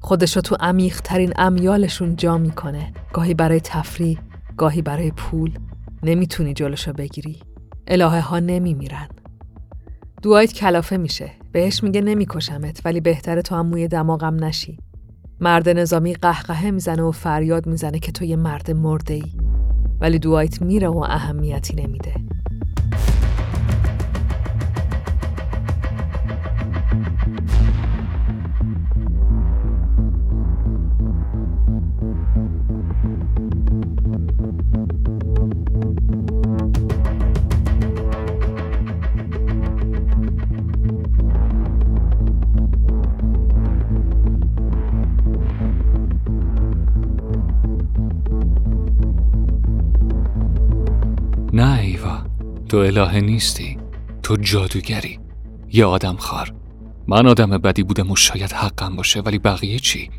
خودشو 0.00 0.40
تو 0.40 0.56
عمیق 0.60 1.00
ترین 1.00 1.32
امیالشون 1.36 2.16
جا 2.16 2.38
می‌کنه. 2.38 2.92
گاهی 3.12 3.34
برای 3.34 3.60
تفریح، 3.60 4.18
گاهی 4.56 4.82
برای 4.82 5.10
پول. 5.10 5.58
نمی‌تونی 6.02 6.54
جلوشو 6.54 6.92
بگیری. 6.92 7.40
الهه 7.86 8.20
ها 8.20 8.38
نمیمیرن. 8.38 9.08
دوایت 10.22 10.52
کلافه 10.52 10.96
میشه. 10.96 11.30
بهش 11.52 11.82
میگه 11.82 12.00
نمیکشمت 12.00 12.80
ولی 12.84 13.00
بهتره 13.00 13.42
تو 13.42 13.54
هم 13.54 13.66
موی 13.66 13.88
دماغم 13.88 14.44
نشی. 14.44 14.78
مرد 15.40 15.68
نظامی 15.68 16.14
قهقهه 16.14 16.70
می‌زنه 16.70 17.02
و 17.02 17.12
فریاد 17.12 17.66
می‌زنه 17.66 17.98
که 17.98 18.12
تو 18.12 18.24
یه 18.24 18.36
مرد 18.36 18.70
مرده 18.70 19.14
ای. 19.14 19.32
ولی 20.00 20.18
دوایت 20.18 20.62
میره 20.62 20.88
و 20.88 20.98
اهمیتی 20.98 21.76
نمیده. 21.76 22.14
نه 51.58 51.78
ایوا 51.78 52.18
تو 52.68 52.76
الهه 52.76 53.20
نیستی 53.20 53.78
تو 54.22 54.36
جادوگری 54.36 55.18
یه 55.72 55.84
آدم 55.84 56.16
خار 56.16 56.54
من 57.08 57.26
آدم 57.26 57.50
بدی 57.50 57.82
بودم 57.82 58.10
و 58.10 58.16
شاید 58.16 58.52
حقم 58.52 58.96
باشه 58.96 59.20
ولی 59.20 59.38
بقیه 59.38 59.78
چی؟ 59.78 60.10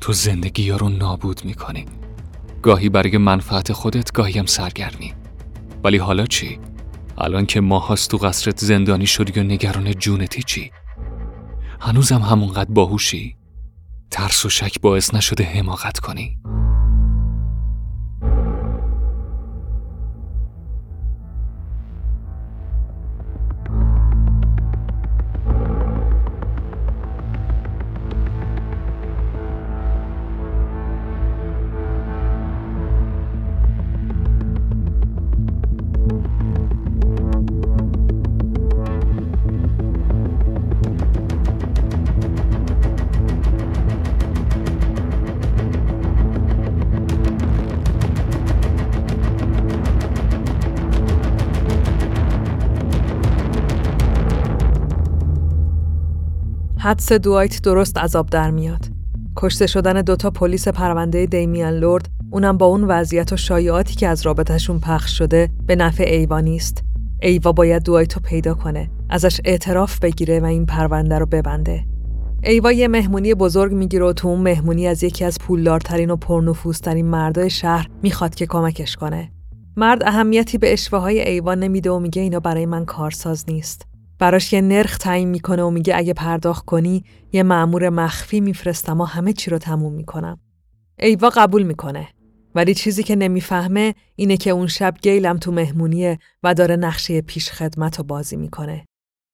تو 0.00 0.12
زندگی 0.12 0.70
ها 0.70 0.76
رو 0.76 0.88
نابود 0.88 1.44
می‌کنی 1.44 1.84
گاهی 2.62 2.88
برای 2.88 3.18
منفعت 3.18 3.72
خودت 3.72 4.12
گاهی 4.12 4.38
هم 4.38 4.46
سرگرمی 4.46 5.14
ولی 5.84 5.96
حالا 5.96 6.26
چی؟ 6.26 6.58
الان 7.18 7.46
که 7.46 7.60
ماهاست 7.60 8.10
تو 8.10 8.16
قصرت 8.16 8.58
زندانی 8.58 9.06
شدی 9.06 9.40
و 9.40 9.42
نگران 9.42 9.92
جونتی 9.92 10.42
چی؟ 10.42 10.70
هنوزم 11.80 12.20
همونقدر 12.20 12.70
باهوشی؟ 12.70 13.36
ترس 14.10 14.46
و 14.46 14.48
شک 14.48 14.80
باعث 14.80 15.14
نشده 15.14 15.44
حماقت 15.44 15.98
کنی؟ 15.98 16.38
حدس 56.96 57.12
دوایت 57.12 57.62
درست 57.62 57.98
عذاب 57.98 58.30
در 58.30 58.50
میاد. 58.50 58.88
کشته 59.36 59.66
شدن 59.66 60.02
دوتا 60.02 60.30
پلیس 60.30 60.68
پرونده 60.68 61.26
دیمیان 61.26 61.74
لورد 61.74 62.08
اونم 62.30 62.58
با 62.58 62.66
اون 62.66 62.84
وضعیت 62.84 63.32
و 63.32 63.36
شایعاتی 63.36 63.94
که 63.94 64.08
از 64.08 64.22
رابطهشون 64.22 64.80
پخش 64.80 65.18
شده 65.18 65.48
به 65.66 65.76
نفع 65.76 66.04
ایوا 66.04 66.40
نیست. 66.40 66.84
ایوا 67.22 67.52
باید 67.52 67.82
دوایتو 67.82 68.20
پیدا 68.20 68.54
کنه. 68.54 68.90
ازش 69.10 69.40
اعتراف 69.44 69.98
بگیره 69.98 70.40
و 70.40 70.44
این 70.44 70.66
پرونده 70.66 71.18
رو 71.18 71.26
ببنده. 71.26 71.84
ایوا 72.44 72.72
یه 72.72 72.88
مهمونی 72.88 73.34
بزرگ 73.34 73.72
می‌گیره 73.72 74.04
و 74.04 74.12
تو 74.12 74.28
اون 74.28 74.40
مهمونی 74.40 74.86
از 74.86 75.02
یکی 75.02 75.24
از 75.24 75.38
پولدارترین 75.38 76.10
و 76.10 76.16
پرنفوذترین 76.16 77.06
مردای 77.06 77.50
شهر 77.50 77.88
می‌خواد 78.02 78.34
که 78.34 78.46
کمکش 78.46 78.96
کنه. 78.96 79.32
مرد 79.76 80.02
اهمیتی 80.04 80.58
به 80.58 80.72
اشوه 80.72 80.98
های 80.98 81.28
ایوان 81.28 81.58
نمیده 81.58 81.90
و 81.90 81.98
میگه 81.98 82.22
اینا 82.22 82.40
برای 82.40 82.66
من 82.66 82.84
کارساز 82.84 83.44
نیست. 83.48 83.86
براش 84.18 84.52
یه 84.52 84.60
نرخ 84.60 84.98
تعیین 84.98 85.28
می‌کنه 85.28 85.62
و 85.62 85.70
میگه 85.70 85.96
اگه 85.96 86.12
پرداخت 86.12 86.64
کنی 86.64 87.04
یه 87.32 87.42
معمور 87.42 87.88
مخفی 87.88 88.40
میفرستم 88.40 89.00
و 89.00 89.04
همه 89.04 89.32
چی 89.32 89.50
رو 89.50 89.58
تموم 89.58 89.92
می‌کنم. 89.92 90.40
ایوا 90.98 91.30
قبول 91.30 91.62
می‌کنه. 91.62 92.08
ولی 92.54 92.74
چیزی 92.74 93.02
که 93.02 93.16
نمی‌فهمه 93.16 93.94
اینه 94.16 94.36
که 94.36 94.50
اون 94.50 94.66
شب 94.66 94.94
گیلم 95.02 95.36
تو 95.36 95.52
مهمونیه 95.52 96.18
و 96.42 96.54
داره 96.54 96.76
نقشه 96.76 97.20
پیش 97.20 97.50
خدمت 97.50 97.98
رو 97.98 98.04
بازی 98.04 98.36
می‌کنه. 98.36 98.84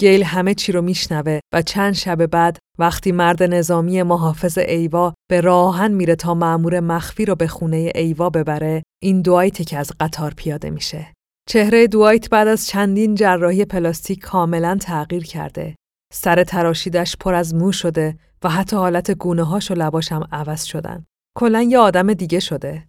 گیل 0.00 0.22
همه 0.22 0.54
چی 0.54 0.72
رو 0.72 0.82
میشنوه 0.82 1.38
و 1.54 1.62
چند 1.62 1.92
شب 1.94 2.26
بعد 2.26 2.58
وقتی 2.78 3.12
مرد 3.12 3.42
نظامی 3.42 4.02
محافظ 4.02 4.58
ایوا 4.58 5.14
به 5.30 5.40
راهن 5.40 5.92
میره 5.92 6.16
تا 6.16 6.34
معمور 6.34 6.80
مخفی 6.80 7.24
رو 7.24 7.34
به 7.34 7.46
خونه 7.46 7.92
ایوا 7.94 8.30
ببره 8.30 8.82
این 9.02 9.22
دوایت 9.22 9.68
که 9.68 9.78
از 9.78 9.92
قطار 10.00 10.34
پیاده 10.36 10.70
میشه. 10.70 11.12
چهره 11.48 11.86
دوایت 11.86 12.30
بعد 12.30 12.48
از 12.48 12.66
چندین 12.66 13.14
جراحی 13.14 13.64
پلاستیک 13.64 14.20
کاملا 14.20 14.78
تغییر 14.80 15.24
کرده. 15.24 15.76
سر 16.12 16.44
تراشیدش 16.44 17.16
پر 17.16 17.34
از 17.34 17.54
مو 17.54 17.72
شده 17.72 18.16
و 18.42 18.48
حتی 18.48 18.76
حالت 18.76 19.10
گونه 19.10 19.44
هاش 19.44 19.70
و 19.70 19.74
لباش 19.74 20.12
هم 20.12 20.28
عوض 20.32 20.64
شدن. 20.64 21.04
کلا 21.36 21.62
یه 21.62 21.78
آدم 21.78 22.14
دیگه 22.14 22.40
شده. 22.40 22.88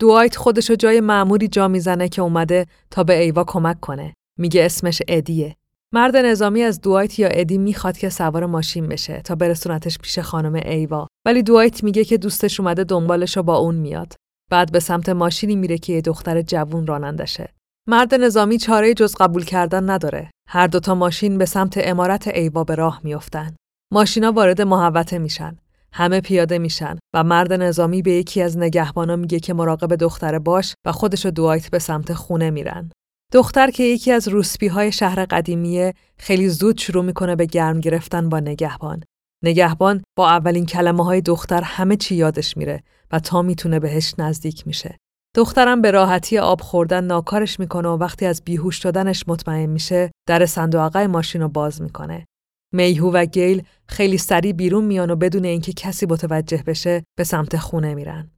دوایت 0.00 0.36
خودشو 0.36 0.74
جای 0.74 1.00
معموری 1.00 1.48
جا 1.48 1.68
می‌زنه 1.68 2.08
که 2.08 2.22
اومده 2.22 2.66
تا 2.90 3.04
به 3.04 3.18
ایوا 3.20 3.44
کمک 3.44 3.80
کنه. 3.80 4.14
میگه 4.38 4.64
اسمش 4.64 5.02
ادیه. 5.08 5.56
مرد 5.94 6.16
نظامی 6.16 6.62
از 6.62 6.80
دوایت 6.80 7.18
یا 7.18 7.28
ادی 7.28 7.58
می‌خواد 7.58 7.98
که 7.98 8.08
سوار 8.08 8.46
ماشین 8.46 8.88
بشه 8.88 9.20
تا 9.20 9.34
برسونتش 9.34 9.98
پیش 9.98 10.18
خانم 10.18 10.54
ایوا 10.54 11.06
ولی 11.26 11.42
دوایت 11.42 11.84
میگه 11.84 12.04
که 12.04 12.18
دوستش 12.18 12.60
اومده 12.60 12.84
دنبالش 12.84 13.36
و 13.36 13.42
با 13.42 13.56
اون 13.56 13.74
میاد 13.74 14.14
بعد 14.50 14.72
به 14.72 14.80
سمت 14.80 15.08
ماشینی 15.08 15.56
میره 15.56 15.78
که 15.78 15.92
یه 15.92 16.00
دختر 16.00 16.42
جوون 16.42 16.86
رانندشه 16.86 17.57
مرد 17.90 18.14
نظامی 18.14 18.58
چاره 18.58 18.94
جز 18.94 19.14
قبول 19.20 19.44
کردن 19.44 19.90
نداره 19.90 20.30
هر 20.48 20.66
دوتا 20.66 20.94
ماشین 20.94 21.38
به 21.38 21.44
سمت 21.44 21.74
امارت 21.76 22.28
ایوا 22.28 22.64
به 22.64 22.74
راه 22.74 23.00
میافتن 23.04 23.56
ماشینا 23.92 24.32
وارد 24.32 24.62
محوطه 24.62 25.18
میشن 25.18 25.56
همه 25.92 26.20
پیاده 26.20 26.58
میشن 26.58 26.98
و 27.14 27.24
مرد 27.24 27.52
نظامی 27.52 28.02
به 28.02 28.12
یکی 28.12 28.42
از 28.42 28.58
نگهبانا 28.58 29.16
میگه 29.16 29.40
که 29.40 29.54
مراقب 29.54 29.96
دختر 29.96 30.38
باش 30.38 30.74
و 30.86 30.92
خودش 30.92 31.26
و 31.26 31.30
دوایت 31.30 31.70
به 31.70 31.78
سمت 31.78 32.12
خونه 32.12 32.50
میرن 32.50 32.90
دختر 33.32 33.70
که 33.70 33.82
یکی 33.82 34.12
از 34.12 34.28
روسپی 34.28 34.66
های 34.66 34.92
شهر 34.92 35.24
قدیمیه 35.24 35.94
خیلی 36.18 36.48
زود 36.48 36.78
شروع 36.78 37.04
می‌کنه 37.04 37.36
به 37.36 37.46
گرم 37.46 37.80
گرفتن 37.80 38.28
با 38.28 38.40
نگهبان. 38.40 39.02
نگهبان 39.44 40.02
با 40.16 40.30
اولین 40.30 40.66
کلمه 40.66 41.04
های 41.04 41.20
دختر 41.20 41.62
همه 41.62 41.96
چی 41.96 42.14
یادش 42.14 42.56
میره 42.56 42.82
و 43.12 43.20
تا 43.20 43.42
می‌تونه 43.42 43.80
بهش 43.80 44.14
نزدیک 44.18 44.66
میشه. 44.66 44.96
دخترم 45.34 45.82
به 45.82 45.90
راحتی 45.90 46.38
آب 46.38 46.60
خوردن 46.60 47.04
ناکارش 47.04 47.60
می‌کنه 47.60 47.88
و 47.88 47.96
وقتی 47.96 48.26
از 48.26 48.42
بیهوش 48.44 48.82
شدنش 48.82 49.24
مطمئن 49.26 49.66
میشه 49.66 50.10
در 50.28 50.46
صندوق 50.46 50.96
ماشین 50.96 51.42
رو 51.42 51.48
باز 51.48 51.82
می‌کنه. 51.82 52.26
میهو 52.74 53.10
و 53.10 53.24
گیل 53.24 53.62
خیلی 53.88 54.18
سریع 54.18 54.52
بیرون 54.52 54.84
میان 54.84 55.10
و 55.10 55.16
بدون 55.16 55.44
اینکه 55.44 55.72
کسی 55.72 56.06
متوجه 56.06 56.62
بشه 56.66 57.04
به 57.18 57.24
سمت 57.24 57.56
خونه 57.56 57.94
میرن. 57.94 58.30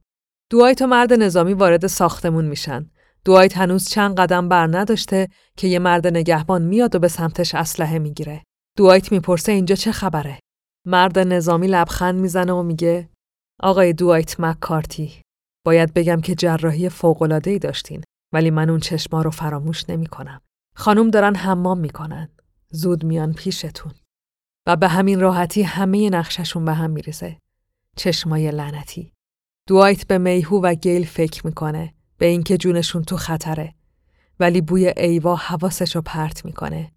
دوایت 0.51 0.81
و 0.81 0.87
مرد 0.87 1.13
نظامی 1.13 1.53
وارد 1.53 1.87
ساختمون 1.87 2.45
میشن 2.45 2.89
دوایت 3.25 3.57
هنوز 3.57 3.89
چند 3.89 4.19
قدم 4.19 4.49
بر 4.49 4.67
نداشته 4.67 5.27
که 5.57 5.67
یه 5.67 5.79
مرد 5.79 6.07
نگهبان 6.07 6.61
میاد 6.61 6.95
و 6.95 6.99
به 6.99 7.07
سمتش 7.07 7.55
اسلحه 7.55 7.99
می‌گیره. 7.99 8.43
دوایت 8.77 9.11
می‌پرسه 9.11 9.51
اینجا 9.51 9.75
چه 9.75 9.91
خبره؟ 9.91 10.39
مرد 10.87 11.19
نظامی 11.19 11.67
لبخند 11.67 12.19
می‌زنه 12.19 12.53
و 12.53 12.63
میگه 12.63 13.09
آقای 13.61 13.93
دوایت 13.93 14.39
مکارتی 14.39 15.21
باید 15.63 15.93
بگم 15.93 16.21
که 16.21 16.35
جراحی 16.35 16.89
فوق‌العاده‌ای 16.89 17.59
داشتین 17.59 18.03
ولی 18.33 18.49
من 18.49 18.69
اون 18.69 18.79
چشما 18.79 19.21
رو 19.21 19.31
فراموش 19.31 19.89
نمی‌کنم. 19.89 20.41
خانم 20.75 21.09
دارن 21.09 21.35
حمام 21.35 21.79
می‌کنن. 21.79 22.29
زود 22.69 23.03
میان 23.03 23.33
پیشتون. 23.33 23.91
و 24.67 24.75
به 24.75 24.87
همین 24.87 25.19
راحتی 25.19 25.61
همه 25.61 26.09
نقششون 26.09 26.65
به 26.65 26.73
هم 26.73 26.89
میریزه. 26.89 27.37
چشمای 27.95 28.51
لعنتی. 28.51 29.13
دوایت 29.67 30.07
به 30.07 30.17
میهو 30.17 30.61
و 30.61 30.73
گیل 30.73 31.05
فکر 31.05 31.47
می‌کنه 31.47 31.93
به 32.17 32.25
اینکه 32.25 32.57
جونشون 32.57 33.03
تو 33.03 33.17
خطره 33.17 33.75
ولی 34.39 34.61
بوی 34.61 34.93
ایوا 34.97 35.35
حواسش 35.35 35.95
رو 35.95 36.01
پرت 36.01 36.45
می‌کنه 36.45 36.91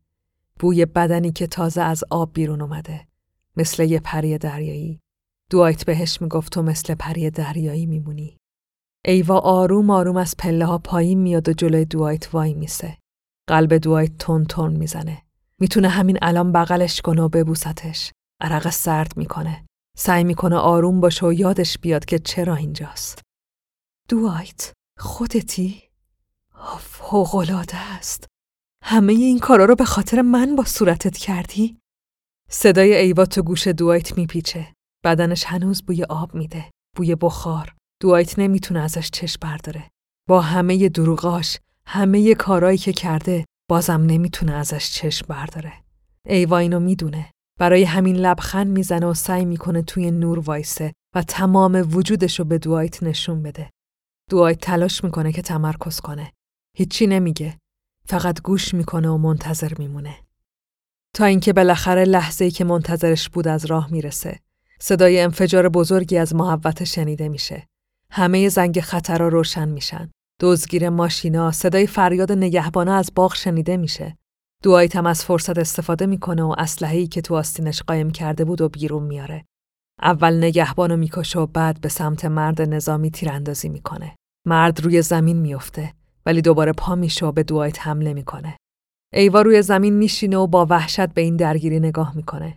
بوی 0.58 0.86
بدنی 0.86 1.32
که 1.32 1.46
تازه 1.46 1.82
از 1.82 2.04
آب 2.10 2.32
بیرون 2.32 2.60
اومده 2.60 3.06
مثل 3.56 3.82
یه 3.82 4.00
پری 4.00 4.38
دریایی 4.38 5.00
دوایت 5.50 5.86
بهش 5.86 6.22
می‌گفت 6.22 6.52
تو 6.52 6.62
مثل 6.62 6.94
پری 6.94 7.30
دریایی 7.30 7.86
میمونی 7.86 8.36
ایوا 9.06 9.38
آروم 9.38 9.90
آروم 9.90 10.16
از 10.16 10.34
پله 10.38 10.64
ها 10.64 10.78
پایین 10.78 11.18
میاد 11.18 11.48
و 11.48 11.52
جلوی 11.52 11.84
دوایت 11.84 12.34
وای 12.34 12.54
میسه 12.54 12.98
قلب 13.48 13.74
دوایت 13.74 14.18
تون 14.18 14.44
تون 14.44 14.72
می‌زنه 14.72 15.22
می‌تونه 15.60 15.88
همین 15.88 16.18
الان 16.22 16.52
بغلش 16.52 17.00
کنه 17.00 17.22
و 17.22 17.28
ببوستش 17.28 18.12
عرق 18.40 18.70
سرد 18.70 19.16
می‌کنه 19.16 19.64
سعی 19.96 20.24
می‌کنه 20.24 20.56
آروم 20.56 21.00
باشه 21.00 21.26
و 21.26 21.32
یادش 21.32 21.78
بیاد 21.78 22.04
که 22.04 22.18
چرا 22.18 22.54
اینجاست 22.54 23.22
دوایت 24.08 24.72
خودتی؟ 24.98 25.82
فوقلاده 26.78 27.76
است. 27.76 28.26
همه 28.82 29.12
این 29.12 29.38
کارا 29.38 29.64
رو 29.64 29.74
به 29.74 29.84
خاطر 29.84 30.22
من 30.22 30.56
با 30.56 30.64
صورتت 30.64 31.16
کردی؟ 31.16 31.78
صدای 32.50 32.94
ایوا 32.94 33.26
تو 33.26 33.42
گوش 33.42 33.66
دوایت 33.66 34.18
میپیچه. 34.18 34.74
بدنش 35.04 35.44
هنوز 35.44 35.82
بوی 35.82 36.04
آب 36.04 36.34
میده. 36.34 36.70
بوی 36.96 37.14
بخار. 37.14 37.74
دوایت 38.00 38.38
نمی‌تونه 38.38 38.80
ازش 38.80 39.10
چشم 39.10 39.38
برداره. 39.40 39.90
با 40.28 40.40
همه 40.40 40.88
دروغاش، 40.88 41.58
همه 41.86 42.34
کارایی 42.34 42.78
که 42.78 42.92
کرده، 42.92 43.44
بازم 43.70 44.02
نمی‌تونه 44.02 44.52
ازش 44.52 44.90
چشم 44.90 45.26
برداره. 45.28 45.72
ایوا 46.26 46.58
اینو 46.58 46.80
می‌دونه. 46.80 47.30
برای 47.60 47.84
همین 47.84 48.16
لبخند 48.16 48.66
می‌زنه 48.66 49.06
و 49.06 49.14
سعی 49.14 49.44
می‌کنه 49.44 49.82
توی 49.82 50.10
نور 50.10 50.38
وایسه 50.38 50.92
و 51.14 51.22
تمام 51.22 51.88
وجودش 51.90 52.38
رو 52.38 52.44
به 52.44 52.58
دوایت 52.58 53.02
نشون 53.02 53.42
بده. 53.42 53.70
دوایت 54.30 54.60
تلاش 54.60 55.04
می‌کنه 55.04 55.32
که 55.32 55.42
تمرکز 55.42 56.00
کنه. 56.00 56.32
هیچی 56.76 57.06
نمیگه. 57.06 57.58
فقط 58.06 58.42
گوش 58.42 58.74
می‌کنه 58.74 59.08
و 59.08 59.16
منتظر 59.16 59.72
میمونه. 59.78 60.16
تا 61.14 61.24
اینکه 61.24 61.52
بالاخره 61.52 62.04
لحظه‌ای 62.04 62.50
که 62.50 62.64
منتظرش 62.64 63.28
بود 63.28 63.48
از 63.48 63.64
راه 63.64 63.92
می‌رسه. 63.92 64.40
صدای 64.80 65.20
انفجار 65.20 65.68
بزرگی 65.68 66.18
از 66.18 66.34
محوت 66.34 66.84
شنیده 66.84 67.28
میشه. 67.28 67.66
همه 68.16 68.48
زنگ 68.48 68.80
خطر 68.80 69.18
را 69.18 69.28
روشن 69.28 69.68
میشن. 69.68 70.10
دزگیر 70.40 70.88
ماشینا، 70.88 71.52
صدای 71.52 71.86
فریاد 71.86 72.32
نگهبانا 72.32 72.94
از 72.94 73.10
باغ 73.14 73.34
شنیده 73.34 73.76
میشه. 73.76 74.16
دوایت 74.62 74.96
از 74.96 75.24
فرصت 75.24 75.58
استفاده 75.58 76.06
می‌کنه 76.06 76.42
و 76.42 76.54
اسلحه‌ای 76.58 77.06
که 77.06 77.20
تو 77.20 77.36
آستینش 77.36 77.82
قایم 77.82 78.10
کرده 78.10 78.44
بود 78.44 78.60
و 78.60 78.68
بیرون 78.68 79.02
میاره. 79.02 79.44
اول 80.02 80.36
نگهبانو 80.36 80.96
می‌کشه 80.96 81.38
و 81.38 81.46
بعد 81.46 81.80
به 81.80 81.88
سمت 81.88 82.24
مرد 82.24 82.62
نظامی 82.62 83.10
تیراندازی 83.10 83.68
می‌کنه. 83.68 84.16
مرد 84.46 84.80
روی 84.80 85.02
زمین 85.02 85.36
میفته 85.36 85.92
ولی 86.26 86.42
دوباره 86.42 86.72
پا 86.72 86.94
میشه 86.94 87.26
و 87.26 87.32
به 87.32 87.42
دوایت 87.42 87.86
حمله 87.86 88.14
می‌کنه. 88.14 88.56
ایوا 89.14 89.42
روی 89.42 89.62
زمین 89.62 89.94
میشینه 89.94 90.36
و 90.36 90.46
با 90.46 90.66
وحشت 90.70 91.08
به 91.08 91.20
این 91.20 91.36
درگیری 91.36 91.80
نگاه 91.80 92.16
می‌کنه. 92.16 92.56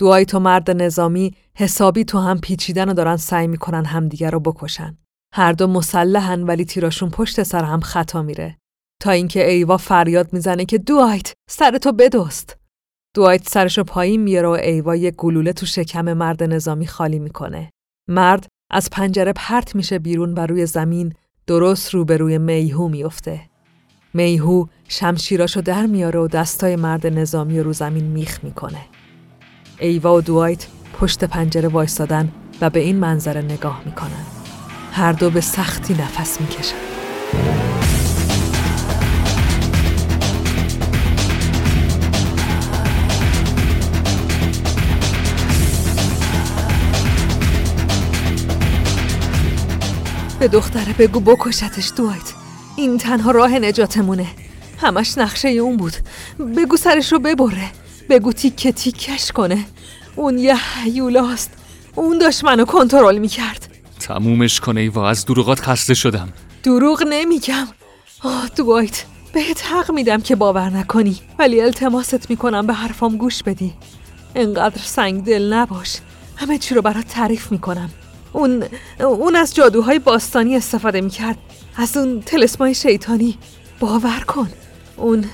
دوایت 0.00 0.34
و 0.34 0.40
مرد 0.40 0.70
نظامی 0.70 1.34
حسابی 1.54 2.04
تو 2.04 2.18
هم 2.18 2.40
پیچیدن 2.40 2.88
و 2.88 2.94
دارن 2.94 3.16
سعی 3.16 3.46
می‌کنن 3.46 3.84
همدیگر 3.84 4.30
رو 4.30 4.40
بکشن. 4.40 4.98
هر 5.34 5.52
دو 5.52 5.66
مسلحن 5.66 6.42
ولی 6.42 6.64
تیراشون 6.64 7.10
پشت 7.10 7.42
سر 7.42 7.64
هم 7.64 7.80
خطا 7.80 8.22
میره. 8.22 8.56
تا 9.02 9.10
اینکه 9.10 9.50
ایوا 9.50 9.76
فریاد 9.76 10.32
می‌زنه 10.32 10.64
که 10.64 10.78
دوایت 10.78 11.32
سرتو 11.50 11.92
بدست. 11.92 12.56
دوایت 13.16 13.48
سرشو 13.48 13.84
پایین 13.84 14.22
میاره 14.22 14.48
و 14.48 14.50
ایوا 14.50 14.96
یه 14.96 15.10
گلوله 15.10 15.52
تو 15.52 15.66
شکم 15.66 16.12
مرد 16.12 16.42
نظامی 16.42 16.86
خالی 16.86 17.18
می‌کنه. 17.18 17.70
مرد 18.08 18.46
از 18.70 18.90
پنجره 18.90 19.32
پرت 19.32 19.76
میشه 19.76 19.98
بیرون 19.98 20.34
و 20.34 20.46
روی 20.46 20.66
زمین 20.66 21.12
درست 21.46 21.94
روبروی 21.94 22.38
میهو 22.38 22.88
میفته. 22.88 23.40
میهو 24.14 24.66
شمشیراشو 24.88 25.60
در 25.60 25.86
میاره 25.86 26.20
و 26.20 26.28
دستای 26.28 26.76
مرد 26.76 27.06
نظامی 27.06 27.60
رو 27.60 27.72
زمین 27.72 28.04
میخ 28.04 28.44
می‌کنه. 28.44 28.80
ایوا 29.80 30.16
و 30.16 30.20
دوایت 30.20 30.66
پشت 31.00 31.24
پنجره 31.24 31.68
وایستادن 31.68 32.32
و 32.60 32.70
به 32.70 32.80
این 32.80 32.96
منظره 32.96 33.42
نگاه 33.42 33.82
می‌کنن. 33.84 34.26
هر 34.92 35.12
دو 35.12 35.30
به 35.30 35.40
سختی 35.40 35.94
نفس 35.94 36.40
می‌کشن. 36.40 36.76
به 50.40 50.48
دختره 50.48 50.92
بگو 50.92 51.20
بکشتش 51.20 51.92
دوایت 51.96 52.32
این 52.76 52.98
تنها 52.98 53.30
راه 53.30 53.58
نجاتمونه 53.58 54.26
همش 54.78 55.18
نقشه 55.18 55.48
اون 55.48 55.76
بود 55.76 55.96
بگو 56.56 56.76
سرش 56.76 57.12
رو 57.12 57.18
ببره 57.18 57.70
بگو 58.10 58.32
تیکه 58.32 58.72
تیکش 58.72 59.32
کنه. 59.32 59.64
اون 60.16 60.38
یه 60.38 60.56
حیولاست. 60.56 61.50
اون 61.94 62.18
داشت 62.18 62.44
منو 62.44 62.64
کنترل 62.64 63.18
می‌کرد. 63.18 63.76
تمومش 64.00 64.60
کنه 64.60 64.90
و 64.90 64.98
از 64.98 65.24
دروغات 65.24 65.60
خسته 65.60 65.94
شدم. 65.94 66.28
دروغ 66.62 67.04
نمیگم. 67.08 67.68
آه 68.22 68.50
دوایت 68.56 69.04
بهت 69.32 69.66
حق 69.66 69.90
میدم 69.90 70.20
که 70.20 70.36
باور 70.36 70.70
نکنی. 70.70 71.16
ولی 71.38 71.60
التماست 71.60 72.30
می‌کنم 72.30 72.66
به 72.66 72.72
حرفام 72.72 73.16
گوش 73.16 73.42
بدی. 73.42 73.72
انقدر 74.34 74.82
سنگ 74.84 75.24
دل 75.24 75.52
نباش. 75.52 75.98
همه 76.36 76.58
چی 76.58 76.74
رو 76.74 76.82
برات 76.82 77.08
تعریف 77.08 77.52
می‌کنم. 77.52 77.90
اون 78.32 78.64
اون 79.00 79.36
از 79.36 79.54
جادوهای 79.54 79.98
باستانی 79.98 80.56
استفاده 80.56 81.00
می‌کرد. 81.00 81.36
از 81.76 81.96
اون 81.96 82.20
تلسمای 82.20 82.74
شیطانی. 82.74 83.38
باور 83.80 84.20
کن. 84.26 84.48
اون 84.96 85.24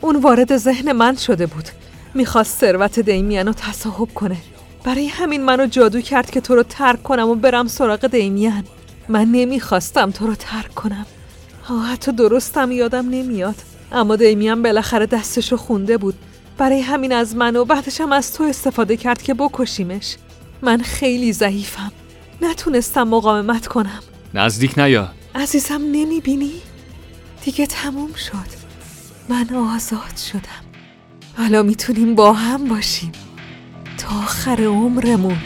اون 0.00 0.16
وارد 0.16 0.56
ذهن 0.56 0.92
من 0.92 1.16
شده 1.16 1.46
بود. 1.46 1.68
می‌خواست 2.14 2.60
ثروت 2.60 3.00
دیمین 3.00 3.46
رو 3.46 3.52
تصاحب 3.52 4.14
کنه. 4.14 4.36
برای 4.84 5.06
همین 5.06 5.42
منو 5.42 5.66
جادو 5.66 6.00
کرد 6.00 6.30
که 6.30 6.40
تو 6.40 6.54
رو 6.54 6.62
ترک 6.62 7.02
کنم 7.02 7.28
و 7.28 7.34
برم 7.34 7.66
سراغ 7.66 8.06
دیمین 8.06 8.64
من 9.08 9.24
نمی‌خواستم 9.24 10.10
تو 10.10 10.26
رو 10.26 10.34
ترک 10.34 10.74
کنم. 10.74 11.06
حتی 11.92 12.12
درستم 12.12 12.72
یادم 12.72 13.08
نمیاد. 13.08 13.54
اما 13.92 14.16
دیمین 14.16 14.62
بالاخره 14.62 15.06
دستشو 15.06 15.56
خونده 15.56 15.98
بود. 15.98 16.14
برای 16.58 16.80
همین 16.80 17.12
از 17.12 17.36
من 17.36 17.56
و 17.56 17.64
بعدش 17.64 18.00
هم 18.00 18.12
از 18.12 18.32
تو 18.32 18.44
استفاده 18.44 18.96
کرد 18.96 19.22
که 19.22 19.34
بکشیمش. 19.34 20.16
من 20.62 20.82
خیلی 20.82 21.32
ضعیفم. 21.32 21.92
نتونستم 22.42 23.02
مقاومت 23.02 23.66
کنم. 23.66 24.00
نزدیک 24.34 24.78
نیا. 24.78 25.08
عزیزم 25.34 25.80
نمی‌بینی؟ 25.92 26.52
دیگه 27.44 27.66
تموم 27.66 28.14
شد. 28.14 28.60
من 29.28 29.74
آزاد 29.74 30.16
شدم. 30.32 30.69
حالا 31.40 31.62
می‌تونیم 31.62 32.14
با 32.14 32.32
هم 32.32 32.68
باشیم. 32.68 33.12
تا 33.98 34.08
آخر 34.08 34.64
عمرمون. 34.64 35.38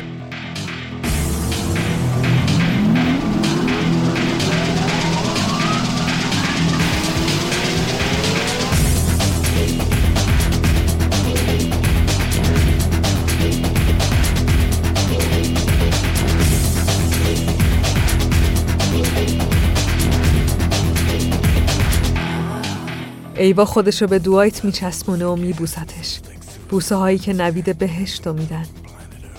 ایوا 23.37 23.65
خودشو 23.65 24.07
به 24.07 24.19
دوایت 24.19 24.65
میچسبونه 24.65 25.27
و 25.27 25.37
میبوستش 25.37 26.21
بوسه 26.69 26.95
هایی 26.95 27.19
که 27.19 27.33
نوید 27.33 27.79
بهشتو 27.79 28.33
میدن. 28.33 28.67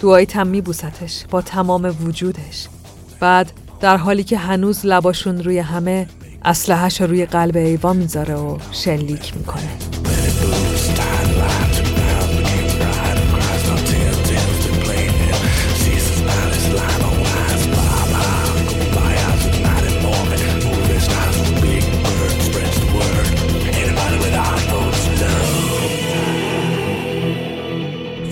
دوایت 0.02 0.36
هم 0.36 0.48
میبوستش 0.48 1.26
با 1.30 1.42
تمام 1.42 1.96
وجودش. 2.04 2.68
بعد 3.20 3.52
در 3.80 3.98
حالی 3.98 4.24
که 4.24 4.38
هنوز 4.38 4.86
لباشون 4.86 5.44
روی 5.44 5.60
همه 5.60 6.08
اسلحهش 6.46 7.02
روی 7.02 7.26
قلب 7.26 7.56
ایوا 7.56 7.94
می‌ذاره 7.94 8.36
و 8.36 8.58
شلیک 8.72 9.38
می‌کنه. 9.38 9.70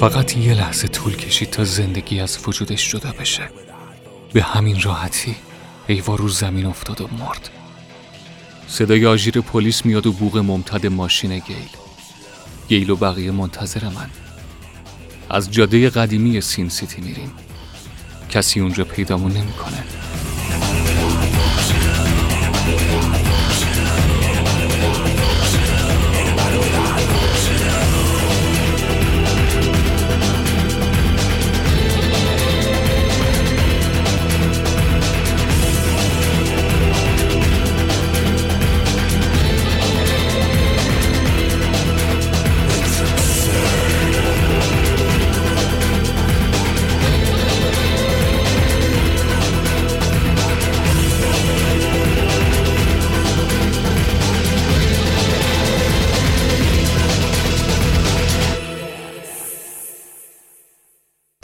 فقط 0.10 0.38
یه 0.38 0.54
لحظه 0.54 0.88
طول 0.88 1.16
کشید 1.16 1.50
تا 1.50 1.64
زندگی 1.64 2.20
از 2.20 2.38
وجودش 2.48 2.92
جدا 2.92 3.12
بشه. 3.12 3.50
به 4.34 4.44
همین 4.44 4.82
راحتی 4.82 5.36
ایوا 5.88 6.16
رو 6.16 6.30
زمین 6.30 6.66
افتاد 6.66 7.02
و 7.02 7.08
مرد. 7.08 7.50
صدای 8.68 9.06
آژیر 9.06 9.42
پلیس 9.42 9.86
میاد 9.86 10.08
و 10.08 10.12
بوغ 10.12 10.38
ممتد 10.38 10.88
ماشین 10.88 11.40
گیل. 11.40 11.70
گیل 12.68 12.90
و 12.90 12.96
بقیه 12.96 13.32
منتظر 13.32 13.90
من. 13.90 14.10
از 15.30 15.52
جاده 15.52 15.90
قدیمی 15.90 16.42
سین 16.42 16.70
سیتی 16.70 17.02
میریم. 17.02 17.32
کسی 18.30 18.60
اونجا 18.60 18.84
پیدامون 18.84 19.32
نمی‌کنه. 19.32 19.84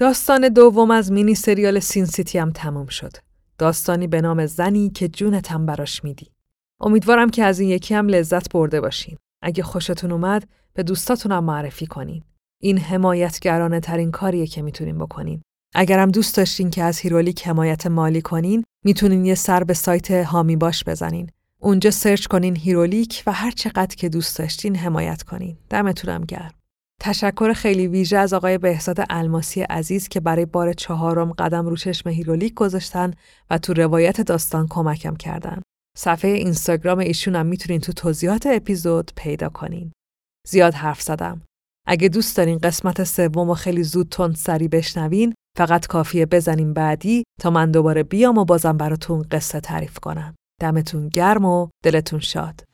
داستان 0.09 0.49
دوم 0.49 0.91
از 0.91 1.11
مینی 1.11 1.35
سریال 1.35 1.79
سین 1.79 2.05
سیتی 2.05 2.37
هم 2.37 2.51
تموم 2.51 2.87
شد. 2.87 3.11
داستانی 3.57 4.07
به 4.07 4.21
نام 4.21 4.45
زنی 4.45 4.89
که 4.89 5.07
جونتم 5.07 5.65
براش 5.65 6.03
میدی. 6.03 6.27
امیدوارم 6.79 7.29
که 7.29 7.43
از 7.43 7.59
این 7.59 7.69
یکی 7.69 7.93
هم 7.93 8.07
لذت 8.07 8.51
برده 8.51 8.81
باشین. 8.81 9.17
اگه 9.41 9.63
خوشتون 9.63 10.11
اومد 10.11 10.47
به 10.73 10.83
دوستاتونم 10.83 11.43
معرفی 11.43 11.87
کنین. 11.87 12.23
این 12.61 12.77
حمایتگرانه 12.77 13.79
ترین 13.79 14.11
کاریه 14.11 14.47
که 14.47 14.61
می‌تونین 14.61 14.97
بکنین. 14.97 15.41
اگرم 15.75 16.11
دوست 16.11 16.37
داشتین 16.37 16.69
که 16.69 16.83
از 16.83 16.99
هیرولیک 16.99 17.47
حمایت 17.47 17.87
مالی 17.87 18.21
کنین، 18.21 18.63
می‌تونین 18.85 19.25
یه 19.25 19.35
سر 19.35 19.63
به 19.63 19.73
سایت 19.73 20.11
حامی 20.11 20.55
باش 20.55 20.83
بزنین. 20.83 21.29
اونجا 21.59 21.91
سرچ 21.91 22.27
کنین 22.27 22.55
هیرولیک 22.55 23.23
و 23.27 23.31
هر 23.31 23.51
چقدر 23.51 23.95
که 23.95 24.09
دوست 24.09 24.39
داشتین 24.39 24.75
حمایت 24.75 25.23
کنین. 25.23 25.57
دمتونم 25.69 26.23
گرم. 26.23 26.51
تشکر 26.99 27.53
خیلی 27.53 27.87
ویژه 27.87 28.17
از 28.17 28.33
آقای 28.33 28.57
بهزاد 28.57 28.97
الماسی 29.09 29.61
عزیز 29.61 30.07
که 30.07 30.19
برای 30.19 30.45
بار 30.45 30.73
چهارم 30.73 31.31
قدم 31.31 31.65
رو 31.65 31.75
چشم 31.75 32.09
هیرولیک 32.09 32.53
گذاشتن 32.53 33.13
و 33.49 33.57
تو 33.57 33.73
روایت 33.73 34.21
داستان 34.21 34.67
کمکم 34.69 35.15
کردن. 35.15 35.61
صفحه 35.97 36.31
اینستاگرام 36.31 37.01
هم 37.27 37.45
می‌تونین 37.45 37.81
تو 37.81 37.93
توضیحات 37.93 38.47
اپیزود 38.47 39.11
پیدا 39.15 39.49
کنین. 39.49 39.91
زیاد 40.47 40.73
حرف 40.73 41.01
زدم. 41.01 41.41
اگه 41.87 42.09
دوست 42.09 42.37
دارین 42.37 42.57
قسمت 42.57 43.03
سوم 43.03 43.49
و 43.49 43.53
خیلی 43.53 43.83
زود 43.83 44.09
تند 44.09 44.35
سری 44.35 44.67
بشنوین 44.67 45.33
فقط 45.57 45.87
کافیه 45.87 46.25
بزنین 46.25 46.73
بعدی 46.73 47.23
تا 47.41 47.49
من 47.49 47.71
دوباره 47.71 48.03
بیام 48.03 48.37
و 48.37 48.45
بازم 48.45 48.77
براتون 48.77 49.25
قصه 49.31 49.59
تعریف 49.59 49.99
کنم. 49.99 50.35
دمتون 50.61 51.09
گرم 51.09 51.45
و 51.45 51.67
دلتون 51.83 52.19
شاد. 52.19 52.68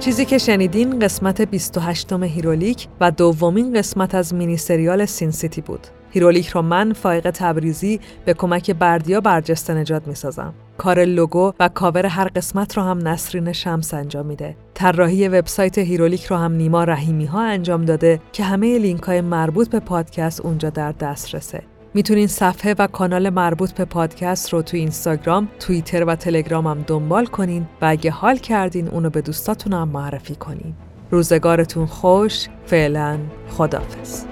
چیزی 0.00 0.24
که 0.24 0.38
شنیدین 0.38 0.98
قسمت 0.98 1.42
28 1.42 2.12
هیرولیک 2.12 2.88
و 3.00 3.10
دومین 3.10 3.74
قسمت 3.74 4.14
از 4.14 4.34
مینی 4.34 4.56
سریال 4.56 5.04
سین 5.04 5.30
سیتی 5.30 5.60
بود. 5.60 5.86
هیرولیک 6.10 6.48
رو 6.48 6.62
من 6.62 6.92
فائق 6.92 7.30
تبریزی 7.30 8.00
به 8.24 8.34
کمک 8.34 8.70
بردیا 8.70 9.20
برجسته 9.20 9.74
نجات 9.74 10.08
می 10.08 10.14
سازم. 10.14 10.54
کار 10.78 11.04
لوگو 11.04 11.52
و 11.60 11.68
کاور 11.68 12.06
هر 12.06 12.28
قسمت 12.28 12.76
رو 12.76 12.82
هم 12.82 13.08
نسرین 13.08 13.52
شمس 13.52 13.94
انجام 13.94 14.26
میده. 14.26 14.56
طراحی 14.74 15.28
وبسایت 15.28 15.78
هیرولیک 15.78 16.24
رو 16.24 16.36
هم 16.36 16.52
نیما 16.52 16.84
رحیمی 16.84 17.26
ها 17.26 17.42
انجام 17.42 17.84
داده 17.84 18.20
که 18.32 18.44
همه 18.44 18.78
لینک 18.78 19.02
های 19.02 19.20
مربوط 19.20 19.68
به 19.68 19.80
پادکست 19.80 20.40
اونجا 20.40 20.70
در 20.70 20.92
دسترسه. 20.92 21.62
می‌تونین 21.94 22.26
صفحه 22.26 22.74
و 22.78 22.86
کانال 22.86 23.30
مربوط 23.30 23.72
به 23.72 23.84
پادکست 23.84 24.52
رو 24.52 24.62
تو 24.62 24.76
اینستاگرام، 24.76 25.48
توییتر 25.60 26.04
و 26.04 26.14
تلگرام 26.14 26.66
هم 26.66 26.84
دنبال 26.86 27.26
کنین 27.26 27.66
و 27.82 27.84
اگه 27.84 28.10
حال 28.10 28.36
کردین 28.36 28.88
اونو 28.88 29.10
به 29.10 29.20
دوستاتون 29.22 29.72
هم 29.72 29.88
معرفی 29.88 30.34
کنین. 30.34 30.74
روزگارتون 31.10 31.86
خوش، 31.86 32.48
فعلا 32.66 33.18
خدافز. 33.48 34.24